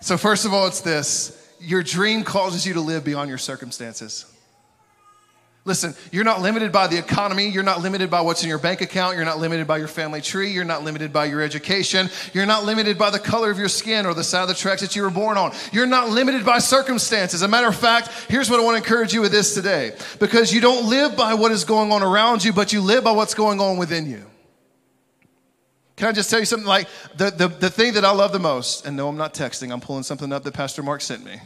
So, 0.00 0.16
first 0.16 0.44
of 0.44 0.52
all, 0.52 0.66
it's 0.68 0.80
this 0.80 1.38
your 1.58 1.82
dream 1.82 2.22
causes 2.24 2.66
you 2.66 2.74
to 2.74 2.80
live 2.80 3.04
beyond 3.04 3.28
your 3.28 3.38
circumstances. 3.38 4.31
Listen, 5.64 5.94
you're 6.10 6.24
not 6.24 6.40
limited 6.40 6.72
by 6.72 6.88
the 6.88 6.98
economy. 6.98 7.48
You're 7.48 7.62
not 7.62 7.82
limited 7.82 8.10
by 8.10 8.20
what's 8.20 8.42
in 8.42 8.48
your 8.48 8.58
bank 8.58 8.80
account. 8.80 9.14
You're 9.14 9.24
not 9.24 9.38
limited 9.38 9.68
by 9.68 9.78
your 9.78 9.86
family 9.86 10.20
tree. 10.20 10.50
You're 10.50 10.64
not 10.64 10.82
limited 10.82 11.12
by 11.12 11.26
your 11.26 11.40
education. 11.40 12.10
You're 12.32 12.46
not 12.46 12.64
limited 12.64 12.98
by 12.98 13.10
the 13.10 13.20
color 13.20 13.48
of 13.48 13.58
your 13.58 13.68
skin 13.68 14.04
or 14.04 14.12
the 14.12 14.24
side 14.24 14.42
of 14.42 14.48
the 14.48 14.54
tracks 14.54 14.80
that 14.80 14.96
you 14.96 15.02
were 15.02 15.10
born 15.10 15.38
on. 15.38 15.52
You're 15.70 15.86
not 15.86 16.08
limited 16.08 16.44
by 16.44 16.58
circumstances. 16.58 17.42
As 17.42 17.46
a 17.46 17.48
matter 17.48 17.68
of 17.68 17.76
fact, 17.76 18.08
here's 18.28 18.50
what 18.50 18.58
I 18.58 18.64
want 18.64 18.76
to 18.76 18.82
encourage 18.82 19.14
you 19.14 19.20
with 19.20 19.30
this 19.30 19.54
today 19.54 19.92
because 20.18 20.52
you 20.52 20.60
don't 20.60 20.88
live 20.90 21.16
by 21.16 21.34
what 21.34 21.52
is 21.52 21.64
going 21.64 21.92
on 21.92 22.02
around 22.02 22.42
you, 22.42 22.52
but 22.52 22.72
you 22.72 22.80
live 22.80 23.04
by 23.04 23.12
what's 23.12 23.34
going 23.34 23.60
on 23.60 23.76
within 23.76 24.10
you. 24.10 24.26
Can 25.94 26.08
I 26.08 26.12
just 26.12 26.28
tell 26.28 26.40
you 26.40 26.46
something 26.46 26.66
like 26.66 26.88
the, 27.14 27.30
the, 27.30 27.46
the 27.46 27.70
thing 27.70 27.92
that 27.94 28.04
I 28.04 28.10
love 28.10 28.32
the 28.32 28.40
most, 28.40 28.84
and 28.84 28.96
no, 28.96 29.06
I'm 29.06 29.16
not 29.16 29.32
texting, 29.32 29.72
I'm 29.72 29.80
pulling 29.80 30.02
something 30.02 30.32
up 30.32 30.42
that 30.42 30.54
Pastor 30.54 30.82
Mark 30.82 31.02
sent 31.02 31.24
me. 31.24 31.38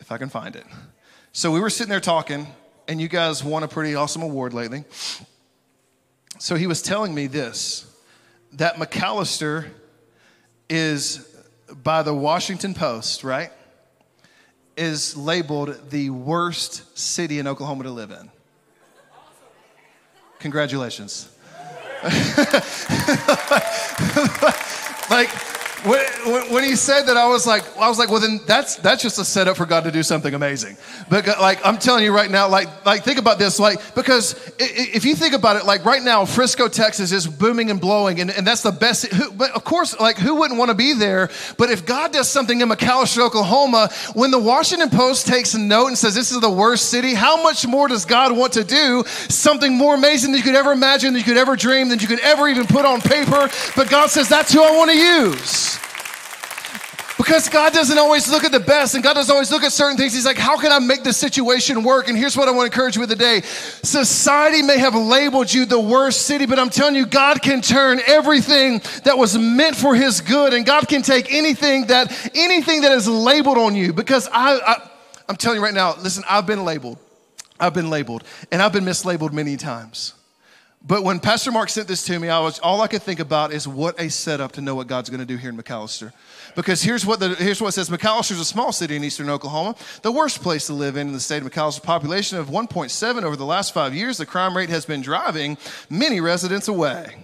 If 0.00 0.10
I 0.10 0.18
can 0.18 0.28
find 0.28 0.56
it. 0.56 0.66
So 1.34 1.50
we 1.50 1.60
were 1.60 1.70
sitting 1.70 1.88
there 1.88 1.98
talking, 1.98 2.46
and 2.86 3.00
you 3.00 3.08
guys 3.08 3.42
won 3.42 3.62
a 3.62 3.68
pretty 3.68 3.94
awesome 3.94 4.20
award 4.20 4.52
lately. 4.52 4.84
So 6.38 6.56
he 6.56 6.66
was 6.66 6.82
telling 6.82 7.14
me 7.14 7.26
this 7.26 7.86
that 8.52 8.74
McAlester 8.74 9.70
is 10.68 11.26
by 11.82 12.02
the 12.02 12.12
Washington 12.12 12.74
Post, 12.74 13.24
right? 13.24 13.50
Is 14.76 15.16
labeled 15.16 15.88
the 15.88 16.10
worst 16.10 16.98
city 16.98 17.38
in 17.38 17.46
Oklahoma 17.46 17.84
to 17.84 17.90
live 17.90 18.10
in. 18.10 18.30
Congratulations. 20.38 21.30
like, 25.08 25.30
when, 25.84 26.52
when, 26.52 26.64
he 26.64 26.76
said 26.76 27.04
that, 27.04 27.16
I 27.16 27.26
was 27.26 27.46
like, 27.46 27.64
I 27.76 27.88
was 27.88 27.98
like, 27.98 28.08
well, 28.08 28.20
then 28.20 28.40
that's 28.46 28.76
that's 28.76 29.02
just 29.02 29.18
a 29.18 29.24
setup 29.24 29.56
for 29.56 29.66
God 29.66 29.84
to 29.84 29.90
do 29.90 30.02
something 30.04 30.32
amazing. 30.32 30.76
But 31.08 31.26
like, 31.40 31.64
I'm 31.66 31.76
telling 31.76 32.04
you 32.04 32.14
right 32.14 32.30
now, 32.30 32.48
like, 32.48 32.86
like 32.86 33.02
think 33.02 33.18
about 33.18 33.38
this, 33.38 33.58
like, 33.58 33.94
because 33.94 34.34
if 34.58 35.04
you 35.04 35.16
think 35.16 35.34
about 35.34 35.56
it, 35.56 35.64
like 35.64 35.84
right 35.84 36.02
now, 36.02 36.24
Frisco, 36.24 36.68
Texas 36.68 37.10
is 37.10 37.26
booming 37.26 37.70
and 37.70 37.80
blowing, 37.80 38.20
and, 38.20 38.30
and 38.30 38.46
that's 38.46 38.62
the 38.62 38.70
best. 38.70 39.06
Who, 39.06 39.32
but 39.32 39.50
of 39.52 39.64
course, 39.64 39.98
like, 39.98 40.18
who 40.18 40.36
wouldn't 40.36 40.58
want 40.58 40.70
to 40.70 40.76
be 40.76 40.94
there? 40.94 41.30
But 41.58 41.70
if 41.70 41.84
God 41.84 42.12
does 42.12 42.28
something 42.28 42.60
in 42.60 42.68
McAlester, 42.68 43.18
Oklahoma, 43.18 43.90
when 44.14 44.30
the 44.30 44.38
Washington 44.38 44.88
Post 44.90 45.26
takes 45.26 45.54
a 45.54 45.58
note 45.58 45.88
and 45.88 45.98
says 45.98 46.14
this 46.14 46.30
is 46.30 46.40
the 46.40 46.50
worst 46.50 46.90
city, 46.90 47.12
how 47.12 47.42
much 47.42 47.66
more 47.66 47.88
does 47.88 48.04
God 48.04 48.36
want 48.36 48.52
to 48.52 48.62
do? 48.62 49.02
Something 49.06 49.76
more 49.76 49.96
amazing 49.96 50.30
than 50.30 50.38
you 50.38 50.44
could 50.44 50.54
ever 50.54 50.70
imagine, 50.70 51.12
than 51.12 51.18
you 51.18 51.24
could 51.24 51.36
ever 51.36 51.56
dream, 51.56 51.88
than 51.88 51.98
you 51.98 52.06
could 52.06 52.20
ever 52.20 52.48
even 52.48 52.66
put 52.66 52.84
on 52.84 53.00
paper. 53.00 53.48
But 53.74 53.90
God 53.90 54.10
says 54.10 54.28
that's 54.28 54.52
who 54.52 54.62
I 54.62 54.76
want 54.76 54.90
to 54.92 54.96
use. 54.96 55.71
Because 57.22 57.48
God 57.48 57.72
doesn't 57.72 57.98
always 57.98 58.28
look 58.28 58.42
at 58.42 58.50
the 58.50 58.58
best 58.58 58.96
and 58.96 59.04
God 59.04 59.14
doesn't 59.14 59.32
always 59.32 59.52
look 59.52 59.62
at 59.62 59.70
certain 59.70 59.96
things. 59.96 60.12
He's 60.12 60.26
like, 60.26 60.38
how 60.38 60.58
can 60.58 60.72
I 60.72 60.80
make 60.80 61.04
this 61.04 61.16
situation 61.16 61.84
work? 61.84 62.08
And 62.08 62.18
here's 62.18 62.36
what 62.36 62.48
I 62.48 62.50
want 62.50 62.70
to 62.70 62.74
encourage 62.74 62.96
you 62.96 63.00
with 63.00 63.10
today. 63.10 63.42
Society 63.42 64.60
may 64.60 64.76
have 64.78 64.96
labeled 64.96 65.52
you 65.52 65.64
the 65.64 65.78
worst 65.78 66.22
city, 66.22 66.46
but 66.46 66.58
I'm 66.58 66.68
telling 66.68 66.96
you, 66.96 67.06
God 67.06 67.40
can 67.40 67.60
turn 67.60 68.00
everything 68.08 68.82
that 69.04 69.16
was 69.16 69.38
meant 69.38 69.76
for 69.76 69.94
his 69.94 70.20
good 70.20 70.52
and 70.52 70.66
God 70.66 70.88
can 70.88 71.02
take 71.02 71.32
anything 71.32 71.86
that, 71.86 72.10
anything 72.34 72.80
that 72.80 72.90
is 72.90 73.06
labeled 73.06 73.58
on 73.58 73.76
you. 73.76 73.92
Because 73.92 74.28
I, 74.32 74.58
I 74.58 74.88
I'm 75.28 75.36
telling 75.36 75.58
you 75.58 75.64
right 75.64 75.74
now, 75.74 75.94
listen, 75.94 76.24
I've 76.28 76.46
been 76.46 76.64
labeled. 76.64 76.98
I've 77.60 77.74
been 77.74 77.90
labeled, 77.90 78.24
and 78.50 78.60
I've 78.60 78.72
been 78.72 78.84
mislabeled 78.84 79.32
many 79.32 79.56
times. 79.56 80.14
But 80.84 81.04
when 81.04 81.20
Pastor 81.20 81.52
Mark 81.52 81.68
sent 81.68 81.86
this 81.86 82.04
to 82.06 82.18
me, 82.18 82.28
I 82.28 82.40
was 82.40 82.58
all 82.58 82.80
I 82.80 82.88
could 82.88 83.02
think 83.02 83.20
about 83.20 83.52
is 83.52 83.68
what 83.68 84.00
a 84.00 84.10
setup 84.10 84.52
to 84.52 84.60
know 84.60 84.74
what 84.74 84.88
God's 84.88 85.10
going 85.10 85.20
to 85.20 85.26
do 85.26 85.36
here 85.36 85.50
in 85.50 85.56
McAlester. 85.56 86.12
Because 86.54 86.82
here's 86.82 87.06
what 87.06 87.20
the, 87.20 87.34
here's 87.36 87.60
what 87.60 87.68
it 87.68 87.72
says: 87.72 87.88
McAlester 87.88 88.32
is 88.32 88.40
a 88.40 88.44
small 88.44 88.72
city 88.72 88.96
in 88.96 89.04
eastern 89.04 89.30
Oklahoma, 89.30 89.74
the 90.02 90.12
worst 90.12 90.42
place 90.42 90.66
to 90.66 90.74
live 90.74 90.96
in 90.96 91.08
in 91.08 91.12
the 91.12 91.20
state 91.20 91.42
of 91.42 91.50
McAlester. 91.50 91.82
Population 91.82 92.38
of 92.38 92.48
1.7 92.48 93.22
over 93.22 93.36
the 93.36 93.44
last 93.44 93.72
five 93.72 93.94
years. 93.94 94.18
The 94.18 94.26
crime 94.26 94.56
rate 94.56 94.68
has 94.68 94.84
been 94.84 95.00
driving 95.00 95.56
many 95.88 96.20
residents 96.20 96.68
away. 96.68 97.16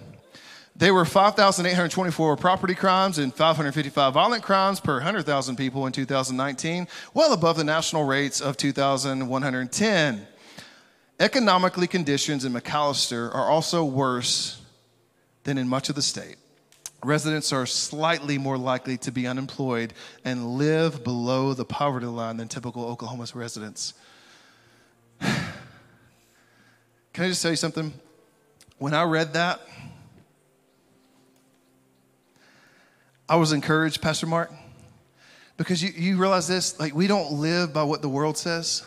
There 0.75 0.93
were 0.93 1.03
5,824 1.03 2.37
property 2.37 2.73
crimes 2.73 3.17
and 3.17 3.33
555 3.33 4.13
violent 4.13 4.43
crimes 4.43 4.79
per 4.79 4.93
100,000 4.93 5.57
people 5.57 5.85
in 5.85 5.91
2019, 5.91 6.87
well 7.13 7.33
above 7.33 7.57
the 7.57 7.65
national 7.65 8.05
rates 8.05 8.39
of 8.39 8.55
2,110. 8.55 10.27
Economically, 11.19 11.85
conditions 11.85 12.45
in 12.45 12.53
McAlester 12.53 13.33
are 13.35 13.49
also 13.49 13.83
worse 13.83 14.61
than 15.43 15.57
in 15.57 15.67
much 15.67 15.89
of 15.89 15.95
the 15.95 16.01
state. 16.01 16.37
Residents 17.03 17.53
are 17.53 17.65
slightly 17.65 18.37
more 18.37 18.57
likely 18.57 18.97
to 18.97 19.11
be 19.11 19.25
unemployed 19.25 19.93
and 20.25 20.57
live 20.57 21.03
below 21.03 21.53
the 21.53 21.63
poverty 21.63 22.05
line 22.05 22.37
than 22.37 22.47
typical 22.47 22.85
Oklahoma 22.85 23.25
residents. 23.33 23.93
Can 25.19 25.29
I 27.17 27.27
just 27.29 27.41
tell 27.41 27.51
you 27.51 27.57
something? 27.57 27.93
When 28.77 28.93
I 28.93 29.03
read 29.03 29.33
that, 29.33 29.61
I 33.29 33.35
was 33.35 33.51
encouraged, 33.51 34.01
Pastor 34.01 34.25
Mark, 34.25 34.51
because 35.55 35.83
you, 35.83 35.91
you 35.95 36.17
realize 36.17 36.47
this 36.47 36.79
like, 36.79 36.95
we 36.95 37.07
don't 37.07 37.33
live 37.33 37.73
by 37.73 37.83
what 37.83 38.01
the 38.01 38.09
world 38.09 38.37
says. 38.37 38.83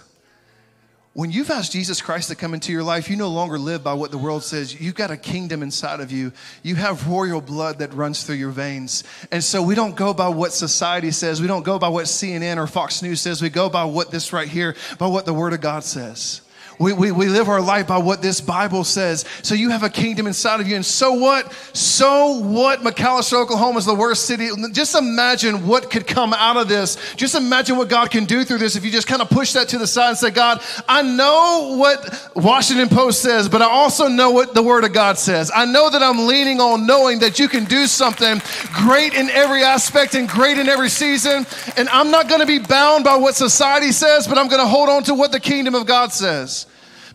When 1.14 1.30
you've 1.30 1.50
asked 1.50 1.72
Jesus 1.72 2.00
Christ 2.00 2.30
to 2.30 2.34
come 2.34 2.54
into 2.54 2.72
your 2.72 2.82
life, 2.82 3.10
you 3.10 3.16
no 3.16 3.28
longer 3.28 3.58
live 3.58 3.84
by 3.84 3.92
what 3.92 4.10
the 4.10 4.16
world 4.16 4.42
says. 4.42 4.80
You've 4.80 4.94
got 4.94 5.10
a 5.10 5.16
kingdom 5.18 5.62
inside 5.62 6.00
of 6.00 6.10
you. 6.10 6.32
You 6.62 6.76
have 6.76 7.06
royal 7.06 7.42
blood 7.42 7.80
that 7.80 7.92
runs 7.92 8.24
through 8.24 8.36
your 8.36 8.50
veins. 8.50 9.04
And 9.30 9.44
so 9.44 9.62
we 9.62 9.74
don't 9.74 9.94
go 9.94 10.14
by 10.14 10.28
what 10.28 10.54
society 10.54 11.10
says. 11.10 11.42
We 11.42 11.48
don't 11.48 11.64
go 11.64 11.78
by 11.78 11.90
what 11.90 12.06
CNN 12.06 12.56
or 12.56 12.66
Fox 12.66 13.02
News 13.02 13.20
says. 13.20 13.42
We 13.42 13.50
go 13.50 13.68
by 13.68 13.84
what 13.84 14.10
this 14.10 14.32
right 14.32 14.48
here, 14.48 14.74
by 14.98 15.06
what 15.06 15.26
the 15.26 15.34
Word 15.34 15.52
of 15.52 15.60
God 15.60 15.84
says. 15.84 16.40
We, 16.82 16.92
we, 16.92 17.12
we 17.12 17.28
live 17.28 17.48
our 17.48 17.60
life 17.60 17.86
by 17.86 17.98
what 17.98 18.22
this 18.22 18.40
Bible 18.40 18.82
says. 18.82 19.24
So 19.42 19.54
you 19.54 19.70
have 19.70 19.84
a 19.84 19.88
kingdom 19.88 20.26
inside 20.26 20.60
of 20.60 20.66
you. 20.66 20.74
And 20.74 20.84
so 20.84 21.12
what? 21.12 21.52
So 21.72 22.40
what? 22.40 22.80
McAlester, 22.80 23.34
Oklahoma 23.34 23.78
is 23.78 23.86
the 23.86 23.94
worst 23.94 24.26
city. 24.26 24.48
Just 24.72 24.96
imagine 24.96 25.64
what 25.68 25.92
could 25.92 26.08
come 26.08 26.34
out 26.34 26.56
of 26.56 26.68
this. 26.68 27.14
Just 27.14 27.36
imagine 27.36 27.76
what 27.76 27.88
God 27.88 28.10
can 28.10 28.24
do 28.24 28.42
through 28.42 28.58
this 28.58 28.74
if 28.74 28.84
you 28.84 28.90
just 28.90 29.06
kind 29.06 29.22
of 29.22 29.30
push 29.30 29.52
that 29.52 29.68
to 29.68 29.78
the 29.78 29.86
side 29.86 30.08
and 30.08 30.18
say, 30.18 30.30
God, 30.30 30.60
I 30.88 31.02
know 31.02 31.76
what 31.78 32.32
Washington 32.34 32.88
Post 32.88 33.22
says, 33.22 33.48
but 33.48 33.62
I 33.62 33.66
also 33.66 34.08
know 34.08 34.32
what 34.32 34.52
the 34.52 34.62
Word 34.62 34.82
of 34.82 34.92
God 34.92 35.18
says. 35.18 35.52
I 35.54 35.64
know 35.64 35.88
that 35.88 36.02
I'm 36.02 36.26
leaning 36.26 36.60
on 36.60 36.84
knowing 36.84 37.20
that 37.20 37.38
you 37.38 37.46
can 37.46 37.64
do 37.64 37.86
something 37.86 38.42
great 38.74 39.14
in 39.14 39.30
every 39.30 39.62
aspect 39.62 40.16
and 40.16 40.28
great 40.28 40.58
in 40.58 40.68
every 40.68 40.88
season. 40.88 41.46
And 41.76 41.88
I'm 41.90 42.10
not 42.10 42.28
going 42.28 42.40
to 42.40 42.46
be 42.46 42.58
bound 42.58 43.04
by 43.04 43.14
what 43.14 43.36
society 43.36 43.92
says, 43.92 44.26
but 44.26 44.36
I'm 44.36 44.48
going 44.48 44.60
to 44.60 44.66
hold 44.66 44.88
on 44.88 45.04
to 45.04 45.14
what 45.14 45.30
the 45.30 45.38
kingdom 45.38 45.76
of 45.76 45.86
God 45.86 46.12
says. 46.12 46.66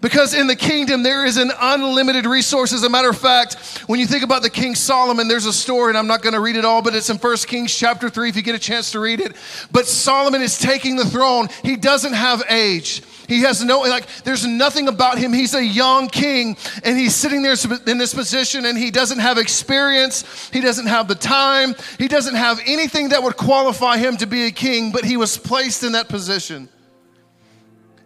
Because 0.01 0.33
in 0.33 0.47
the 0.47 0.55
kingdom, 0.55 1.03
there 1.03 1.25
is 1.25 1.37
an 1.37 1.51
unlimited 1.59 2.25
resource. 2.25 2.73
As 2.73 2.83
a 2.83 2.89
matter 2.89 3.09
of 3.09 3.17
fact, 3.17 3.55
when 3.87 3.99
you 3.99 4.05
think 4.05 4.23
about 4.23 4.43
the 4.43 4.49
King 4.49 4.75
Solomon, 4.75 5.27
there's 5.27 5.45
a 5.45 5.53
story, 5.53 5.89
and 5.89 5.97
I'm 5.97 6.07
not 6.07 6.21
going 6.21 6.33
to 6.33 6.39
read 6.39 6.55
it 6.55 6.65
all, 6.65 6.81
but 6.81 6.93
it's 6.93 7.09
in 7.09 7.17
1 7.17 7.37
Kings 7.47 7.75
chapter 7.75 8.09
3 8.09 8.29
if 8.29 8.35
you 8.35 8.41
get 8.41 8.55
a 8.55 8.59
chance 8.59 8.91
to 8.91 8.99
read 8.99 9.19
it. 9.19 9.35
But 9.71 9.87
Solomon 9.87 10.41
is 10.41 10.59
taking 10.59 10.95
the 10.95 11.05
throne. 11.05 11.49
He 11.63 11.75
doesn't 11.75 12.13
have 12.13 12.43
age. 12.49 13.01
He 13.27 13.41
has 13.41 13.63
no, 13.63 13.79
like, 13.81 14.07
there's 14.23 14.45
nothing 14.45 14.87
about 14.87 15.17
him. 15.17 15.33
He's 15.33 15.53
a 15.53 15.63
young 15.63 16.07
king, 16.07 16.55
and 16.83 16.97
he's 16.97 17.13
sitting 17.13 17.41
there 17.41 17.55
in 17.87 17.97
this 17.97 18.13
position, 18.13 18.65
and 18.65 18.77
he 18.77 18.89
doesn't 18.89 19.19
have 19.19 19.37
experience. 19.37 20.49
He 20.53 20.61
doesn't 20.61 20.87
have 20.87 21.07
the 21.07 21.15
time. 21.15 21.75
He 21.97 22.07
doesn't 22.07 22.35
have 22.35 22.59
anything 22.65 23.09
that 23.09 23.21
would 23.23 23.35
qualify 23.35 23.97
him 23.97 24.15
to 24.17 24.27
be 24.27 24.45
a 24.45 24.51
king, 24.51 24.91
but 24.91 25.03
he 25.03 25.17
was 25.17 25.37
placed 25.37 25.83
in 25.83 25.91
that 25.91 26.07
position. 26.07 26.69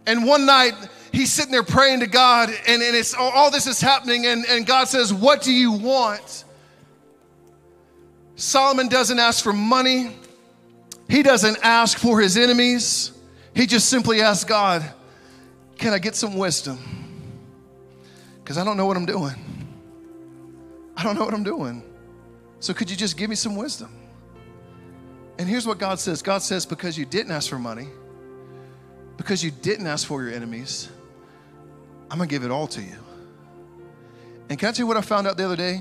And 0.08 0.25
one 0.25 0.47
night, 0.47 0.73
he's 1.12 1.32
sitting 1.32 1.52
there 1.52 1.63
praying 1.63 2.00
to 2.02 2.08
God, 2.08 2.50
and, 2.50 2.82
and 2.82 2.95
it's 2.95 3.13
all 3.13 3.52
this 3.52 3.67
is 3.67 3.82
happening, 3.82 4.26
and, 4.26 4.45
and 4.45 4.65
God 4.65 4.88
says, 4.88 5.13
What 5.13 5.41
do 5.41 5.54
you 5.54 5.71
want? 5.71 6.45
Solomon 8.36 8.88
doesn't 8.88 9.19
ask 9.19 9.43
for 9.43 9.54
money, 9.54 10.15
he 11.08 11.24
doesn't 11.24 11.58
ask 11.62 11.97
for 11.97 12.19
his 12.19 12.38
enemies. 12.38 13.12
He 13.54 13.65
just 13.65 13.89
simply 13.89 14.21
asks 14.21 14.45
God, 14.45 14.84
Can 15.78 15.93
I 15.93 16.00
get 16.00 16.15
some 16.15 16.38
wisdom? 16.38 16.80
Because 18.43 18.58
I 18.58 18.63
don't 18.63 18.78
know 18.78 18.86
what 18.86 18.97
I'm 18.97 19.06
doing. 19.06 19.36
I 20.95 21.04
don't 21.04 21.15
know 21.15 21.26
what 21.26 21.34
I'm 21.34 21.43
doing. 21.43 21.84
So 22.60 22.74
could 22.74 22.89
you 22.89 22.95
just 22.95 23.17
give 23.17 23.30
me 23.30 23.36
some 23.36 23.56
wisdom? 23.56 23.91
And 25.38 25.50
here's 25.50 25.65
what 25.65 25.80
God 25.80 26.00
says 26.00 26.21
God 26.21 26.41
says, 26.41 26.65
Because 26.65 26.97
you 26.97 27.06
didn't 27.06 27.32
ask 27.32 27.50
for 27.50 27.60
money, 27.60 27.88
because 29.17 29.43
you 29.43 29.52
didn't 29.52 29.88
ask 29.88 30.08
for 30.08 30.24
your 30.24 30.32
enemies, 30.32 30.89
I'm 32.12 32.17
gonna 32.17 32.28
give 32.28 32.43
it 32.43 32.52
all 32.52 32.67
to 32.67 32.82
you. 32.82 32.97
And 34.50 34.60
can 34.60 34.67
I 34.67 34.71
tell 34.74 34.84
you 34.84 34.88
what 34.88 34.97
I 34.97 35.02
found 35.02 35.28
out 35.28 35.38
the 35.38 35.45
other 35.45 35.56
day? 35.56 35.80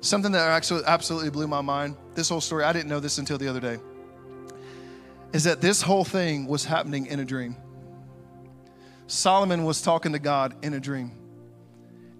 Something 0.00 0.32
that 0.32 0.48
actually 0.48 0.82
absolutely 0.86 1.28
blew 1.28 1.46
my 1.46 1.60
mind. 1.60 1.94
This 2.14 2.30
whole 2.30 2.40
story, 2.40 2.64
I 2.64 2.72
didn't 2.72 2.88
know 2.88 3.00
this 3.00 3.18
until 3.18 3.36
the 3.36 3.48
other 3.48 3.60
day. 3.60 3.78
Is 5.34 5.44
that 5.44 5.60
this 5.60 5.82
whole 5.82 6.04
thing 6.04 6.46
was 6.46 6.64
happening 6.64 7.04
in 7.04 7.20
a 7.20 7.24
dream. 7.24 7.54
Solomon 9.08 9.64
was 9.64 9.82
talking 9.82 10.12
to 10.12 10.18
God 10.18 10.56
in 10.64 10.72
a 10.72 10.80
dream. 10.80 11.12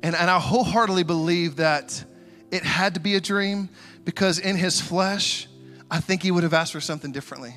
And, 0.02 0.14
and 0.14 0.28
I 0.30 0.38
wholeheartedly 0.38 1.04
believe 1.04 1.56
that 1.56 2.04
it 2.50 2.64
had 2.64 2.94
to 2.94 3.00
be 3.00 3.14
a 3.14 3.20
dream 3.20 3.70
because 4.04 4.38
in 4.38 4.56
his 4.56 4.78
flesh, 4.78 5.48
I 5.90 6.00
think 6.00 6.22
he 6.22 6.30
would 6.30 6.42
have 6.42 6.52
asked 6.52 6.72
for 6.72 6.82
something 6.82 7.12
differently. 7.12 7.54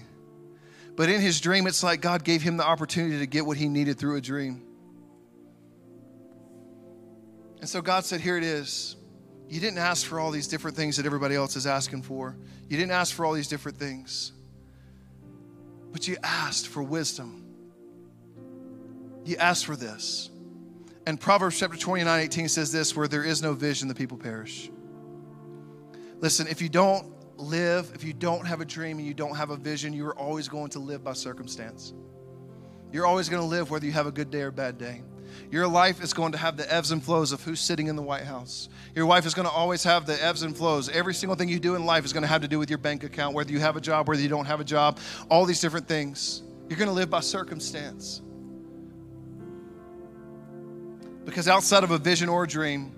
But 0.95 1.09
in 1.09 1.19
his 1.19 1.41
dream, 1.41 1.67
it's 1.67 1.83
like 1.83 1.99
God 1.99 2.23
gave 2.23 2.41
him 2.41 2.55
the 2.55 2.65
opportunity 2.65 3.19
to 3.19 3.27
get 3.27 3.45
what 3.45 3.57
he 3.57 3.67
needed 3.67 3.99
through 3.99 4.15
a 4.15 4.21
dream. 4.21 4.63
And 7.61 7.69
so 7.69 7.81
God 7.81 8.03
said, 8.03 8.19
Here 8.19 8.37
it 8.37 8.43
is. 8.43 8.97
You 9.47 9.59
didn't 9.59 9.79
ask 9.79 10.05
for 10.05 10.19
all 10.19 10.31
these 10.31 10.47
different 10.47 10.75
things 10.75 10.97
that 10.97 11.05
everybody 11.05 11.35
else 11.35 11.55
is 11.55 11.67
asking 11.67 12.01
for. 12.03 12.37
You 12.67 12.77
didn't 12.77 12.93
ask 12.93 13.13
for 13.13 13.25
all 13.25 13.33
these 13.33 13.47
different 13.47 13.77
things. 13.77 14.31
But 15.91 16.07
you 16.07 16.17
asked 16.23 16.67
for 16.67 16.81
wisdom. 16.81 17.45
You 19.25 19.35
asked 19.37 19.65
for 19.65 19.75
this. 19.75 20.29
And 21.05 21.19
Proverbs 21.19 21.59
chapter 21.59 21.77
29 21.77 22.19
18 22.19 22.47
says 22.47 22.71
this 22.71 22.95
where 22.95 23.07
there 23.07 23.23
is 23.23 23.41
no 23.41 23.53
vision, 23.53 23.87
the 23.87 23.95
people 23.95 24.17
perish. 24.17 24.71
Listen, 26.19 26.47
if 26.47 26.61
you 26.61 26.69
don't 26.69 27.11
live, 27.37 27.91
if 27.93 28.03
you 28.03 28.13
don't 28.13 28.45
have 28.45 28.61
a 28.61 28.65
dream 28.65 28.99
and 28.99 29.07
you 29.07 29.13
don't 29.13 29.35
have 29.35 29.49
a 29.49 29.57
vision, 29.57 29.93
you 29.93 30.05
are 30.07 30.17
always 30.17 30.47
going 30.47 30.69
to 30.69 30.79
live 30.79 31.03
by 31.03 31.13
circumstance. 31.13 31.93
You're 32.91 33.05
always 33.05 33.29
going 33.29 33.41
to 33.41 33.47
live 33.47 33.69
whether 33.69 33.85
you 33.85 33.91
have 33.91 34.07
a 34.07 34.11
good 34.11 34.29
day 34.31 34.41
or 34.41 34.47
a 34.47 34.51
bad 34.51 34.77
day. 34.77 35.01
Your 35.51 35.67
life 35.67 36.01
is 36.01 36.13
going 36.13 36.31
to 36.31 36.37
have 36.37 36.57
the 36.57 36.71
ebbs 36.73 36.91
and 36.91 37.03
flows 37.03 37.31
of 37.31 37.43
who's 37.43 37.59
sitting 37.59 37.87
in 37.87 37.95
the 37.95 38.01
White 38.01 38.23
House. 38.23 38.69
Your 38.95 39.05
wife 39.05 39.25
is 39.25 39.33
going 39.33 39.47
to 39.47 39.53
always 39.53 39.83
have 39.83 40.05
the 40.05 40.23
ebbs 40.23 40.43
and 40.43 40.55
flows. 40.55 40.89
Every 40.89 41.13
single 41.13 41.35
thing 41.35 41.49
you 41.49 41.59
do 41.59 41.75
in 41.75 41.85
life 41.85 42.05
is 42.05 42.13
going 42.13 42.23
to 42.23 42.27
have 42.27 42.41
to 42.41 42.47
do 42.47 42.59
with 42.59 42.69
your 42.69 42.77
bank 42.77 43.03
account, 43.03 43.35
whether 43.35 43.51
you 43.51 43.59
have 43.59 43.75
a 43.75 43.81
job, 43.81 44.07
whether 44.07 44.21
you 44.21 44.29
don't 44.29 44.45
have 44.45 44.59
a 44.59 44.63
job, 44.63 44.99
all 45.29 45.45
these 45.45 45.59
different 45.59 45.87
things. 45.87 46.43
You're 46.69 46.77
going 46.77 46.89
to 46.89 46.93
live 46.93 47.09
by 47.09 47.19
circumstance. 47.19 48.21
Because 51.25 51.47
outside 51.47 51.83
of 51.83 51.91
a 51.91 51.97
vision 51.97 52.29
or 52.29 52.43
a 52.43 52.47
dream, 52.47 52.95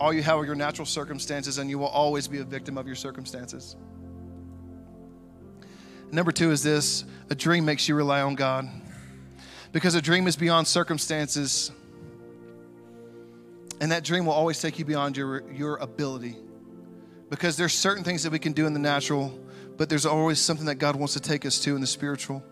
all 0.00 0.12
you 0.12 0.22
have 0.22 0.38
are 0.38 0.44
your 0.44 0.54
natural 0.54 0.86
circumstances, 0.86 1.58
and 1.58 1.70
you 1.70 1.78
will 1.78 1.86
always 1.88 2.28
be 2.28 2.38
a 2.38 2.44
victim 2.44 2.76
of 2.76 2.86
your 2.86 2.96
circumstances. 2.96 3.76
Number 6.12 6.30
two 6.30 6.50
is 6.52 6.62
this 6.62 7.04
a 7.30 7.34
dream 7.34 7.64
makes 7.64 7.88
you 7.88 7.94
rely 7.94 8.20
on 8.20 8.34
God 8.34 8.68
because 9.72 9.94
a 9.94 10.02
dream 10.02 10.26
is 10.26 10.36
beyond 10.36 10.66
circumstances. 10.66 11.70
And 13.80 13.92
that 13.92 14.04
dream 14.04 14.26
will 14.26 14.32
always 14.32 14.60
take 14.60 14.78
you 14.78 14.84
beyond 14.84 15.16
your, 15.16 15.50
your 15.52 15.76
ability. 15.76 16.36
Because 17.28 17.56
there's 17.56 17.74
certain 17.74 18.04
things 18.04 18.22
that 18.22 18.30
we 18.30 18.38
can 18.38 18.52
do 18.52 18.66
in 18.66 18.72
the 18.72 18.78
natural, 18.78 19.38
but 19.76 19.88
there's 19.88 20.06
always 20.06 20.40
something 20.40 20.66
that 20.66 20.76
God 20.76 20.96
wants 20.96 21.14
to 21.14 21.20
take 21.20 21.44
us 21.44 21.58
to 21.60 21.74
in 21.74 21.80
the 21.80 21.86
spiritual. 21.86 22.42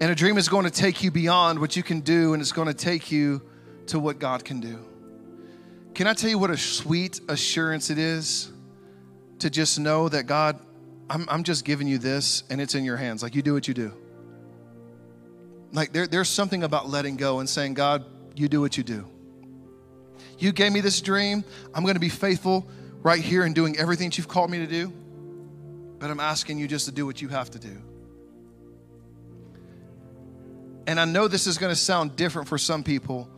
And 0.00 0.10
a 0.10 0.14
dream 0.14 0.38
is 0.38 0.48
going 0.48 0.64
to 0.64 0.70
take 0.70 1.02
you 1.04 1.10
beyond 1.10 1.60
what 1.60 1.76
you 1.76 1.82
can 1.82 2.00
do, 2.00 2.32
and 2.32 2.40
it's 2.40 2.52
going 2.52 2.68
to 2.68 2.74
take 2.74 3.12
you 3.12 3.42
to 3.86 4.00
what 4.00 4.18
God 4.18 4.44
can 4.44 4.60
do. 4.60 4.78
Can 5.94 6.06
I 6.06 6.14
tell 6.14 6.30
you 6.30 6.38
what 6.38 6.50
a 6.50 6.56
sweet 6.56 7.20
assurance 7.28 7.90
it 7.90 7.98
is 7.98 8.50
to 9.40 9.50
just 9.50 9.78
know 9.78 10.08
that 10.08 10.24
God, 10.24 10.58
I'm, 11.10 11.28
I'm 11.28 11.44
just 11.44 11.64
giving 11.64 11.86
you 11.86 11.98
this 11.98 12.44
and 12.48 12.60
it's 12.60 12.74
in 12.74 12.84
your 12.84 12.96
hands? 12.96 13.22
Like 13.22 13.34
you 13.34 13.42
do 13.42 13.52
what 13.52 13.68
you 13.68 13.74
do. 13.74 13.92
Like 15.72 15.92
there, 15.92 16.06
there's 16.06 16.28
something 16.28 16.62
about 16.62 16.88
letting 16.88 17.16
go 17.16 17.40
and 17.40 17.48
saying, 17.48 17.74
God, 17.74 18.04
you 18.34 18.48
do 18.48 18.60
what 18.60 18.76
you 18.76 18.84
do. 18.84 19.06
You 20.38 20.52
gave 20.52 20.72
me 20.72 20.80
this 20.80 21.00
dream. 21.00 21.44
I'm 21.74 21.82
going 21.82 21.94
to 21.94 22.00
be 22.00 22.08
faithful 22.08 22.68
right 23.02 23.20
here 23.20 23.44
and 23.44 23.54
doing 23.54 23.78
everything 23.78 24.10
that 24.10 24.18
you've 24.18 24.28
called 24.28 24.50
me 24.50 24.58
to 24.58 24.66
do. 24.66 24.92
But 25.98 26.10
I'm 26.10 26.20
asking 26.20 26.58
you 26.58 26.68
just 26.68 26.86
to 26.86 26.92
do 26.92 27.06
what 27.06 27.22
you 27.22 27.28
have 27.28 27.50
to 27.50 27.58
do. 27.58 27.80
And 30.86 30.98
I 30.98 31.04
know 31.04 31.28
this 31.28 31.46
is 31.46 31.58
going 31.58 31.70
to 31.70 31.76
sound 31.76 32.16
different 32.16 32.48
for 32.48 32.58
some 32.58 32.82
people, 32.82 33.28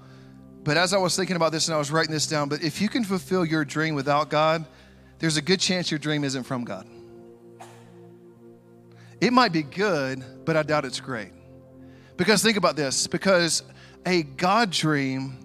but 0.65 0.79
as 0.79 0.95
I 0.95 0.99
was 0.99 1.15
thinking 1.15 1.37
about 1.37 1.53
this 1.53 1.69
and 1.69 1.75
I 1.75 1.79
was 1.79 1.91
writing 1.91 2.11
this 2.11 2.27
down, 2.27 2.49
but 2.49 2.63
if 2.63 2.81
you 2.81 2.89
can 2.89 3.05
fulfill 3.05 3.45
your 3.45 3.67
dream 3.67 3.95
without 3.95 4.31
God, 4.31 4.65
there's 5.19 5.37
a 5.37 5.43
good 5.43 5.61
chance 5.61 5.91
your 5.91 5.99
dream 5.99 6.25
isn't 6.25 6.45
from 6.45 6.65
God. 6.65 6.89
It 9.21 9.33
might 9.33 9.53
be 9.53 9.63
good, 9.63 10.25
but 10.47 10.57
I 10.57 10.63
doubt 10.63 10.87
it's 10.87 11.01
great. 11.01 11.33
Because 12.17 12.43
think 12.43 12.57
about 12.57 12.77
this 12.77 13.07
because 13.07 13.63
a 14.07 14.23
God 14.23 14.71
dream 14.71 15.39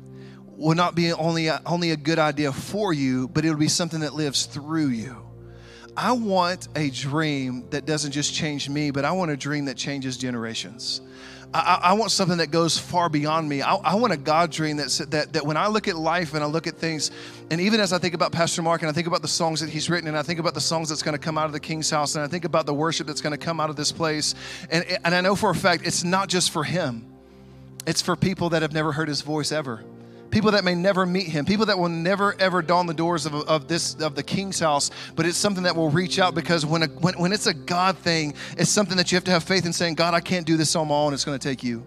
will 0.57 0.75
not 0.75 0.93
be 0.93 1.11
only 1.13 1.47
a, 1.47 1.61
only 1.65 1.91
a 1.91 1.97
good 1.97 2.19
idea 2.19 2.51
for 2.51 2.93
you, 2.93 3.27
but 3.27 3.45
it'll 3.45 3.57
be 3.57 3.67
something 3.67 4.01
that 4.01 4.13
lives 4.13 4.45
through 4.45 4.87
you. 4.87 5.28
I 5.95 6.11
want 6.13 6.67
a 6.75 6.89
dream 6.89 7.65
that 7.71 7.85
doesn't 7.85 8.11
just 8.11 8.33
change 8.33 8.69
me, 8.69 8.91
but 8.91 9.05
I 9.05 9.11
want 9.11 9.31
a 9.31 9.37
dream 9.37 9.65
that 9.65 9.77
changes 9.77 10.17
generations. 10.17 11.01
I, 11.51 11.79
I, 11.83 11.93
want 11.93 12.11
something 12.11 12.37
that 12.37 12.51
goes 12.51 12.77
far 12.77 13.09
beyond 13.09 13.49
me. 13.49 13.63
I, 13.63 13.73
I 13.73 13.95
want 13.95 14.13
a 14.13 14.17
God 14.17 14.51
dream 14.51 14.77
that's, 14.77 14.99
that, 14.99 15.33
that 15.33 15.43
when 15.43 15.57
I 15.57 15.67
look 15.67 15.87
at 15.87 15.95
life 15.95 16.35
and 16.35 16.43
I 16.43 16.47
look 16.47 16.67
at 16.67 16.75
things, 16.75 17.09
and 17.49 17.59
even 17.59 17.79
as 17.79 17.91
I 17.91 17.97
think 17.97 18.13
about 18.13 18.31
Pastor 18.31 18.61
Mark 18.61 18.83
and 18.83 18.89
I 18.89 18.93
think 18.93 19.07
about 19.07 19.23
the 19.23 19.27
songs 19.27 19.59
that 19.61 19.69
he's 19.69 19.89
written, 19.89 20.07
and 20.07 20.15
I 20.15 20.21
think 20.21 20.39
about 20.39 20.53
the 20.53 20.61
songs 20.61 20.89
that's 20.89 21.01
going 21.01 21.17
to 21.17 21.19
come 21.19 21.39
out 21.39 21.45
of 21.45 21.51
the 21.51 21.59
King's 21.59 21.89
house, 21.89 22.13
and 22.13 22.23
I 22.23 22.27
think 22.27 22.45
about 22.45 22.67
the 22.67 22.73
worship 22.73 23.07
that's 23.07 23.21
going 23.21 23.37
to 23.37 23.43
come 23.43 23.59
out 23.59 23.71
of 23.71 23.75
this 23.75 23.91
place, 23.91 24.35
and, 24.69 24.85
and 25.03 25.15
I 25.15 25.21
know 25.21 25.35
for 25.35 25.49
a 25.49 25.55
fact 25.55 25.87
it's 25.87 26.03
not 26.03 26.29
just 26.29 26.51
for 26.51 26.63
him, 26.63 27.03
it's 27.87 28.01
for 28.01 28.15
people 28.15 28.49
that 28.49 28.61
have 28.61 28.73
never 28.73 28.91
heard 28.91 29.07
his 29.07 29.21
voice 29.21 29.51
ever 29.51 29.83
people 30.31 30.51
that 30.51 30.63
may 30.63 30.75
never 30.75 31.05
meet 31.05 31.27
him, 31.27 31.45
people 31.45 31.65
that 31.67 31.77
will 31.77 31.89
never 31.89 32.35
ever 32.39 32.61
dawn 32.61 32.87
the 32.87 32.93
doors 32.93 33.25
of, 33.25 33.33
of 33.33 33.67
this 33.67 33.95
of 33.95 34.15
the 34.15 34.23
king's 34.23 34.59
house, 34.59 34.91
but 35.15 35.25
it's 35.25 35.37
something 35.37 35.63
that 35.63 35.75
will 35.75 35.89
reach 35.89 36.19
out 36.19 36.35
because 36.35 36.65
when, 36.65 36.83
a, 36.83 36.87
when 36.87 37.15
when 37.15 37.33
it's 37.33 37.47
a 37.47 37.53
God 37.53 37.97
thing, 37.97 38.33
it's 38.57 38.69
something 38.69 38.97
that 38.97 39.11
you 39.11 39.15
have 39.15 39.23
to 39.25 39.31
have 39.31 39.43
faith 39.43 39.65
in 39.65 39.73
saying, 39.73 39.95
God, 39.95 40.13
I 40.13 40.19
can't 40.19 40.45
do 40.45 40.57
this 40.57 40.75
on 40.75 40.87
my 40.87 40.95
own, 40.95 41.13
it's 41.13 41.25
gonna 41.25 41.39
take 41.39 41.63
you. 41.63 41.83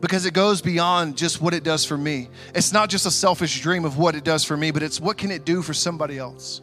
Because 0.00 0.24
it 0.24 0.32
goes 0.32 0.62
beyond 0.62 1.18
just 1.18 1.42
what 1.42 1.52
it 1.52 1.62
does 1.62 1.84
for 1.84 1.98
me. 1.98 2.30
It's 2.54 2.72
not 2.72 2.88
just 2.88 3.04
a 3.04 3.10
selfish 3.10 3.60
dream 3.60 3.84
of 3.84 3.98
what 3.98 4.14
it 4.14 4.24
does 4.24 4.44
for 4.44 4.56
me, 4.56 4.70
but 4.70 4.82
it's 4.82 4.98
what 4.98 5.18
can 5.18 5.30
it 5.30 5.44
do 5.44 5.60
for 5.60 5.74
somebody 5.74 6.16
else. 6.16 6.62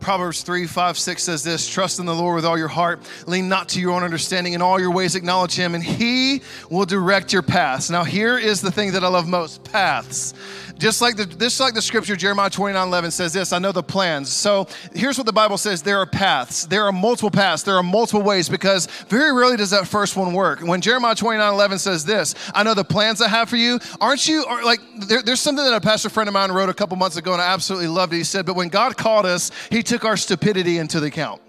Proverbs 0.00 0.42
3, 0.42 0.66
5, 0.66 0.98
6 0.98 1.22
says 1.22 1.44
this 1.44 1.68
Trust 1.68 1.98
in 1.98 2.06
the 2.06 2.14
Lord 2.14 2.36
with 2.36 2.46
all 2.46 2.58
your 2.58 2.68
heart. 2.68 3.00
Lean 3.26 3.48
not 3.48 3.68
to 3.70 3.80
your 3.80 3.92
own 3.92 4.02
understanding. 4.02 4.54
In 4.54 4.62
all 4.62 4.80
your 4.80 4.90
ways, 4.90 5.14
acknowledge 5.14 5.54
Him, 5.54 5.74
and 5.74 5.84
He 5.84 6.40
will 6.70 6.86
direct 6.86 7.32
your 7.32 7.42
paths. 7.42 7.90
Now, 7.90 8.02
here 8.04 8.38
is 8.38 8.60
the 8.60 8.72
thing 8.72 8.92
that 8.92 9.04
I 9.04 9.08
love 9.08 9.28
most 9.28 9.62
paths. 9.64 10.34
Just 10.80 11.02
like 11.02 11.16
the, 11.16 11.26
just 11.26 11.60
like 11.60 11.74
the 11.74 11.82
scripture, 11.82 12.16
Jeremiah 12.16 12.48
29 12.48 12.88
11 12.88 13.10
says 13.10 13.34
this 13.34 13.52
I 13.52 13.58
know 13.58 13.70
the 13.70 13.82
plans. 13.82 14.32
So 14.32 14.66
here's 14.94 15.18
what 15.18 15.26
the 15.26 15.32
Bible 15.32 15.58
says 15.58 15.82
there 15.82 15.98
are 15.98 16.06
paths. 16.06 16.64
There 16.64 16.84
are 16.86 16.92
multiple 16.92 17.30
paths. 17.30 17.62
There 17.62 17.76
are 17.76 17.82
multiple 17.82 18.22
ways 18.22 18.48
because 18.48 18.86
very 19.08 19.30
rarely 19.30 19.58
does 19.58 19.70
that 19.70 19.86
first 19.86 20.16
one 20.16 20.32
work. 20.32 20.60
When 20.60 20.80
Jeremiah 20.80 21.14
29 21.14 21.52
11 21.52 21.78
says 21.78 22.06
this, 22.06 22.34
I 22.54 22.62
know 22.62 22.72
the 22.72 22.84
plans 22.84 23.20
I 23.20 23.28
have 23.28 23.50
for 23.50 23.56
you. 23.56 23.78
Aren't 24.00 24.26
you, 24.26 24.42
like, 24.64 24.80
there, 24.96 25.22
there's 25.22 25.40
something 25.40 25.62
that 25.62 25.74
a 25.74 25.82
pastor 25.82 26.08
friend 26.08 26.28
of 26.28 26.32
mine 26.32 26.50
wrote 26.50 26.70
a 26.70 26.74
couple 26.74 26.96
months 26.96 27.18
ago 27.18 27.34
and 27.34 27.42
I 27.42 27.52
absolutely 27.52 27.88
loved 27.88 28.14
it. 28.14 28.16
He 28.16 28.24
said, 28.24 28.46
But 28.46 28.56
when 28.56 28.70
God 28.70 28.96
called 28.96 29.26
us, 29.26 29.50
He 29.68 29.82
took 29.90 30.04
our 30.04 30.16
stupidity 30.16 30.78
into 30.78 31.00
the 31.00 31.08
account. 31.08 31.42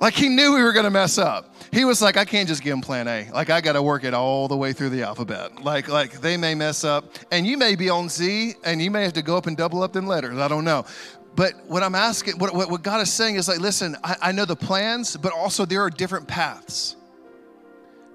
like 0.00 0.14
He 0.14 0.28
knew 0.28 0.54
we 0.54 0.62
were 0.62 0.72
going 0.72 0.84
to 0.84 0.90
mess 0.90 1.18
up 1.18 1.54
he 1.74 1.84
was 1.84 2.00
like, 2.00 2.16
I 2.16 2.24
can't 2.24 2.46
just 2.46 2.62
give 2.62 2.72
him 2.72 2.80
plan 2.80 3.08
A. 3.08 3.28
Like 3.32 3.50
I 3.50 3.60
got 3.60 3.72
to 3.72 3.82
work 3.82 4.04
it 4.04 4.14
all 4.14 4.46
the 4.46 4.56
way 4.56 4.72
through 4.72 4.90
the 4.90 5.02
alphabet. 5.02 5.64
Like 5.64 5.88
like 5.88 6.20
they 6.20 6.36
may 6.36 6.54
mess 6.54 6.84
up, 6.84 7.04
and 7.32 7.44
you 7.44 7.58
may 7.58 7.74
be 7.74 7.90
on 7.90 8.08
Z, 8.08 8.54
and 8.62 8.80
you 8.80 8.92
may 8.92 9.02
have 9.02 9.14
to 9.14 9.22
go 9.22 9.36
up 9.36 9.48
and 9.48 9.56
double 9.56 9.82
up 9.82 9.92
them 9.92 10.06
letters. 10.06 10.38
I 10.38 10.46
don't 10.46 10.64
know. 10.64 10.86
But 11.34 11.54
what 11.66 11.82
I'm 11.82 11.96
asking, 11.96 12.38
what, 12.38 12.54
what, 12.54 12.82
God 12.84 13.00
is 13.00 13.12
saying 13.12 13.34
is 13.34 13.48
like, 13.48 13.58
listen, 13.58 13.96
I, 14.04 14.16
I 14.22 14.32
know 14.32 14.44
the 14.44 14.54
plans, 14.54 15.16
but 15.16 15.32
also 15.32 15.64
there 15.64 15.82
are 15.82 15.90
different 15.90 16.28
paths. 16.28 16.94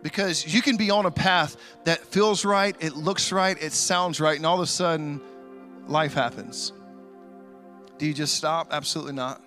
Because 0.01 0.53
you 0.53 0.61
can 0.61 0.77
be 0.77 0.89
on 0.89 1.05
a 1.05 1.11
path 1.11 1.57
that 1.83 1.99
feels 1.99 2.45
right, 2.45 2.77
it 2.79 2.95
looks 2.95 3.33
right, 3.33 3.61
it 3.61 3.73
sounds 3.73 4.21
right, 4.21 4.37
and 4.37 4.45
all 4.45 4.55
of 4.55 4.61
a 4.61 4.67
sudden, 4.67 5.19
life 5.89 6.13
happens. 6.13 6.71
Do 7.99 8.07
you 8.07 8.13
just 8.15 8.33
stop? 8.33 8.69
Absolutely 8.71 9.13
not. 9.13 9.43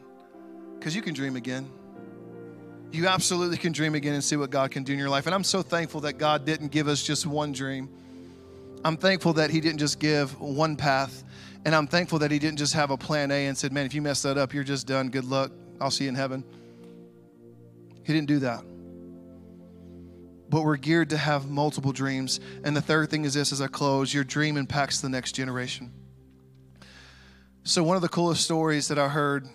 Because 0.78 0.94
you 0.94 1.02
can 1.02 1.14
dream 1.14 1.34
again 1.34 1.68
you 2.92 3.06
absolutely 3.06 3.56
can 3.56 3.72
dream 3.72 3.94
again 3.94 4.14
and 4.14 4.22
see 4.22 4.36
what 4.36 4.50
God 4.50 4.70
can 4.70 4.82
do 4.84 4.92
in 4.92 4.98
your 4.98 5.08
life. 5.08 5.26
And 5.26 5.34
I'm 5.34 5.44
so 5.44 5.62
thankful 5.62 6.02
that 6.02 6.14
God 6.14 6.44
didn't 6.44 6.68
give 6.68 6.88
us 6.88 7.02
just 7.02 7.26
one 7.26 7.52
dream. 7.52 7.88
I'm 8.84 8.96
thankful 8.96 9.32
that 9.34 9.50
He 9.50 9.60
didn't 9.60 9.78
just 9.78 9.98
give 9.98 10.38
one 10.38 10.76
path. 10.76 11.24
And 11.64 11.74
I'm 11.74 11.86
thankful 11.86 12.18
that 12.18 12.30
He 12.30 12.38
didn't 12.38 12.58
just 12.58 12.74
have 12.74 12.90
a 12.90 12.96
plan 12.96 13.30
A 13.30 13.46
and 13.46 13.56
said, 13.56 13.72
Man, 13.72 13.86
if 13.86 13.94
you 13.94 14.02
mess 14.02 14.22
that 14.22 14.36
up, 14.36 14.52
you're 14.52 14.64
just 14.64 14.86
done. 14.86 15.08
Good 15.08 15.24
luck. 15.24 15.52
I'll 15.80 15.90
see 15.90 16.04
you 16.04 16.10
in 16.10 16.14
heaven. 16.14 16.44
He 18.04 18.12
didn't 18.12 18.28
do 18.28 18.40
that. 18.40 18.62
But 20.50 20.64
we're 20.64 20.76
geared 20.76 21.10
to 21.10 21.16
have 21.16 21.48
multiple 21.48 21.92
dreams. 21.92 22.40
And 22.62 22.76
the 22.76 22.82
third 22.82 23.08
thing 23.08 23.24
is 23.24 23.32
this 23.32 23.52
as 23.52 23.62
I 23.62 23.68
close 23.68 24.12
your 24.12 24.24
dream 24.24 24.58
impacts 24.58 25.00
the 25.00 25.08
next 25.08 25.32
generation. 25.32 25.90
So, 27.64 27.84
one 27.84 27.94
of 27.94 28.02
the 28.02 28.08
coolest 28.08 28.42
stories 28.42 28.88
that 28.88 28.98
I 28.98 29.06
heard 29.06 29.46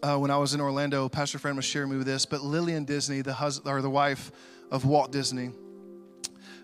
uh, 0.00 0.16
when 0.18 0.30
I 0.30 0.36
was 0.36 0.54
in 0.54 0.60
Orlando, 0.60 1.08
Pastor 1.08 1.40
Friend 1.40 1.56
was 1.56 1.64
sharing 1.64 1.90
me 1.90 1.96
with 1.96 2.06
this, 2.06 2.24
but 2.24 2.40
Lillian 2.40 2.84
Disney, 2.84 3.22
the 3.22 3.32
husband 3.32 3.74
or 3.74 3.82
the 3.82 3.90
wife 3.90 4.30
of 4.70 4.84
Walt 4.84 5.10
Disney, 5.10 5.50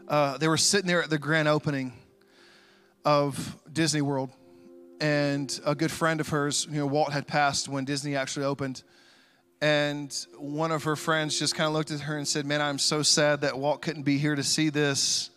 uh, 0.07 0.39
they 0.39 0.47
were 0.47 0.57
sitting 0.57 0.87
there 0.87 1.03
at 1.03 1.11
the 1.11 1.19
grand 1.19 1.49
opening 1.49 1.93
of 3.05 3.59
Disney 3.73 4.01
World, 4.01 4.31
and 5.01 5.61
a 5.67 5.75
good 5.75 5.91
friend 5.91 6.21
of 6.21 6.29
hers, 6.29 6.69
you 6.71 6.79
know, 6.79 6.87
Walt 6.87 7.13
had 7.13 7.27
passed 7.27 7.69
when 7.69 7.85
Disney 7.85 8.15
actually 8.15 8.47
opened. 8.47 8.85
And 9.61 10.17
one 10.39 10.71
of 10.71 10.85
her 10.85 10.95
friends 10.95 11.37
just 11.37 11.57
kind 11.57 11.67
of 11.67 11.75
looked 11.75 11.91
at 11.91 11.99
her 11.99 12.17
and 12.17 12.29
said, 12.29 12.47
Man, 12.47 12.61
I'm 12.61 12.79
so 12.79 13.03
sad 13.03 13.41
that 13.41 13.59
Walt 13.59 13.83
couldn't 13.83 14.05
be 14.05 14.19
here 14.19 14.37
to 14.37 14.45
see 14.45 14.69
this. 14.69 15.31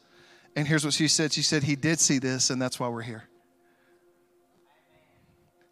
And 0.56 0.68
here's 0.68 0.86
what 0.86 0.94
she 0.94 1.08
said 1.08 1.34
She 1.34 1.42
said, 1.42 1.64
He 1.64 1.76
did 1.76 2.00
see 2.00 2.20
this, 2.20 2.52
and 2.52 2.62
that's 2.62 2.80
why 2.80 2.88
we're 2.88 3.02
here. 3.02 3.24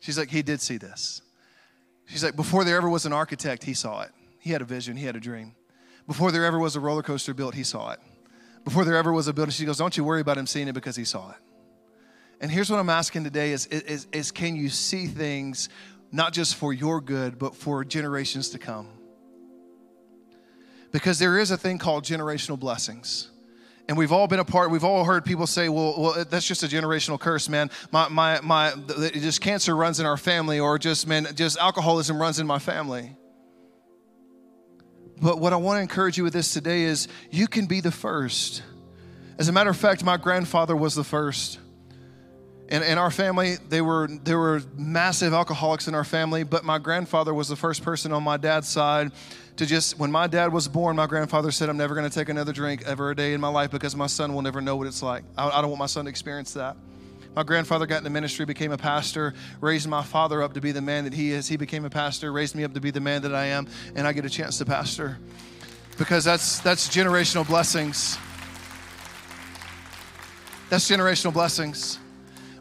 She's 0.04 0.18
like, 0.18 0.30
He 0.30 0.42
did 0.42 0.60
see 0.60 0.76
this. 0.76 1.22
She's 2.06 2.24
like, 2.24 2.36
before 2.36 2.66
there 2.66 2.76
ever 2.76 2.90
was 2.90 3.06
an 3.06 3.14
architect, 3.14 3.64
he 3.64 3.74
saw 3.74 4.02
it. 4.02 4.12
He 4.40 4.52
had 4.52 4.62
a 4.62 4.66
vision, 4.66 4.98
he 4.98 5.06
had 5.06 5.16
a 5.16 5.20
dream. 5.22 5.56
Before 6.08 6.30
there 6.30 6.44
ever 6.44 6.60
was 6.60 6.76
a 6.76 6.82
roller 6.82 7.02
coaster 7.02 7.34
built, 7.34 7.56
he 7.56 7.64
saw 7.64 7.92
it. 7.92 8.00
Before 8.66 8.84
there 8.84 8.98
ever 8.98 9.14
was 9.14 9.30
a 9.30 9.34
building, 9.34 9.54
she 9.54 9.64
goes, 9.64 9.78
Don't 9.78 9.96
you 9.96 10.04
worry 10.04 10.20
about 10.20 10.38
him 10.38 10.46
seeing 10.46 10.68
it 10.68 10.74
because 10.74 10.98
he 10.98 11.06
saw 11.06 11.32
it. 11.32 11.38
And 12.42 12.52
here's 12.52 12.70
what 12.70 12.80
I'm 12.80 12.90
asking 12.90 13.24
today 13.24 13.54
is, 13.54 13.68
is, 13.68 14.08
is 14.12 14.32
can 14.32 14.58
you 14.58 14.68
see 14.68 15.08
things 15.08 15.70
not 16.12 16.34
just 16.34 16.56
for 16.56 16.74
your 16.74 17.00
good, 17.00 17.40
but 17.40 17.56
for 17.56 17.86
generations 17.86 18.50
to 18.50 18.60
come? 18.60 18.90
Because 20.92 21.18
there 21.18 21.40
is 21.40 21.52
a 21.52 21.58
thing 21.58 21.78
called 21.78 22.04
generational 22.04 22.60
blessings. 22.60 23.32
And 23.90 23.98
we've 23.98 24.14
all 24.14 24.28
been 24.28 24.40
a 24.40 24.46
part, 24.46 24.72
we've 24.72 24.84
all 24.84 25.04
heard 25.04 25.26
people 25.26 25.46
say, 25.46 25.68
well, 25.68 25.96
well 25.98 26.26
that's 26.30 26.48
just 26.48 26.64
a 26.64 26.68
generational 26.68 27.20
curse, 27.20 27.50
man. 27.50 27.70
My, 27.92 28.08
my, 28.08 28.40
my, 28.42 28.74
just 29.14 29.42
cancer 29.42 29.76
runs 29.76 30.00
in 30.00 30.06
our 30.06 30.16
family, 30.16 30.60
or 30.60 30.80
just, 30.80 31.06
man, 31.06 31.28
just 31.36 31.58
alcoholism 31.58 32.22
runs 32.22 32.40
in 32.40 32.48
my 32.48 32.60
family. 32.60 33.16
But 35.22 35.40
what 35.40 35.54
I 35.54 35.58
want 35.58 35.78
to 35.78 35.82
encourage 35.82 36.18
you 36.18 36.24
with 36.24 36.34
this 36.34 36.54
today 36.54 36.84
is 36.84 37.08
you 37.30 37.48
can 37.48 37.66
be 37.66 37.82
the 37.82 37.92
first. 37.92 38.64
As 39.38 39.48
a 39.48 39.52
matter 39.52 39.70
of 39.70 39.78
fact, 39.78 40.04
my 40.04 40.18
grandfather 40.18 40.76
was 40.76 40.96
the 40.96 41.04
first. 41.04 41.60
In, 42.70 42.82
in 42.82 42.98
our 42.98 43.12
family, 43.12 43.56
they 43.70 43.82
were, 43.82 44.08
there 44.24 44.40
were 44.40 44.62
massive 44.78 45.34
alcoholics 45.34 45.88
in 45.88 45.96
our 45.96 46.04
family, 46.04 46.44
but 46.44 46.64
my 46.64 46.80
grandfather 46.80 47.34
was 47.34 47.48
the 47.48 47.56
first 47.56 47.84
person 47.84 48.12
on 48.12 48.24
my 48.24 48.38
dad's 48.38 48.68
side 48.68 49.12
to 49.58 49.66
just, 49.66 50.00
when 50.00 50.12
my 50.12 50.28
dad 50.28 50.52
was 50.52 50.68
born, 50.68 50.96
my 50.96 51.06
grandfather 51.06 51.52
said, 51.52 51.70
I'm 51.70 51.78
never 51.78 51.94
going 51.94 52.10
to 52.10 52.16
take 52.16 52.30
another 52.30 52.54
drink 52.54 52.84
ever 52.86 53.12
a 53.12 53.16
day 53.16 53.34
in 53.34 53.42
my 53.42 53.50
life 53.50 53.70
because 53.70 53.96
my 53.96 54.08
son 54.08 54.34
will 54.34 54.42
never 54.42 54.62
know 54.62 54.76
what 54.76 54.88
it's 54.88 55.04
like. 55.04 55.24
I, 55.38 55.50
I 55.50 55.62
don't 55.62 55.70
want 55.70 55.80
my 55.80 55.86
son 55.86 56.06
to 56.06 56.10
experience 56.10 56.54
that. 56.54 56.76
My 57.36 57.44
grandfather 57.44 57.86
got 57.86 57.98
into 58.00 58.10
ministry, 58.10 58.46
became 58.46 58.72
a 58.72 58.78
pastor, 58.78 59.34
raised 59.60 59.88
my 59.88 60.04
father 60.04 60.42
up 60.42 60.54
to 60.54 60.62
be 60.62 60.72
the 60.72 60.82
man 60.82 61.04
that 61.04 61.14
he 61.14 61.32
is. 61.32 61.48
He 61.48 61.58
became 61.58 61.84
a 61.84 61.90
pastor, 61.90 62.32
raised 62.32 62.56
me 62.56 62.64
up 62.64 62.74
to 62.74 62.80
be 62.80 62.92
the 62.92 63.00
man 63.00 63.24
that 63.24 63.34
I 63.34 63.46
am, 63.46 63.68
and 63.96 64.08
I 64.08 64.14
get 64.14 64.26
a 64.26 64.30
chance 64.30 64.58
to 64.60 64.66
pastor 64.66 65.18
because 65.98 66.24
that's, 66.24 66.60
that's 66.60 66.88
generational 66.90 67.46
blessings. 67.46 68.18
That's 70.70 70.90
generational 70.90 71.34
blessings. 71.34 72.00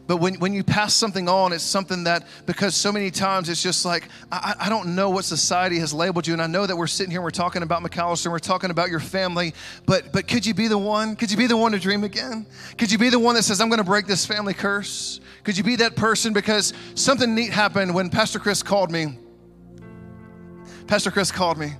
But 0.05 0.17
when, 0.17 0.35
when 0.35 0.53
you 0.53 0.63
pass 0.63 0.93
something 0.93 1.29
on, 1.29 1.53
it's 1.53 1.63
something 1.63 2.03
that, 2.03 2.27
because 2.45 2.75
so 2.75 2.91
many 2.91 3.09
times 3.09 3.47
it's 3.47 3.63
just 3.63 3.85
like, 3.85 4.09
I, 4.31 4.53
I 4.59 4.69
don't 4.69 4.95
know 4.95 5.09
what 5.09 5.23
society 5.23 5.79
has 5.79 5.93
labeled 5.93 6.27
you. 6.27 6.33
And 6.33 6.41
I 6.41 6.47
know 6.47 6.65
that 6.65 6.75
we're 6.75 6.87
sitting 6.87 7.09
here 7.09 7.21
and 7.21 7.23
we're 7.23 7.31
talking 7.31 7.63
about 7.63 7.81
McAlester 7.81 8.25
and 8.25 8.33
we're 8.33 8.39
talking 8.39 8.69
about 8.69 8.89
your 8.89 8.99
family, 8.99 9.53
but, 9.85 10.11
but 10.11 10.27
could 10.27 10.45
you 10.45 10.53
be 10.53 10.67
the 10.67 10.77
one? 10.77 11.15
Could 11.15 11.31
you 11.31 11.37
be 11.37 11.47
the 11.47 11.55
one 11.55 11.71
to 11.71 11.79
dream 11.79 12.03
again? 12.03 12.45
Could 12.77 12.91
you 12.91 12.97
be 12.97 13.09
the 13.09 13.19
one 13.19 13.35
that 13.35 13.43
says, 13.43 13.61
I'm 13.61 13.69
going 13.69 13.79
to 13.79 13.85
break 13.85 14.05
this 14.05 14.25
family 14.25 14.53
curse? 14.53 15.21
Could 15.43 15.57
you 15.57 15.63
be 15.63 15.77
that 15.77 15.95
person? 15.95 16.33
Because 16.33 16.73
something 16.95 17.33
neat 17.33 17.51
happened 17.51 17.93
when 17.93 18.09
Pastor 18.09 18.39
Chris 18.39 18.61
called 18.61 18.91
me. 18.91 19.19
Pastor 20.87 21.11
Chris 21.11 21.31
called 21.31 21.57
me 21.57 21.73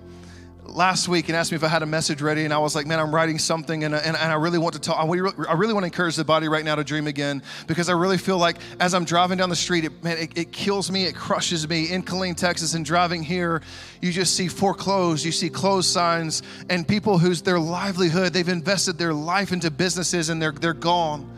last 0.65 1.07
week 1.07 1.29
and 1.29 1.35
asked 1.35 1.51
me 1.51 1.55
if 1.55 1.63
I 1.63 1.67
had 1.67 1.83
a 1.83 1.85
message 1.85 2.21
ready, 2.21 2.45
and 2.45 2.53
I 2.53 2.57
was 2.57 2.75
like, 2.75 2.85
man, 2.85 2.99
I'm 2.99 3.13
writing 3.13 3.39
something, 3.39 3.83
and, 3.83 3.93
and, 3.93 4.05
and 4.05 4.31
I 4.31 4.35
really 4.35 4.57
want 4.57 4.73
to 4.73 4.81
talk. 4.81 4.97
I 4.99 5.05
really, 5.05 5.31
I 5.47 5.53
really 5.53 5.73
want 5.73 5.83
to 5.83 5.87
encourage 5.87 6.15
the 6.15 6.25
body 6.25 6.47
right 6.47 6.65
now 6.65 6.75
to 6.75 6.83
dream 6.83 7.07
again 7.07 7.43
because 7.67 7.89
I 7.89 7.93
really 7.93 8.17
feel 8.17 8.37
like 8.37 8.57
as 8.79 8.93
I'm 8.93 9.05
driving 9.05 9.37
down 9.37 9.49
the 9.49 9.55
street, 9.55 9.85
it, 9.85 10.03
man, 10.03 10.17
it, 10.17 10.37
it 10.37 10.51
kills 10.51 10.91
me, 10.91 11.05
it 11.05 11.15
crushes 11.15 11.67
me. 11.67 11.91
In 11.91 12.03
Killeen, 12.03 12.35
Texas, 12.35 12.73
and 12.73 12.85
driving 12.85 13.23
here, 13.23 13.61
you 14.01 14.11
just 14.11 14.35
see 14.35 14.47
foreclosed, 14.47 15.25
you 15.25 15.31
see 15.31 15.49
closed 15.49 15.89
signs, 15.89 16.43
and 16.69 16.87
people 16.87 17.17
whose 17.17 17.41
their 17.41 17.59
livelihood, 17.59 18.33
they've 18.33 18.47
invested 18.47 18.97
their 18.97 19.13
life 19.13 19.51
into 19.51 19.69
businesses, 19.71 20.29
and 20.29 20.41
they're 20.41 20.51
they're 20.51 20.73
gone 20.73 21.32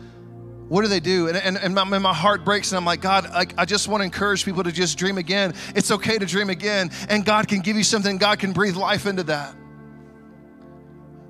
what 0.68 0.82
do 0.82 0.88
they 0.88 1.00
do? 1.00 1.28
And, 1.28 1.36
and, 1.36 1.56
and 1.56 1.74
my, 1.74 1.84
my, 1.84 2.14
heart 2.14 2.44
breaks, 2.44 2.72
and 2.72 2.76
I'm 2.76 2.84
like, 2.84 3.00
God, 3.00 3.26
I, 3.26 3.46
I 3.56 3.64
just 3.64 3.88
want 3.88 4.00
to 4.00 4.04
encourage 4.04 4.44
people 4.44 4.64
to 4.64 4.72
just 4.72 4.98
dream 4.98 5.16
again. 5.16 5.54
It's 5.74 5.90
okay 5.90 6.18
to 6.18 6.26
dream 6.26 6.50
again, 6.50 6.90
and 7.08 7.24
God 7.24 7.46
can 7.46 7.60
give 7.60 7.76
you 7.76 7.84
something, 7.84 8.18
God 8.18 8.38
can 8.38 8.52
breathe 8.52 8.76
life 8.76 9.06
into 9.06 9.22
that. 9.24 9.54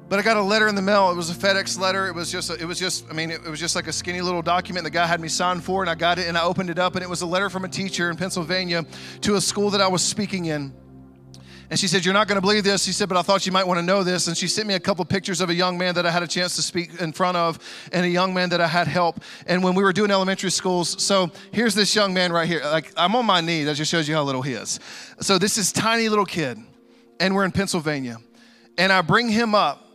But 0.08 0.20
I 0.20 0.22
got 0.22 0.36
a 0.36 0.42
letter 0.42 0.68
in 0.68 0.76
the 0.76 0.82
mail. 0.82 1.10
It 1.10 1.16
was 1.16 1.30
a 1.30 1.34
FedEx 1.34 1.80
letter. 1.80 2.06
It 2.06 2.14
was 2.14 2.30
just, 2.30 2.48
a, 2.48 2.54
it 2.54 2.64
was 2.64 2.78
just, 2.78 3.10
I 3.10 3.12
mean, 3.12 3.32
it, 3.32 3.40
it 3.44 3.50
was 3.50 3.58
just 3.58 3.74
like 3.74 3.88
a 3.88 3.92
skinny 3.92 4.20
little 4.20 4.42
document. 4.42 4.84
The 4.84 4.90
guy 4.90 5.04
had 5.04 5.20
me 5.20 5.26
sign 5.26 5.60
for, 5.60 5.82
and 5.82 5.90
I 5.90 5.96
got 5.96 6.20
it, 6.20 6.28
and 6.28 6.38
I 6.38 6.44
opened 6.44 6.70
it 6.70 6.78
up, 6.78 6.94
and 6.94 7.02
it 7.02 7.08
was 7.08 7.22
a 7.22 7.26
letter 7.26 7.50
from 7.50 7.64
a 7.64 7.68
teacher 7.68 8.08
in 8.08 8.16
Pennsylvania 8.16 8.84
to 9.22 9.34
a 9.34 9.40
school 9.40 9.70
that 9.70 9.80
I 9.80 9.88
was 9.88 10.02
speaking 10.02 10.46
in. 10.46 10.72
And 11.68 11.78
she 11.78 11.88
said, 11.88 12.04
You're 12.04 12.14
not 12.14 12.28
going 12.28 12.36
to 12.36 12.40
believe 12.40 12.64
this. 12.64 12.84
She 12.84 12.92
said, 12.92 13.08
But 13.08 13.18
I 13.18 13.22
thought 13.22 13.46
you 13.46 13.52
might 13.52 13.66
want 13.66 13.78
to 13.78 13.84
know 13.84 14.02
this. 14.02 14.28
And 14.28 14.36
she 14.36 14.48
sent 14.48 14.68
me 14.68 14.74
a 14.74 14.80
couple 14.80 15.04
pictures 15.04 15.40
of 15.40 15.50
a 15.50 15.54
young 15.54 15.76
man 15.76 15.94
that 15.94 16.06
I 16.06 16.10
had 16.10 16.22
a 16.22 16.26
chance 16.26 16.56
to 16.56 16.62
speak 16.62 17.00
in 17.00 17.12
front 17.12 17.36
of 17.36 17.58
and 17.92 18.04
a 18.04 18.08
young 18.08 18.32
man 18.34 18.50
that 18.50 18.60
I 18.60 18.66
had 18.66 18.86
help. 18.86 19.20
And 19.46 19.62
when 19.62 19.74
we 19.74 19.82
were 19.82 19.92
doing 19.92 20.10
elementary 20.10 20.50
schools, 20.50 21.02
so 21.02 21.30
here's 21.52 21.74
this 21.74 21.94
young 21.94 22.14
man 22.14 22.32
right 22.32 22.48
here. 22.48 22.62
Like, 22.64 22.92
I'm 22.96 23.16
on 23.16 23.26
my 23.26 23.40
knee. 23.40 23.64
That 23.64 23.76
just 23.76 23.90
shows 23.90 24.08
you 24.08 24.14
how 24.14 24.22
little 24.22 24.42
he 24.42 24.52
is. 24.52 24.80
So 25.20 25.38
this 25.38 25.58
is 25.58 25.72
tiny 25.72 26.08
little 26.08 26.26
kid, 26.26 26.58
and 27.20 27.34
we're 27.34 27.44
in 27.44 27.52
Pennsylvania. 27.52 28.18
And 28.78 28.92
I 28.92 29.02
bring 29.02 29.28
him 29.28 29.54
up 29.54 29.85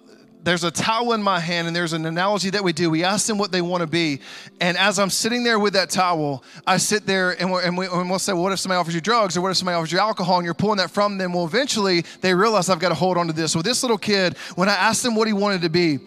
there's 0.43 0.63
a 0.63 0.71
towel 0.71 1.13
in 1.13 1.21
my 1.21 1.39
hand 1.39 1.67
and 1.67 1.75
there's 1.75 1.93
an 1.93 2.05
analogy 2.05 2.49
that 2.49 2.63
we 2.63 2.73
do. 2.73 2.89
We 2.89 3.03
ask 3.03 3.27
them 3.27 3.37
what 3.37 3.51
they 3.51 3.61
want 3.61 3.81
to 3.81 3.87
be. 3.87 4.21
And 4.59 4.77
as 4.77 4.97
I'm 4.97 5.09
sitting 5.09 5.43
there 5.43 5.59
with 5.59 5.73
that 5.73 5.89
towel, 5.89 6.43
I 6.65 6.77
sit 6.77 7.05
there 7.05 7.31
and, 7.39 7.51
and, 7.51 7.77
we, 7.77 7.85
and 7.85 8.09
we'll 8.09 8.19
say, 8.19 8.33
well, 8.33 8.43
what 8.43 8.51
if 8.51 8.59
somebody 8.59 8.79
offers 8.79 8.95
you 8.95 9.01
drugs 9.01 9.37
or 9.37 9.41
what 9.41 9.51
if 9.51 9.57
somebody 9.57 9.75
offers 9.75 9.91
you 9.91 9.99
alcohol 9.99 10.37
and 10.37 10.45
you're 10.45 10.53
pulling 10.53 10.77
that 10.77 10.89
from 10.89 11.17
them? 11.17 11.33
Well, 11.33 11.45
eventually 11.45 12.01
they 12.21 12.33
realize 12.33 12.69
I've 12.69 12.79
got 12.79 12.89
to 12.89 12.95
hold 12.95 13.17
on 13.17 13.27
to 13.27 13.33
this. 13.33 13.51
So 13.51 13.61
this 13.61 13.83
little 13.83 13.97
kid, 13.97 14.37
when 14.55 14.67
I 14.67 14.73
asked 14.73 15.05
him 15.05 15.15
what 15.15 15.27
he 15.27 15.33
wanted 15.33 15.61
to 15.61 15.69
be, 15.69 15.99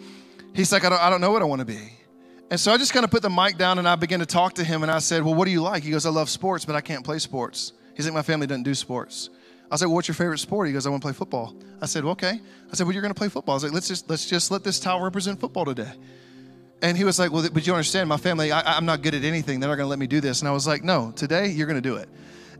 he's 0.53 0.71
like, 0.71 0.83
I 0.83 0.89
don't, 0.89 1.01
I 1.01 1.09
don't 1.09 1.21
know 1.21 1.31
what 1.31 1.41
I 1.41 1.45
want 1.45 1.59
to 1.59 1.65
be. 1.65 1.93
And 2.51 2.59
so 2.59 2.71
I 2.71 2.77
just 2.77 2.93
kind 2.93 3.03
of 3.03 3.11
put 3.11 3.21
the 3.21 3.29
mic 3.29 3.57
down 3.57 3.79
and 3.79 3.87
I 3.87 3.95
began 3.95 4.19
to 4.19 4.25
talk 4.25 4.53
to 4.55 4.63
him 4.63 4.83
and 4.83 4.91
I 4.91 4.99
said, 4.99 5.23
well, 5.23 5.33
what 5.33 5.45
do 5.45 5.51
you 5.51 5.61
like? 5.61 5.83
He 5.83 5.91
goes, 5.91 6.05
I 6.05 6.09
love 6.09 6.29
sports, 6.29 6.65
but 6.65 6.75
I 6.75 6.81
can't 6.81 7.03
play 7.03 7.19
sports. 7.19 7.73
He's 7.95 8.05
like, 8.05 8.13
my 8.13 8.21
family 8.21 8.47
doesn't 8.47 8.63
do 8.63 8.75
sports. 8.75 9.29
I 9.71 9.77
said, 9.77 9.85
well, 9.85 9.95
what's 9.95 10.07
your 10.07 10.15
favorite 10.15 10.37
sport? 10.37 10.67
He 10.67 10.73
goes, 10.73 10.85
I 10.85 10.89
want 10.89 11.01
to 11.01 11.05
play 11.05 11.13
football. 11.13 11.55
I 11.81 11.85
said, 11.85 12.03
well, 12.03 12.13
okay. 12.13 12.39
I 12.71 12.75
said, 12.75 12.85
well, 12.85 12.93
you're 12.93 13.01
going 13.01 13.13
to 13.13 13.17
play 13.17 13.29
football. 13.29 13.53
I 13.53 13.55
was 13.55 13.63
like, 13.63 13.73
let's 13.73 13.87
just, 13.87 14.09
let's 14.09 14.25
just 14.25 14.51
let 14.51 14.63
this 14.63 14.79
towel 14.79 15.01
represent 15.01 15.39
football 15.39 15.65
today. 15.65 15.91
And 16.81 16.97
he 16.97 17.03
was 17.03 17.17
like, 17.17 17.31
well, 17.31 17.47
but 17.51 17.65
you 17.65 17.73
understand, 17.73 18.07
my 18.09 18.17
family, 18.17 18.51
I, 18.51 18.77
am 18.77 18.85
not 18.85 19.01
good 19.01 19.15
at 19.15 19.23
anything. 19.23 19.59
They're 19.59 19.69
not 19.69 19.75
going 19.75 19.85
to 19.85 19.89
let 19.89 19.99
me 19.99 20.07
do 20.07 20.21
this. 20.21 20.41
And 20.41 20.47
I 20.47 20.51
was 20.51 20.67
like, 20.67 20.83
no, 20.83 21.11
today 21.15 21.47
you're 21.47 21.67
going 21.67 21.81
to 21.81 21.89
do 21.89 21.95
it. 21.95 22.09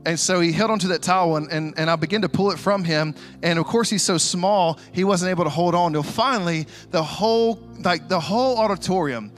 And 0.06 0.20
so 0.20 0.40
he 0.40 0.52
held 0.52 0.72
onto 0.72 0.88
that 0.90 1.02
towel 1.02 1.36
and, 1.36 1.52
and, 1.52 1.74
and 1.78 1.90
I 1.90 1.96
began 1.96 2.22
to 2.22 2.30
pull 2.30 2.52
it 2.52 2.60
from 2.60 2.84
him. 2.84 3.16
And 3.42 3.58
of 3.58 3.66
course, 3.66 3.90
he's 3.90 4.04
so 4.04 4.18
small, 4.18 4.80
he 4.92 5.04
wasn't 5.04 5.32
able 5.32 5.44
to 5.44 5.50
hold 5.50 5.74
on. 5.74 5.88
Until 5.88 6.04
finally, 6.04 6.68
the 6.92 7.04
whole, 7.04 7.60
like 7.80 8.08
the 8.08 8.20
whole 8.20 8.58
auditorium, 8.58 9.32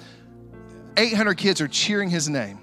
800 0.98 1.36
kids 1.36 1.62
are 1.62 1.68
cheering 1.68 2.10
his 2.10 2.28
name. 2.28 2.60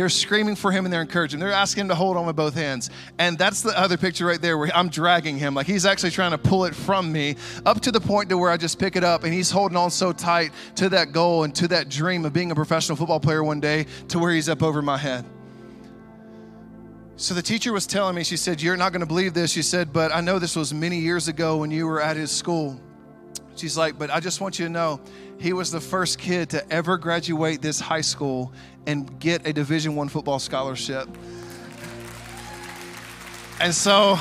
They're 0.00 0.08
screaming 0.08 0.56
for 0.56 0.72
him 0.72 0.86
and 0.86 0.92
they're 0.94 1.02
encouraging. 1.02 1.40
They're 1.40 1.52
asking 1.52 1.82
him 1.82 1.88
to 1.88 1.94
hold 1.94 2.16
on 2.16 2.24
with 2.24 2.34
both 2.34 2.54
hands. 2.54 2.88
And 3.18 3.36
that's 3.36 3.60
the 3.60 3.78
other 3.78 3.98
picture 3.98 4.24
right 4.24 4.40
there 4.40 4.56
where 4.56 4.74
I'm 4.74 4.88
dragging 4.88 5.38
him. 5.38 5.52
Like 5.52 5.66
he's 5.66 5.84
actually 5.84 6.12
trying 6.12 6.30
to 6.30 6.38
pull 6.38 6.64
it 6.64 6.74
from 6.74 7.12
me 7.12 7.36
up 7.66 7.82
to 7.82 7.92
the 7.92 8.00
point 8.00 8.30
to 8.30 8.38
where 8.38 8.50
I 8.50 8.56
just 8.56 8.78
pick 8.78 8.96
it 8.96 9.04
up 9.04 9.24
and 9.24 9.34
he's 9.34 9.50
holding 9.50 9.76
on 9.76 9.90
so 9.90 10.10
tight 10.10 10.52
to 10.76 10.88
that 10.88 11.12
goal 11.12 11.44
and 11.44 11.54
to 11.56 11.68
that 11.68 11.90
dream 11.90 12.24
of 12.24 12.32
being 12.32 12.50
a 12.50 12.54
professional 12.54 12.96
football 12.96 13.20
player 13.20 13.44
one 13.44 13.60
day 13.60 13.84
to 14.08 14.18
where 14.18 14.32
he's 14.32 14.48
up 14.48 14.62
over 14.62 14.80
my 14.80 14.96
head. 14.96 15.22
So 17.16 17.34
the 17.34 17.42
teacher 17.42 17.70
was 17.70 17.86
telling 17.86 18.14
me, 18.14 18.24
she 18.24 18.38
said, 18.38 18.62
You're 18.62 18.78
not 18.78 18.92
going 18.92 19.00
to 19.00 19.06
believe 19.06 19.34
this. 19.34 19.52
She 19.52 19.60
said, 19.60 19.92
But 19.92 20.14
I 20.14 20.22
know 20.22 20.38
this 20.38 20.56
was 20.56 20.72
many 20.72 20.98
years 20.98 21.28
ago 21.28 21.58
when 21.58 21.70
you 21.70 21.86
were 21.86 22.00
at 22.00 22.16
his 22.16 22.30
school. 22.30 22.80
She's 23.54 23.76
like, 23.76 23.98
But 23.98 24.08
I 24.08 24.20
just 24.20 24.40
want 24.40 24.58
you 24.58 24.64
to 24.64 24.72
know, 24.72 24.98
he 25.38 25.52
was 25.52 25.70
the 25.70 25.80
first 25.80 26.18
kid 26.18 26.48
to 26.50 26.72
ever 26.72 26.96
graduate 26.96 27.60
this 27.60 27.80
high 27.80 28.00
school 28.00 28.54
and 28.90 29.20
get 29.20 29.46
a 29.46 29.52
Division 29.52 29.94
One 29.94 30.08
football 30.08 30.40
scholarship. 30.40 31.08
And 33.60 33.72
so 33.72 34.18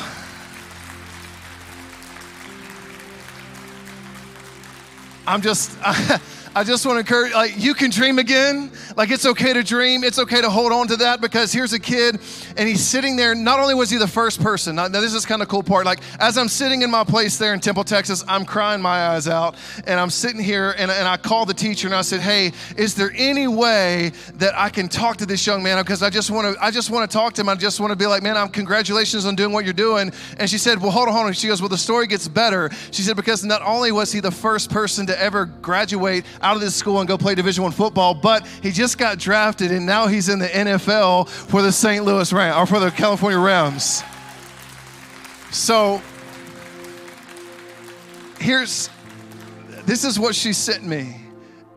I'm 5.26 5.41
just 5.41 5.76
I 6.60 6.66
just 6.66 6.86
want 6.86 6.97
to 6.97 6.99
encourage, 6.99 7.34
like, 7.34 7.53
you 7.57 7.74
can 7.74 7.89
dream 7.89 8.20
again. 8.20 8.70
Like, 8.97 9.12
it's 9.12 9.26
okay 9.26 9.53
to 9.53 9.64
dream. 9.64 10.03
It's 10.03 10.20
okay 10.20 10.41
to 10.41 10.49
hold 10.49 10.74
on 10.74 10.89
to 10.89 10.97
that 10.97 11.22
because 11.22 11.53
here's 11.53 11.72
a 11.72 11.80
kid 11.80 12.20
and 12.57 12.68
he's 12.68 12.86
sitting 12.86 13.16
there. 13.16 13.34
Not 13.34 13.62
only 13.62 13.76
was 13.76 13.89
he 13.89 13.97
the 13.97 14.10
first 14.10 14.41
person, 14.41 14.76
now, 14.76 14.89
this 14.89 15.14
is 15.14 15.26
kind 15.26 15.41
of 15.41 15.47
cool 15.47 15.64
part. 15.64 15.86
Like, 15.86 16.01
as 16.20 16.38
I'm 16.38 16.49
sitting 16.49 16.82
in 16.82 16.91
my 16.91 17.05
place 17.05 17.38
there 17.38 17.53
in 17.53 17.62
Temple, 17.62 17.86
Texas, 17.86 18.26
I'm 18.28 18.43
crying 18.43 18.82
my 18.82 19.07
eyes 19.07 19.26
out 19.26 19.55
and 19.88 20.01
I'm 20.01 20.10
sitting 20.10 20.41
here 20.41 20.76
and, 20.78 20.91
and 20.91 21.07
I 21.07 21.16
called 21.16 21.47
the 21.47 21.53
teacher 21.53 21.88
and 21.88 21.95
I 21.95 22.01
said, 22.01 22.20
Hey, 22.20 22.51
is 22.76 22.93
there 22.93 23.14
any 23.16 23.47
way 23.47 24.12
that 24.34 24.53
I 24.57 24.68
can 24.68 24.89
talk 24.89 25.16
to 25.18 25.26
this 25.26 25.47
young 25.47 25.64
man? 25.64 25.82
Because 25.82 26.03
I 26.03 26.10
just 26.10 26.30
want 26.30 26.53
to, 26.53 26.62
I 26.62 26.72
just 26.72 26.89
want 26.89 27.10
to 27.10 27.18
talk 27.18 27.36
to 27.36 27.41
him. 27.41 27.47
I 27.47 27.55
just 27.55 27.80
want 27.80 27.91
to 27.91 27.95
be 27.95 28.05
like, 28.05 28.22
Man, 28.22 28.36
I'm 28.36 28.49
congratulations 28.49 29.26
on 29.26 29.38
doing 29.38 29.53
what 29.53 29.64
you're 29.64 29.74
doing. 29.74 30.12
And 30.38 30.49
she 30.49 30.57
said, 30.57 30.82
Well, 30.82 30.91
hold 30.91 31.07
on, 31.07 31.14
hold 31.14 31.28
on. 31.28 31.32
She 31.32 31.47
goes, 31.47 31.62
Well, 31.62 31.70
the 31.70 31.78
story 31.78 32.05
gets 32.05 32.28
better. 32.28 32.70
She 32.91 33.01
said, 33.01 33.16
Because 33.16 33.45
not 33.45 33.62
only 33.62 33.93
was 33.93 34.12
he 34.12 34.20
the 34.20 34.30
first 34.30 34.70
person 34.70 35.05
to 35.05 35.18
ever 35.22 35.45
graduate 35.45 36.26
out 36.50 36.56
of 36.56 36.62
this 36.62 36.74
school 36.74 37.00
and 37.00 37.08
go 37.08 37.16
play 37.16 37.36
Division 37.36 37.62
One 37.64 37.72
football, 37.72 38.16
but 38.16 38.47
he 38.64 38.72
just 38.72 38.97
got 38.97 39.20
drafted 39.20 39.72
and 39.72 39.86
now 39.86 40.08
he's 40.08 40.30
in 40.30 40.39
the 40.39 40.47
NFL 40.47 41.30
for 41.30 41.62
the 41.62 41.72
St. 41.72 42.04
Louis 42.04 42.34
Rams 42.34 42.58
or 42.58 42.66
for 42.66 42.80
the 42.80 42.89
California 42.89 43.38
Rams. 43.38 44.02
So 45.52 46.02
here's 48.39 48.89
this 49.86 50.04
is 50.04 50.20
what 50.20 50.34
she 50.34 50.52
sent 50.54 50.84
me. 50.84 51.18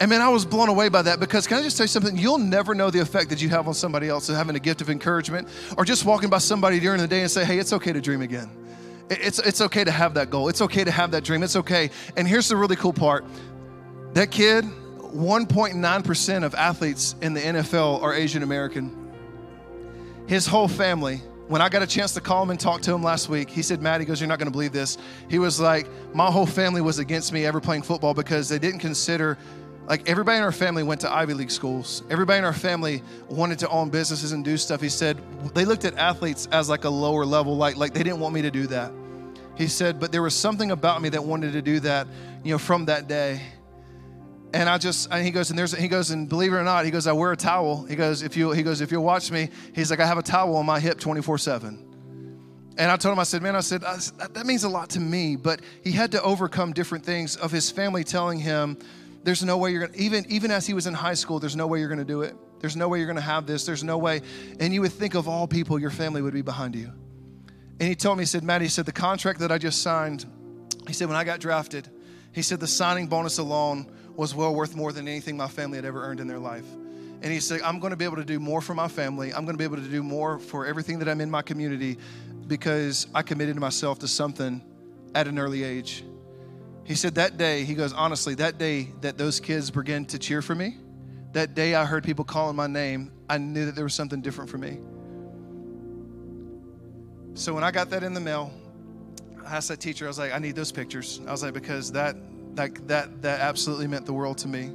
And 0.01 0.09
man, 0.09 0.23
I 0.23 0.31
was 0.31 0.47
blown 0.47 0.71
away 0.71 0.89
by 0.89 1.03
that 1.03 1.21
because 1.21 1.47
can 1.47 1.59
I 1.59 1.63
just 1.63 1.77
tell 1.77 1.85
you 1.85 1.89
something? 1.89 2.17
You'll 2.17 2.39
never 2.39 2.75
know 2.75 2.91
the 2.91 3.01
effect 3.01 3.29
that 3.29 3.43
you 3.43 3.51
have 3.51 3.69
on 3.69 3.75
somebody 3.75 4.09
else 4.09 4.27
having 4.29 4.57
a 4.57 4.61
gift 4.61 4.81
of 4.81 4.89
encouragement 4.89 5.49
or 5.77 5.85
just 5.85 6.07
walking 6.07 6.31
by 6.31 6.39
somebody 6.39 6.81
during 6.81 6.99
the 6.99 7.07
day 7.07 7.21
and 7.21 7.31
say, 7.31 7.45
hey, 7.45 7.59
it's 7.59 7.75
okay 7.75 7.93
to 7.93 8.01
dream 8.01 8.23
again. 8.23 8.51
It's, 9.11 9.39
it's 9.39 9.61
okay 9.61 9.85
to 9.85 9.91
have 9.91 10.15
that 10.15 10.31
goal. 10.31 10.49
It's 10.49 10.63
okay 10.63 10.83
to 10.83 10.91
have 10.91 11.11
that 11.11 11.25
dream. 11.25 11.43
It's 11.43 11.57
okay. 11.57 11.91
And 12.17 12.27
here's 12.27 12.49
the 12.49 12.57
really 12.57 12.77
cool 12.77 12.95
part 12.95 13.27
that 14.15 14.31
kid, 14.31 14.65
1.9% 14.65 16.45
of 16.45 16.55
athletes 16.55 17.15
in 17.21 17.35
the 17.35 17.41
NFL 17.41 18.03
are 18.03 18.15
Asian 18.15 18.43
American. 18.43 18.99
His 20.27 20.47
whole 20.47 20.69
family, 20.69 21.17
when 21.49 21.61
I 21.61 21.69
got 21.69 21.83
a 21.83 21.87
chance 21.87 22.13
to 22.15 22.21
call 22.21 22.43
him 22.43 22.51
and 22.51 22.59
talk 22.59 22.81
to 22.83 22.95
him 22.95 23.03
last 23.03 23.29
week, 23.29 23.51
he 23.51 23.63
said, 23.63 23.83
Matt, 23.83 24.01
he 24.01 24.07
goes, 24.07 24.21
You're 24.21 24.29
not 24.29 24.39
gonna 24.39 24.51
believe 24.51 24.73
this. 24.73 24.97
He 25.29 25.39
was 25.39 25.61
like, 25.61 25.87
My 26.15 26.31
whole 26.31 26.47
family 26.47 26.81
was 26.81 26.99
against 26.99 27.33
me 27.33 27.45
ever 27.45 27.61
playing 27.61 27.83
football 27.83 28.15
because 28.15 28.49
they 28.49 28.59
didn't 28.59 28.81
consider, 28.81 29.37
like, 29.87 30.09
everybody 30.09 30.39
in 30.39 30.45
our 30.45 30.53
family 30.53 30.83
went 30.83 31.01
to 31.03 31.13
Ivy 31.13 31.35
League 31.35 31.51
schools. 31.51 32.03
Everybody 32.09 32.39
in 32.39 32.45
our 32.45 32.53
family 32.53 33.03
wanted 33.29 33.59
to 33.61 33.69
own 33.69 33.91
businesses 33.91 34.33
and 34.33 34.45
do 34.45 34.57
stuff. 34.57 34.81
He 34.81 34.89
said, 34.89 35.21
They 35.55 35.65
looked 35.65 35.85
at 35.85 35.97
athletes 35.99 36.49
as 36.53 36.69
like 36.69 36.85
a 36.85 36.91
lower 36.91 37.27
level, 37.27 37.57
like, 37.57 37.77
like 37.77 37.93
they 37.93 38.03
didn't 38.03 38.21
want 38.21 38.35
me 38.35 38.43
to 38.43 38.51
do 38.51 38.67
that. 38.69 38.93
He 39.57 39.67
said, 39.67 40.01
But 40.01 40.13
there 40.13 40.23
was 40.23 40.35
something 40.35 40.71
about 40.71 41.03
me 41.03 41.09
that 41.11 41.23
wanted 41.23 41.53
to 41.53 41.63
do 41.63 41.81
that, 41.81 42.07
you 42.45 42.53
know, 42.53 42.59
from 42.59 42.87
that 42.87 43.09
day. 43.09 43.43
And 44.55 44.69
I 44.69 44.77
just, 44.77 45.09
and 45.11 45.25
he 45.25 45.31
goes, 45.31 45.49
and 45.51 45.59
there's, 45.59 45.77
he 45.77 45.89
goes, 45.89 46.11
and 46.11 46.29
believe 46.29 46.53
it 46.53 46.57
or 46.57 46.63
not, 46.63 46.85
he 46.85 46.91
goes, 46.91 47.07
I 47.07 47.13
wear 47.13 47.33
a 47.33 47.37
towel. 47.37 47.85
He 47.85 47.97
goes, 47.97 48.23
if 48.23 48.37
you, 48.37 48.51
he 48.53 48.63
goes, 48.63 48.83
if 48.83 48.93
you'll 48.93 49.05
watch 49.05 49.31
me, 49.31 49.49
he's 49.75 49.91
like, 49.91 50.01
I 50.01 50.07
have 50.07 50.19
a 50.19 50.23
towel 50.23 50.57
on 50.57 50.67
my 50.67 50.79
hip 50.79 51.01
24 51.01 51.39
seven. 51.39 51.89
And 52.77 52.91
I 52.91 52.97
told 52.97 53.13
him, 53.13 53.19
I 53.19 53.25
said, 53.25 53.43
man, 53.43 53.57
I 53.57 53.61
said, 53.61 53.83
that 53.83 54.47
means 54.47 54.65
a 54.65 54.69
lot 54.69 54.91
to 54.91 55.01
me. 55.01 55.37
But 55.37 55.61
he 55.83 55.93
had 55.93 56.13
to 56.13 56.23
overcome 56.23 56.73
different 56.73 57.05
things 57.05 57.37
of 57.37 57.51
his 57.51 57.71
family 57.71 58.05
telling 58.05 58.39
him, 58.39 58.79
there's 59.25 59.45
no 59.45 59.57
way 59.57 59.71
you're 59.71 59.87
to, 59.87 59.99
even, 59.99 60.25
even 60.29 60.51
as 60.51 60.67
he 60.67 60.75
was 60.75 60.87
in 60.87 60.95
high 60.95 61.15
school, 61.15 61.39
there's 61.39 61.57
no 61.57 61.67
way 61.67 61.81
you're 61.81 61.95
to 61.95 62.05
do 62.05 62.23
it. 62.23 62.35
There's 62.61 62.77
no 62.77 62.89
way 62.89 63.01
you're 63.01 63.13
to 63.13 63.21
have 63.21 63.47
this. 63.47 63.67
There's 63.67 63.85
no 63.85 63.99
way. 63.99 64.21
And 64.59 64.73
you 64.73 64.81
would 64.83 64.93
think 64.93 65.15
of 65.15 65.29
all 65.29 65.47
people, 65.47 65.79
your 65.79 65.91
family 65.91 66.23
would 66.23 66.35
be 66.35 66.43
behind 66.43 66.75
you. 66.75 66.93
And 67.79 67.89
he 67.89 67.95
told 67.95 68.19
me, 68.19 68.23
he 68.23 68.27
said, 68.27 68.43
Matt, 68.43 68.63
he 68.63 68.69
said, 68.69 68.87
the 68.87 68.93
contract 68.93 69.41
that 69.41 69.51
I 69.51 69.59
just 69.59 69.83
signed, 69.83 70.25
he 70.87 70.93
said, 70.93 71.09
when 71.09 71.17
I 71.17 71.25
got 71.25 71.41
drafted, 71.41 71.89
he 72.33 72.43
said, 72.43 72.61
the 72.61 72.67
signing 72.67 73.07
bonus 73.07 73.39
alone 73.39 73.91
was 74.17 74.35
well 74.35 74.55
worth 74.55 74.77
more 74.77 74.93
than 74.93 75.09
anything 75.09 75.37
my 75.37 75.49
family 75.49 75.77
had 75.77 75.85
ever 75.85 76.03
earned 76.05 76.21
in 76.21 76.27
their 76.27 76.39
life. 76.39 76.67
And 77.23 77.33
he 77.33 77.39
said, 77.39 77.61
I'm 77.63 77.79
going 77.79 77.93
to 77.93 77.97
be 77.97 78.05
able 78.05 78.17
to 78.17 78.25
do 78.25 78.41
more 78.41 78.61
for 78.61 78.75
my 78.75 78.89
family. 78.89 79.33
I'm 79.33 79.45
going 79.45 79.55
to 79.55 79.59
be 79.59 79.65
able 79.65 79.77
to 79.77 79.89
do 79.89 80.03
more 80.03 80.39
for 80.39 80.67
everything 80.67 80.99
that 80.99 81.09
I'm 81.09 81.21
in 81.21 81.31
my 81.31 81.43
community 81.43 81.99
because 82.49 83.07
I 83.15 83.23
committed 83.23 83.57
myself 83.57 84.01
to 84.01 84.09
something 84.09 84.61
at 85.15 85.29
an 85.29 85.39
early 85.39 85.63
age. 85.63 86.05
He 86.85 86.95
said, 86.97 87.15
That 87.15 87.37
day, 87.37 87.65
he 87.65 87.75
goes, 87.75 87.93
honestly, 87.93 88.35
that 88.37 88.59
day 88.59 88.89
that 89.03 89.17
those 89.19 89.39
kids 89.39 89.71
began 89.71 90.05
to 90.07 90.19
cheer 90.19 90.43
for 90.43 90.55
me, 90.55 90.79
that 91.33 91.55
day 91.55 91.75
I 91.75 91.85
heard 91.85 92.03
people 92.05 92.25
calling 92.25 92.57
my 92.57 92.67
name, 92.67 93.13
I 93.29 93.39
knew 93.39 93.67
that 93.67 93.75
there 93.75 93.85
was 93.85 93.95
something 93.95 94.21
different 94.21 94.51
for 94.51 94.59
me. 94.59 94.79
So 97.35 97.55
when 97.55 97.65
I 97.65 97.71
got 97.71 97.89
that 97.91 98.03
in 98.03 98.13
the 98.13 98.21
mail, 98.21 98.53
I 99.47 99.57
asked 99.57 99.69
that 99.69 99.81
teacher, 99.81 100.05
I 100.05 100.09
was 100.09 100.19
like, 100.19 100.33
I 100.33 100.39
need 100.39 100.55
those 100.55 100.73
pictures. 100.73 101.21
I 101.27 101.31
was 101.31 101.43
like, 101.43 101.55
because 101.55 101.93
that, 101.93 102.17
like, 102.57 102.87
that, 102.89 103.23
that 103.23 103.41
absolutely 103.41 103.87
meant 103.87 104.07
the 104.07 104.13
world 104.13 104.39
to 104.39 104.49
me. 104.49 104.71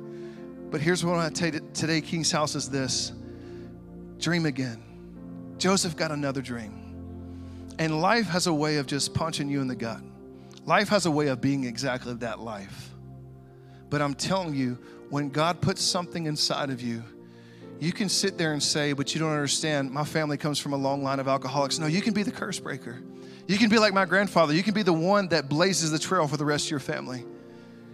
But 0.69 0.81
here's 0.81 1.03
what 1.05 1.13
I 1.13 1.17
want 1.17 1.35
to 1.35 1.41
tell 1.41 1.53
you 1.53 1.67
today, 1.73 2.01
King's 2.01 2.31
House 2.31 2.55
is 2.55 2.69
this 2.69 3.13
dream 4.19 4.45
again. 4.45 4.83
Joseph 5.57 5.95
got 5.95 6.11
another 6.11 6.41
dream. 6.41 6.73
And 7.79 8.01
life 8.01 8.27
has 8.27 8.47
a 8.47 8.53
way 8.53 8.77
of 8.77 8.87
just 8.87 9.13
punching 9.13 9.49
you 9.49 9.61
in 9.61 9.67
the 9.67 9.75
gut. 9.75 10.01
Life 10.65 10.89
has 10.89 11.05
a 11.05 11.11
way 11.11 11.27
of 11.27 11.39
being 11.39 11.63
exactly 11.63 12.13
that 12.15 12.39
life. 12.39 12.89
But 13.89 14.01
I'm 14.01 14.13
telling 14.13 14.55
you, 14.55 14.77
when 15.09 15.29
God 15.29 15.61
puts 15.61 15.81
something 15.81 16.25
inside 16.25 16.69
of 16.69 16.81
you, 16.81 17.03
you 17.79 17.93
can 17.93 18.09
sit 18.09 18.37
there 18.37 18.53
and 18.53 18.61
say, 18.61 18.93
but 18.93 19.13
you 19.13 19.19
don't 19.19 19.31
understand, 19.31 19.91
my 19.91 20.03
family 20.03 20.35
comes 20.35 20.59
from 20.59 20.73
a 20.73 20.77
long 20.77 21.03
line 21.03 21.19
of 21.19 21.27
alcoholics. 21.27 21.79
No, 21.79 21.85
you 21.85 22.01
can 22.01 22.13
be 22.13 22.23
the 22.23 22.31
curse 22.31 22.59
breaker. 22.59 22.99
You 23.47 23.57
can 23.57 23.69
be 23.69 23.77
like 23.77 23.93
my 23.93 24.05
grandfather. 24.05 24.53
You 24.53 24.63
can 24.63 24.73
be 24.73 24.83
the 24.83 24.91
one 24.91 25.29
that 25.29 25.47
blazes 25.47 25.91
the 25.91 25.99
trail 25.99 26.27
for 26.27 26.35
the 26.35 26.43
rest 26.43 26.65
of 26.65 26.71
your 26.71 26.79
family. 26.79 27.23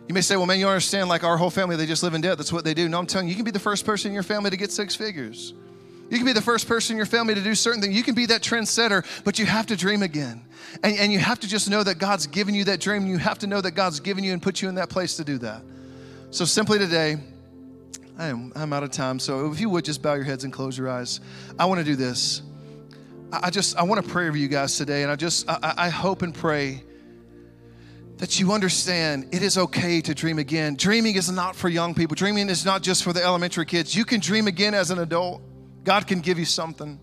You 0.08 0.14
may 0.14 0.22
say, 0.22 0.36
well, 0.36 0.45
man, 0.45 0.60
you 0.60 0.68
understand, 0.68 1.08
like 1.08 1.24
our 1.24 1.38
whole 1.38 1.49
family, 1.49 1.76
they 1.76 1.86
just 1.86 2.04
live 2.04 2.14
in 2.14 2.22
debt. 2.22 2.38
That's 2.38 2.51
what 2.51 2.66
they 2.66 2.74
do. 2.74 2.89
No, 2.89 2.99
I'm 2.99 3.06
telling 3.06 3.28
you, 3.28 3.32
you 3.32 3.36
can 3.38 3.45
be 3.45 3.51
the 3.51 3.60
first 3.60 3.86
person 3.86 4.10
in 4.10 4.14
your 4.14 4.24
family 4.24 4.49
to 4.49 4.58
get 4.58 4.72
six 4.72 4.95
figures. 4.95 5.54
You 6.10 6.18
can 6.18 6.26
be 6.26 6.34
the 6.34 6.41
first 6.41 6.68
person 6.68 6.93
in 6.93 6.97
your 6.97 7.06
family 7.06 7.34
to 7.34 7.41
do 7.41 7.56
certain 7.56 7.82
things. 7.82 7.95
You 7.95 8.04
can 8.04 8.14
be 8.14 8.26
that 8.28 8.41
trendsetter, 8.41 9.06
but 9.24 9.39
you 9.39 9.45
have 9.45 9.68
to 9.68 9.76
dream 9.76 10.04
again. 10.04 10.45
And, 10.84 10.97
and 10.97 11.12
you 11.12 11.20
have 11.20 11.39
to 11.39 11.47
just 11.47 11.70
know 11.70 11.82
that 11.84 11.95
God's 11.95 12.28
given 12.28 12.54
you 12.54 12.66
that 12.66 12.82
dream. 12.82 13.08
You 13.08 13.18
have 13.18 13.39
to 13.39 13.47
know 13.47 13.62
that 13.62 13.72
God's 13.72 13.99
given 14.01 14.24
you 14.24 14.34
and 14.34 14.41
put 14.41 14.62
you 14.62 14.70
in 14.70 14.76
that 14.76 14.89
place 14.89 15.18
to 15.18 15.24
do 15.24 15.38
that. 15.39 15.64
So 16.32 16.45
simply 16.45 16.80
today, 16.80 17.18
I 18.20 18.28
am, 18.28 18.51
I'm 18.56 18.74
out 18.74 18.84
of 18.84 18.91
time. 18.91 19.20
So 19.20 19.51
if 19.51 19.60
you 19.60 19.70
would 19.70 19.86
just 19.86 20.01
bow 20.01 20.14
your 20.14 20.26
heads 20.26 20.43
and 20.43 20.51
close 20.51 20.78
your 20.78 20.89
eyes. 20.89 21.22
I 21.58 21.66
want 21.66 21.80
to 21.80 21.86
do 21.86 21.95
this. 21.95 22.41
I 23.32 23.49
just, 23.49 23.78
I 23.78 23.84
want 23.84 24.06
to 24.06 24.12
pray 24.12 24.28
over 24.28 24.38
you 24.38 24.49
guys 24.49 24.78
today. 24.78 25.01
And 25.01 25.12
I 25.12 25.16
just, 25.16 25.49
I, 25.49 25.74
I 25.78 25.89
hope 25.89 26.22
and 26.22 26.36
pray 26.36 26.84
that 28.24 28.39
you 28.39 28.53
understand 28.53 29.28
it 29.34 29.43
is 29.43 29.57
okay 29.57 29.99
to 29.99 30.15
dream 30.15 30.39
again. 30.39 30.76
Dreaming 30.76 31.15
is 31.17 31.30
not 31.30 31.57
for 31.57 31.67
young 31.67 31.93
people. 31.93 32.15
Dreaming 32.15 32.47
is 32.47 32.63
not 32.63 32.82
just 32.82 33.03
for 33.03 33.11
the 33.11 33.21
elementary 33.21 33.65
kids. 33.65 33.93
You 33.93 34.05
can 34.05 34.21
dream 34.21 34.47
again 34.47 34.74
as 34.74 34.91
an 34.91 34.99
adult. 34.99 35.41
God 35.84 36.07
can 36.07 36.21
give 36.21 36.39
you 36.39 36.45
something. 36.45 37.01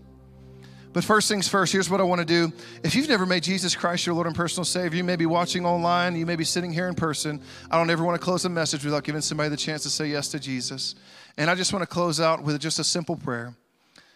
But 0.93 1.03
first 1.03 1.29
things 1.29 1.47
first, 1.47 1.73
here's 1.73 1.91
what 1.91 2.01
I 2.01 2.05
want 2.05 2.21
to 2.21 2.25
do. 2.25 2.51
If 2.83 2.95
you've 2.95 3.07
never 3.07 3.27
made 3.27 3.43
Jesus 3.43 3.75
Christ 3.75 4.07
your 4.07 4.15
Lord 4.15 4.25
and 4.25 4.35
personal 4.35 4.65
Savior, 4.65 4.97
you 4.97 5.03
may 5.03 5.15
be 5.15 5.27
watching 5.27 5.63
online, 5.63 6.15
you 6.15 6.25
may 6.25 6.35
be 6.35 6.43
sitting 6.43 6.73
here 6.73 6.87
in 6.87 6.95
person. 6.95 7.39
I 7.69 7.77
don't 7.77 7.91
ever 7.91 8.03
want 8.03 8.19
to 8.19 8.25
close 8.25 8.43
a 8.45 8.49
message 8.49 8.83
without 8.83 9.03
giving 9.03 9.21
somebody 9.21 9.49
the 9.49 9.57
chance 9.57 9.83
to 9.83 9.91
say 9.91 10.07
yes 10.07 10.29
to 10.29 10.39
Jesus. 10.39 10.95
And 11.37 11.51
I 11.51 11.53
just 11.53 11.71
want 11.71 11.83
to 11.83 11.87
close 11.87 12.19
out 12.19 12.41
with 12.41 12.59
just 12.59 12.79
a 12.79 12.83
simple 12.83 13.15
prayer. 13.15 13.53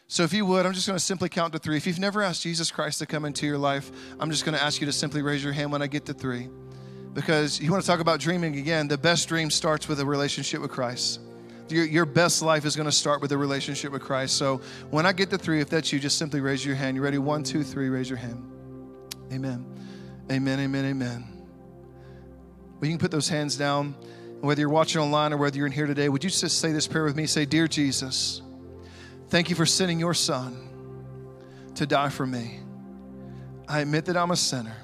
So 0.08 0.24
if 0.24 0.34
you 0.34 0.44
would, 0.48 0.66
I'm 0.66 0.74
just 0.74 0.88
going 0.88 0.98
to 0.98 1.06
simply 1.06 1.30
count 1.30 1.54
to 1.54 1.60
three. 1.60 1.78
If 1.78 1.86
you've 1.86 2.00
never 2.00 2.24
asked 2.24 2.42
Jesus 2.42 2.72
Christ 2.72 2.98
to 2.98 3.06
come 3.06 3.26
into 3.26 3.46
your 3.46 3.60
life, 3.60 3.92
I'm 4.20 4.32
just 4.32 4.44
going 4.44 4.58
to 4.58 4.64
ask 4.64 4.82
you 4.82 4.88
to 4.88 4.92
simply 4.92 5.22
raise 5.22 5.44
your 5.44 5.54
hand 5.54 5.72
when 5.72 5.84
I 5.84 5.88
get 5.88 6.08
to 6.08 6.14
three. 6.16 6.50
Because 7.16 7.62
you 7.62 7.72
want 7.72 7.82
to 7.82 7.88
talk 7.88 8.02
about 8.02 8.20
dreaming 8.20 8.58
again, 8.58 8.90
the 8.90 8.98
best 8.98 9.30
dream 9.30 9.50
starts 9.50 9.88
with 9.88 10.02
a 10.02 10.06
relationship 10.06 10.62
with 10.62 10.70
Christ. 10.70 11.22
Your, 11.70 11.86
your 11.86 12.06
best 12.06 12.42
life 12.42 12.66
is 12.66 12.76
going 12.76 12.88
to 12.88 12.92
start 12.92 13.22
with 13.22 13.32
a 13.32 13.38
relationship 13.38 13.94
with 13.94 14.02
Christ. 14.02 14.36
So 14.36 14.60
when 14.92 15.06
I 15.06 15.14
get 15.14 15.30
to 15.30 15.38
three, 15.38 15.62
if 15.62 15.70
that's 15.70 15.94
you, 15.94 16.00
just 16.00 16.18
simply 16.18 16.42
raise 16.42 16.64
your 16.64 16.76
hand. 16.76 16.98
You 16.98 17.02
ready? 17.02 17.18
One, 17.18 17.42
two, 17.42 17.64
three, 17.64 17.88
raise 17.88 18.10
your 18.10 18.18
hand. 18.18 18.44
Amen. 19.32 19.66
Amen, 20.30 20.60
amen, 20.60 20.86
amen. 20.86 21.26
Well, 22.82 22.90
you 22.90 22.90
can 22.90 23.00
put 23.00 23.12
those 23.12 23.30
hands 23.30 23.56
down. 23.56 23.96
Whether 24.42 24.60
you're 24.60 24.70
watching 24.70 25.00
online 25.00 25.32
or 25.32 25.38
whether 25.38 25.58
you're 25.58 25.68
in 25.68 25.72
here 25.72 25.88
today, 25.88 26.10
would 26.10 26.22
you 26.22 26.30
just 26.30 26.60
say 26.60 26.74
this 26.74 26.86
prayer 26.86 27.06
with 27.06 27.16
me? 27.16 27.28
Say, 27.28 27.46
Dear 27.46 27.70
Jesus, 27.70 28.42
thank 29.30 29.50
you 29.50 29.56
for 29.56 29.66
sending 29.66 30.02
your 30.02 30.14
son 30.14 30.68
to 31.76 31.86
die 31.86 32.10
for 32.10 32.28
me. 32.28 32.60
I 33.70 33.80
admit 33.80 34.06
that 34.06 34.18
I'm 34.18 34.32
a 34.32 34.36
sinner 34.36 34.76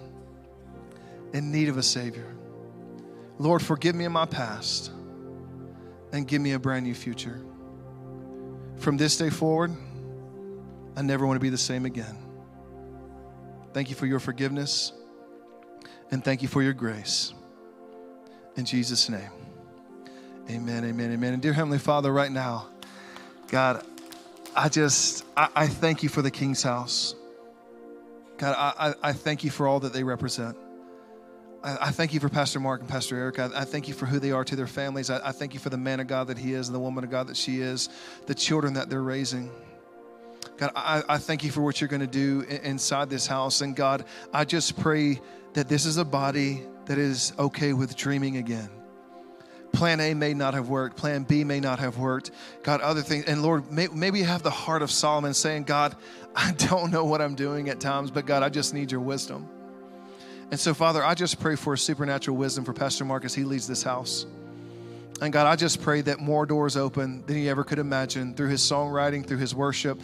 in 1.34 1.52
need 1.52 1.70
of 1.70 1.78
a 1.78 1.84
Savior. 1.84 2.36
Lord, 3.38 3.62
forgive 3.62 3.96
me 3.96 4.06
in 4.06 4.12
my 4.12 4.26
past 4.26 4.92
and 6.12 6.28
give 6.28 6.42
me 6.42 6.52
a 6.52 6.60
brand 6.60 6.86
new 6.86 6.94
future. 6.94 7.42
From 8.78 8.98
this 8.98 9.18
day 9.18 9.30
forward, 9.30 9.72
I 10.96 11.02
never 11.02 11.26
want 11.26 11.38
to 11.38 11.42
be 11.42 11.50
the 11.50 11.58
same 11.58 11.86
again. 11.86 12.18
Thank 13.74 13.90
you 13.90 13.96
for 13.96 14.06
your 14.06 14.20
forgiveness 14.20 14.92
and 16.12 16.24
thank 16.24 16.42
you 16.42 16.48
for 16.48 16.62
your 16.62 16.74
grace. 16.74 17.34
In 18.58 18.66
Jesus' 18.66 19.10
name, 19.10 19.32
amen, 20.50 20.84
amen, 20.84 21.14
amen. 21.14 21.34
And 21.34 21.42
dear 21.42 21.54
Heavenly 21.54 21.80
Father, 21.80 22.12
right 22.12 22.32
now, 22.32 22.68
God, 23.48 23.86
I 24.56 24.68
just, 24.68 25.24
I, 25.38 25.48
I 25.56 25.68
thank 25.68 26.04
you 26.04 26.10
for 26.10 26.22
the 26.22 26.32
King's 26.32 26.62
house. 26.62 27.16
God, 28.38 28.56
I, 28.58 28.94
I 29.02 29.14
thank 29.14 29.44
you 29.44 29.52
for 29.52 29.68
all 29.68 29.80
that 29.82 29.94
they 29.94 30.04
represent. 30.04 30.58
I, 31.64 31.91
thank 31.91 32.14
you 32.14 32.20
for 32.20 32.30
Pastor 32.30 32.59
Mark 32.59 32.82
and 32.82 32.89
Pastor 32.89 33.16
Eric. 33.16 33.38
I, 33.38 33.49
I 33.53 33.66
thank 33.66 33.88
you 33.88 33.93
for 33.93 34.07
who 34.07 34.20
they 34.20 34.32
are 34.32 34.43
to 34.43 34.55
their 34.55 34.68
families. 34.68 35.09
I, 35.09 35.30
I, 35.30 35.32
thank 35.32 35.53
you 35.53 35.59
for 35.59 35.70
the 35.70 35.78
man 35.78 35.99
of 35.99 36.07
God 36.07 36.28
that 36.28 36.38
he 36.38 36.53
is 36.53 36.68
and 36.68 36.76
the 36.76 36.80
woman 36.80 37.03
of 37.03 37.12
God 37.12 37.28
that 37.28 37.38
she 37.38 37.62
is, 37.62 37.89
the 38.26 38.34
children 38.34 38.74
that 38.74 38.89
they're 38.89 39.03
raising. 39.03 39.51
God, 40.57 40.72
I, 40.76 41.03
I 41.07 41.18
thank 41.20 41.43
you 41.43 41.51
for 41.51 41.62
what 41.62 41.80
you're 41.80 41.88
going 41.88 42.01
to 42.01 42.07
do 42.07 42.41
inside 42.41 43.09
this 43.09 43.28
house. 43.28 43.62
And 43.62 43.76
God, 43.76 44.05
I 44.34 44.43
just 44.43 44.80
pray 44.80 45.22
that 45.53 45.68
this 45.68 45.86
is 45.86 45.97
a 45.97 46.05
body 46.05 46.64
that 46.86 46.97
is 46.97 47.34
okay 47.38 47.74
with 47.74 47.95
dreaming 47.95 48.38
again. 48.38 48.70
Plan 49.72 49.99
A 49.99 50.14
may 50.14 50.34
not 50.34 50.53
have 50.53 50.68
worked. 50.68 50.97
Plan 50.97 51.24
B 51.24 51.43
may 51.43 51.59
not 51.59 51.80
have 51.80 51.97
worked. 51.97 52.32
God, 52.64 52.82
other 52.82 53.01
things. 53.01 53.26
And 53.26 53.41
Lord, 53.41 53.72
may, 53.72 53.88
maybe 53.88 54.20
you 54.20 54.26
have 54.26 54.43
the 54.43 54.49
heart 54.49 54.82
of 54.82 54.91
Solomon 54.91 55.34
saying, 55.34 55.64
God, 55.64 55.95
I 56.36 56.51
don't 56.53 56.91
know 56.91 57.05
what 57.05 57.22
I'm 57.22 57.36
doing 57.36 57.70
at 57.70 57.80
times, 57.80 58.09
but 58.09 58.26
God, 58.26 58.41
I 58.41 58.49
just 58.49 58.74
need 58.74 58.91
your 58.91 59.01
wisdom. 59.01 59.47
And 60.52 60.60
so, 60.60 60.74
Father, 60.74 61.04
I 61.04 61.16
just 61.16 61.39
pray 61.39 61.56
for 61.56 61.78
supernatural 61.78 62.36
wisdom 62.36 62.66
for 62.66 62.74
Pastor 62.74 63.06
Mark 63.06 63.24
as 63.24 63.34
he 63.34 63.45
leads 63.45 63.68
this 63.68 63.84
house. 63.84 64.26
And 65.22 65.32
God, 65.32 65.47
I 65.47 65.56
just 65.56 65.82
pray 65.82 66.02
that 66.02 66.20
more 66.20 66.45
doors 66.45 66.76
open 66.76 67.26
than 67.26 67.38
he 67.38 67.47
ever 67.47 67.64
could 67.64 67.80
imagine 67.80 68.34
through 68.36 68.49
his 68.49 68.62
songwriting, 68.62 69.26
through 69.26 69.38
his 69.38 69.56
worship, 69.56 70.02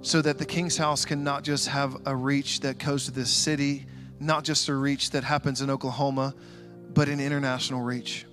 so 0.00 0.22
that 0.22 0.38
the 0.38 0.46
King's 0.46 0.78
house 0.78 1.04
can 1.04 1.22
not 1.22 1.44
just 1.44 1.68
have 1.68 1.98
a 2.06 2.16
reach 2.16 2.60
that 2.60 2.78
goes 2.78 3.04
to 3.04 3.10
this 3.10 3.30
city, 3.30 3.84
not 4.20 4.42
just 4.42 4.68
a 4.68 4.74
reach 4.74 5.10
that 5.10 5.22
happens 5.22 5.60
in 5.60 5.68
Oklahoma, 5.68 6.34
but 6.94 7.08
an 7.08 7.20
international 7.20 7.82
reach. 7.82 8.24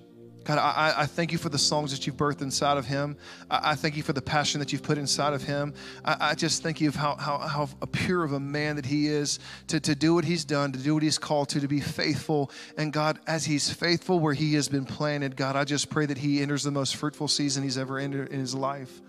God, 0.44 0.58
I, 0.58 1.02
I, 1.02 1.06
thank 1.06 1.30
you 1.30 1.38
for 1.38 1.50
the 1.50 1.58
songs 1.58 1.92
that 1.92 2.06
you've 2.06 2.16
birthed 2.16 2.42
inside 2.42 2.76
of 2.76 2.84
him. 2.84 3.16
I, 3.48 3.70
I 3.70 3.74
thank 3.74 3.96
you 3.96 4.02
for 4.02 4.12
the 4.12 4.22
passion 4.22 4.58
that 4.58 4.72
you've 4.72 4.82
put 4.82 4.98
inside 4.98 5.34
of 5.34 5.42
him. 5.42 5.72
I, 6.04 6.16
I, 6.20 6.34
just 6.34 6.62
thank 6.62 6.80
you 6.80 6.88
of 6.88 6.96
how, 6.96 7.14
how, 7.14 7.38
how 7.38 7.68
pure 7.92 8.24
of 8.24 8.32
a 8.32 8.40
man 8.40 8.76
that 8.76 8.86
he 8.86 9.06
is 9.06 9.38
to, 9.68 9.78
to 9.80 9.94
do 9.94 10.14
what 10.14 10.24
he's 10.24 10.44
done, 10.44 10.72
to 10.72 10.78
do 10.78 10.94
what 10.94 11.02
he's 11.02 11.18
called 11.18 11.48
to, 11.50 11.60
to 11.60 11.68
be 11.68 11.80
faithful. 11.80 12.50
And 12.76 12.92
God, 12.92 13.20
as 13.26 13.44
he's 13.44 13.70
faithful 13.70 14.18
where 14.18 14.34
he 14.34 14.54
has 14.54 14.68
been 14.68 14.84
planted, 14.84 15.36
God, 15.36 15.54
I 15.54 15.64
just 15.64 15.90
pray 15.90 16.06
that 16.06 16.18
he 16.18 16.42
enters 16.42 16.64
the 16.64 16.72
most 16.72 16.96
fruitful 16.96 17.28
season 17.28 17.62
he's 17.62 17.78
ever 17.78 17.98
entered 17.98 18.30
in 18.30 18.40
his 18.40 18.54
life. 18.54 19.00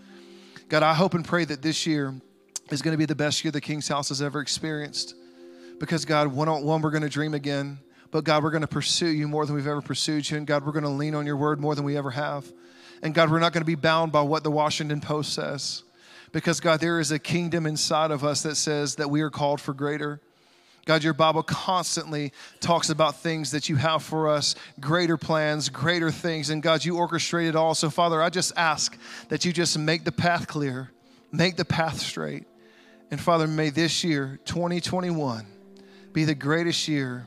God, 0.69 0.83
I 0.83 0.93
hope 0.93 1.13
and 1.13 1.25
pray 1.25 1.45
that 1.45 1.61
this 1.61 1.87
year 1.87 2.13
is 2.69 2.81
going 2.81 2.93
to 2.93 2.97
be 2.97 3.05
the 3.05 3.15
best 3.15 3.43
year 3.43 3.51
the 3.51 3.61
King's 3.61 3.87
House 3.87 4.09
has 4.09 4.21
ever 4.21 4.39
experienced. 4.39 5.15
Because, 5.79 6.05
God, 6.05 6.27
one 6.27 6.47
on 6.47 6.63
one, 6.63 6.81
we're 6.81 6.91
going 6.91 7.03
to 7.03 7.09
dream 7.09 7.33
again. 7.33 7.79
But 8.13 8.25
God, 8.25 8.43
we're 8.43 8.51
going 8.51 8.61
to 8.61 8.67
pursue 8.67 9.07
you 9.07 9.27
more 9.27 9.43
than 9.47 9.55
we've 9.55 9.65
ever 9.65 9.81
pursued 9.81 10.29
you. 10.29 10.37
And 10.37 10.45
God, 10.45 10.63
we're 10.63 10.71
going 10.71 10.83
to 10.83 10.89
lean 10.89 11.15
on 11.15 11.25
your 11.25 11.35
word 11.35 11.59
more 11.59 11.73
than 11.73 11.83
we 11.83 11.97
ever 11.97 12.11
have. 12.11 12.45
And 13.01 13.11
God, 13.11 13.31
we're 13.31 13.39
not 13.39 13.53
going 13.53 13.63
to 13.63 13.65
be 13.65 13.73
bound 13.73 14.11
by 14.11 14.21
what 14.21 14.43
the 14.43 14.51
Washington 14.51 15.01
Post 15.01 15.33
says. 15.33 15.81
Because, 16.31 16.59
God, 16.59 16.79
there 16.79 16.99
is 16.99 17.11
a 17.11 17.17
kingdom 17.17 17.65
inside 17.65 18.11
of 18.11 18.23
us 18.23 18.43
that 18.43 18.53
says 18.53 18.97
that 18.97 19.09
we 19.09 19.21
are 19.21 19.31
called 19.31 19.59
for 19.59 19.73
greater. 19.73 20.21
God, 20.85 21.03
your 21.03 21.15
Bible 21.15 21.41
constantly 21.41 22.31
talks 22.59 22.91
about 22.91 23.15
things 23.15 23.49
that 23.49 23.67
you 23.67 23.77
have 23.77 24.03
for 24.03 24.29
us, 24.29 24.53
greater 24.79 25.17
plans, 25.17 25.69
greater 25.69 26.11
things. 26.11 26.51
And 26.51 26.61
God, 26.61 26.85
you 26.85 26.93
orchestrate 26.93 27.49
it 27.49 27.55
all. 27.55 27.73
So, 27.73 27.89
Father, 27.89 28.21
I 28.21 28.29
just 28.29 28.53
ask 28.55 28.95
that 29.29 29.43
you 29.43 29.51
just 29.51 29.75
make 29.79 30.03
the 30.03 30.11
path 30.11 30.47
clear, 30.47 30.91
make 31.31 31.55
the 31.55 31.65
path 31.65 31.97
straight. 31.97 32.45
And 33.09 33.19
Father, 33.19 33.47
may 33.47 33.71
this 33.71 34.03
year, 34.03 34.39
2021, 34.45 35.47
be 36.13 36.25
the 36.25 36.35
greatest 36.35 36.87
year 36.87 37.25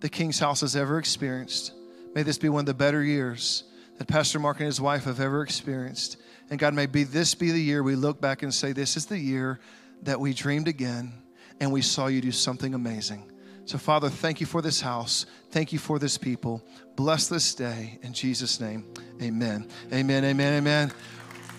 the 0.00 0.08
King's 0.08 0.38
house 0.38 0.60
has 0.60 0.76
ever 0.76 0.98
experienced. 0.98 1.72
May 2.14 2.22
this 2.22 2.38
be 2.38 2.48
one 2.48 2.60
of 2.60 2.66
the 2.66 2.74
better 2.74 3.02
years 3.02 3.64
that 3.98 4.08
Pastor 4.08 4.38
Mark 4.38 4.58
and 4.58 4.66
his 4.66 4.80
wife 4.80 5.04
have 5.04 5.20
ever 5.20 5.42
experienced. 5.42 6.16
And 6.50 6.58
God, 6.58 6.74
may 6.74 6.86
be 6.86 7.04
this 7.04 7.34
be 7.34 7.50
the 7.50 7.60
year 7.60 7.82
we 7.82 7.96
look 7.96 8.20
back 8.20 8.42
and 8.42 8.52
say, 8.52 8.72
This 8.72 8.96
is 8.96 9.06
the 9.06 9.18
year 9.18 9.60
that 10.02 10.18
we 10.18 10.32
dreamed 10.32 10.68
again 10.68 11.12
and 11.60 11.72
we 11.72 11.82
saw 11.82 12.06
you 12.06 12.20
do 12.20 12.32
something 12.32 12.74
amazing. 12.74 13.30
So, 13.64 13.76
Father, 13.76 14.08
thank 14.08 14.40
you 14.40 14.46
for 14.46 14.62
this 14.62 14.80
house. 14.80 15.26
Thank 15.50 15.72
you 15.72 15.78
for 15.78 15.98
this 15.98 16.16
people. 16.16 16.62
Bless 16.96 17.28
this 17.28 17.54
day. 17.54 17.98
In 18.02 18.14
Jesus' 18.14 18.60
name, 18.60 18.84
amen. 19.20 19.68
Amen, 19.92 20.24
amen, 20.24 20.54
amen. 20.54 20.92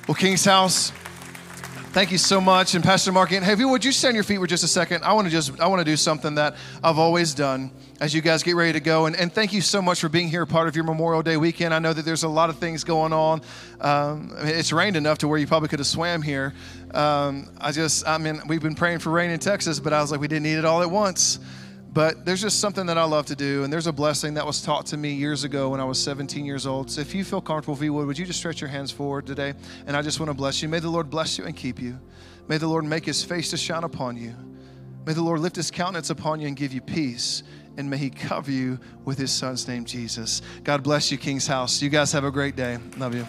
Well, 0.07 0.15
King's 0.15 0.43
house. 0.43 0.91
Thank 1.91 2.11
you 2.11 2.17
so 2.17 2.41
much. 2.41 2.75
And 2.75 2.83
Pastor 2.83 3.11
Mark, 3.11 3.29
hey, 3.29 3.65
would 3.65 3.85
you 3.85 3.91
stand 3.91 4.15
your 4.15 4.23
feet 4.23 4.39
for 4.39 4.47
just 4.47 4.63
a 4.63 4.67
second? 4.67 5.03
I 5.03 5.13
want 5.13 5.27
to 5.27 5.31
just 5.31 5.59
I 5.59 5.67
want 5.67 5.81
to 5.81 5.85
do 5.85 5.97
something 5.97 6.35
that 6.35 6.55
I've 6.83 6.97
always 6.97 7.33
done 7.33 7.71
as 7.99 8.13
you 8.13 8.21
guys 8.21 8.43
get 8.43 8.55
ready 8.55 8.73
to 8.73 8.79
go. 8.79 9.05
And, 9.05 9.15
and 9.15 9.31
thank 9.31 9.51
you 9.51 9.61
so 9.61 9.81
much 9.81 9.99
for 9.99 10.09
being 10.09 10.29
here, 10.29 10.45
part 10.45 10.67
of 10.67 10.75
your 10.75 10.85
Memorial 10.85 11.21
Day 11.21 11.37
weekend. 11.37 11.73
I 11.73 11.79
know 11.79 11.91
that 11.91 12.05
there's 12.05 12.23
a 12.23 12.29
lot 12.29 12.49
of 12.49 12.57
things 12.57 12.83
going 12.83 13.13
on. 13.13 13.41
Um, 13.81 14.31
I 14.37 14.43
mean, 14.43 14.55
it's 14.55 14.71
rained 14.71 14.95
enough 14.95 15.19
to 15.19 15.27
where 15.27 15.37
you 15.37 15.47
probably 15.47 15.69
could 15.69 15.79
have 15.79 15.87
swam 15.87 16.21
here. 16.21 16.53
Um, 16.93 17.49
I 17.59 17.71
just, 17.71 18.07
I 18.07 18.17
mean, 18.17 18.41
we've 18.47 18.61
been 18.61 18.75
praying 18.75 18.99
for 18.99 19.09
rain 19.09 19.31
in 19.31 19.39
Texas, 19.39 19.79
but 19.79 19.93
I 19.93 20.01
was 20.01 20.11
like, 20.11 20.21
we 20.21 20.27
didn't 20.27 20.43
need 20.43 20.57
it 20.57 20.65
all 20.65 20.81
at 20.81 20.89
once. 20.89 21.39
But 21.91 22.23
there's 22.23 22.41
just 22.41 22.59
something 22.59 22.85
that 22.85 22.99
I 22.99 23.03
love 23.03 23.25
to 23.27 23.35
do, 23.35 23.63
and 23.63 23.73
there's 23.73 23.87
a 23.87 23.91
blessing 23.91 24.35
that 24.35 24.45
was 24.45 24.61
taught 24.61 24.85
to 24.87 24.97
me 24.97 25.13
years 25.13 25.43
ago 25.43 25.69
when 25.69 25.79
I 25.79 25.85
was 25.85 26.01
17 26.01 26.45
years 26.45 26.67
old. 26.67 26.91
So 26.91 27.01
if 27.01 27.15
you 27.15 27.23
feel 27.23 27.41
comfortable, 27.41 27.73
if 27.73 27.81
you 27.81 27.91
would, 27.93 28.05
would 28.05 28.17
you 28.17 28.27
just 28.27 28.37
stretch 28.37 28.61
your 28.61 28.69
hands 28.69 28.91
forward 28.91 29.25
today? 29.25 29.55
And 29.87 29.97
I 29.97 30.03
just 30.03 30.19
want 30.19 30.29
to 30.29 30.35
bless 30.35 30.61
you. 30.61 30.69
May 30.69 30.79
the 30.79 30.89
Lord 30.89 31.09
bless 31.09 31.39
you 31.39 31.45
and 31.45 31.55
keep 31.55 31.81
you. 31.81 31.99
May 32.47 32.57
the 32.57 32.67
Lord 32.67 32.85
make 32.85 33.05
his 33.05 33.23
face 33.23 33.49
to 33.49 33.57
shine 33.57 33.83
upon 33.83 34.17
you. 34.17 34.35
May 35.05 35.13
the 35.13 35.23
Lord 35.23 35.39
lift 35.39 35.55
his 35.55 35.71
countenance 35.71 36.11
upon 36.11 36.39
you 36.39 36.47
and 36.47 36.55
give 36.55 36.73
you 36.73 36.81
peace. 36.81 37.41
And 37.79 37.89
may 37.89 37.97
he 37.97 38.09
cover 38.09 38.51
you 38.51 38.77
with 39.05 39.17
his 39.17 39.31
son's 39.31 39.65
name, 39.65 39.85
Jesus. 39.85 40.41
God 40.65 40.83
bless 40.83 41.13
you, 41.13 41.17
King's 41.17 41.47
House. 41.47 41.81
You 41.81 41.87
guys 41.87 42.11
have 42.11 42.25
a 42.25 42.29
great 42.29 42.57
day. 42.57 42.77
Love 42.97 43.15
you. 43.15 43.25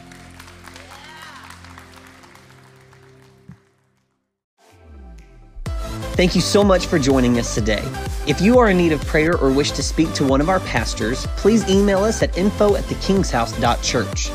Thank 6.16 6.34
you 6.34 6.40
so 6.40 6.64
much 6.64 6.86
for 6.86 6.98
joining 6.98 7.38
us 7.38 7.54
today. 7.54 7.80
If 8.26 8.40
you 8.40 8.58
are 8.58 8.70
in 8.70 8.76
need 8.76 8.90
of 8.90 9.00
prayer 9.06 9.38
or 9.38 9.52
wish 9.52 9.70
to 9.70 9.84
speak 9.84 10.12
to 10.14 10.26
one 10.26 10.40
of 10.40 10.48
our 10.48 10.58
pastors, 10.58 11.28
please 11.36 11.70
email 11.70 12.02
us 12.02 12.20
at 12.20 12.36
info 12.36 12.74
at 12.74 12.82
thekingshouse.church. 12.84 14.30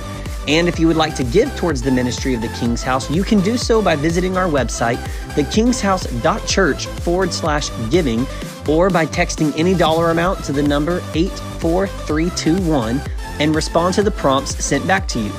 And 0.47 0.69
if 0.69 0.79
you 0.79 0.87
would 0.87 0.95
like 0.95 1.15
to 1.15 1.23
give 1.25 1.53
towards 1.57 1.81
the 1.81 1.91
ministry 1.91 2.33
of 2.33 2.41
the 2.41 2.47
King's 2.49 2.83
House, 2.83 3.11
you 3.11 3.23
can 3.23 3.41
do 3.41 3.57
so 3.57 3.81
by 3.81 3.97
visiting 3.97 4.37
our 4.37 4.47
website, 4.47 4.97
thekingshouse.church 5.33 6.85
forward 6.85 7.33
slash 7.33 7.69
giving, 7.89 8.25
or 8.67 8.89
by 8.89 9.05
texting 9.05 9.57
any 9.57 9.73
dollar 9.73 10.11
amount 10.11 10.43
to 10.45 10.51
the 10.51 10.63
number 10.63 11.01
84321 11.13 13.01
and 13.39 13.55
respond 13.55 13.93
to 13.95 14.03
the 14.03 14.11
prompts 14.11 14.63
sent 14.63 14.85
back 14.87 15.07
to 15.09 15.19
you. 15.19 15.31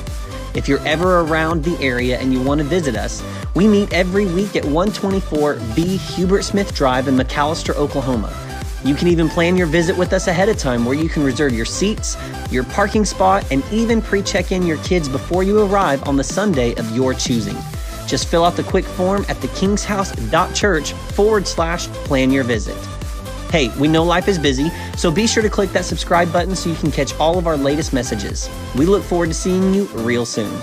If 0.55 0.69
you're 0.69 0.87
ever 0.87 1.21
around 1.21 1.65
the 1.65 1.79
area 1.85 2.19
and 2.19 2.33
you 2.33 2.43
want 2.43 2.61
to 2.61 2.65
visit 2.65 2.97
us, 2.97 3.23
we 3.55 3.69
meet 3.69 3.93
every 3.93 4.27
week 4.27 4.57
at 4.57 4.65
124B 4.65 5.99
Hubert 6.15 6.43
Smith 6.43 6.75
Drive 6.75 7.09
in 7.09 7.17
McAlester, 7.17 7.75
Oklahoma. 7.75 8.33
You 8.85 8.95
can 8.95 9.09
even 9.09 9.29
plan 9.29 9.57
your 9.57 9.67
visit 9.67 9.97
with 9.97 10.13
us 10.13 10.29
ahead 10.29 10.49
of 10.49 10.59
time 10.59 10.85
where 10.85 10.95
you 10.95 11.09
can 11.09 11.25
reserve 11.25 11.53
your 11.53 11.65
seats, 11.65 12.17
your 12.51 12.65
parking 12.65 13.05
spot, 13.05 13.45
and 13.51 13.65
even 13.73 14.01
pre 14.01 14.23
check 14.23 14.53
in 14.53 14.63
your 14.63 14.79
kids 14.79 15.09
before 15.09 15.43
you 15.43 15.61
arrive 15.61 16.07
on 16.09 16.17
the 16.17 16.25
Sunday 16.25 16.75
of 16.77 16.95
your 16.95 17.13
choosing. 17.13 17.57
Just 18.07 18.29
fill 18.29 18.45
out 18.45 18.57
the 18.57 18.63
quick 18.63 18.85
form 18.85 19.27
at 19.29 19.37
thekingshouse.church 19.39 20.93
forward 20.93 21.47
slash 21.49 21.89
plan 21.89 22.31
your 22.31 22.45
visit. 22.45 22.77
Hey, 23.51 23.69
we 23.79 23.87
know 23.87 24.03
life 24.03 24.27
is 24.27 24.39
busy, 24.39 24.71
so 24.97 25.11
be 25.11 25.27
sure 25.27 25.43
to 25.43 25.49
click 25.49 25.71
that 25.73 25.85
subscribe 25.85 26.33
button 26.33 26.57
so 26.57 26.69
you 26.69 26.77
can 26.77 26.91
catch 26.91 27.15
all 27.21 27.39
of 27.39 27.47
our 27.47 27.57
latest 27.57 27.93
messages. 27.93 28.51
We 28.75 28.87
look 28.87 29.05
forward 29.05 29.29
to 29.29 29.35
seeing 29.35 29.73
you 29.73 29.85
real 29.95 30.27
soon. 30.27 30.61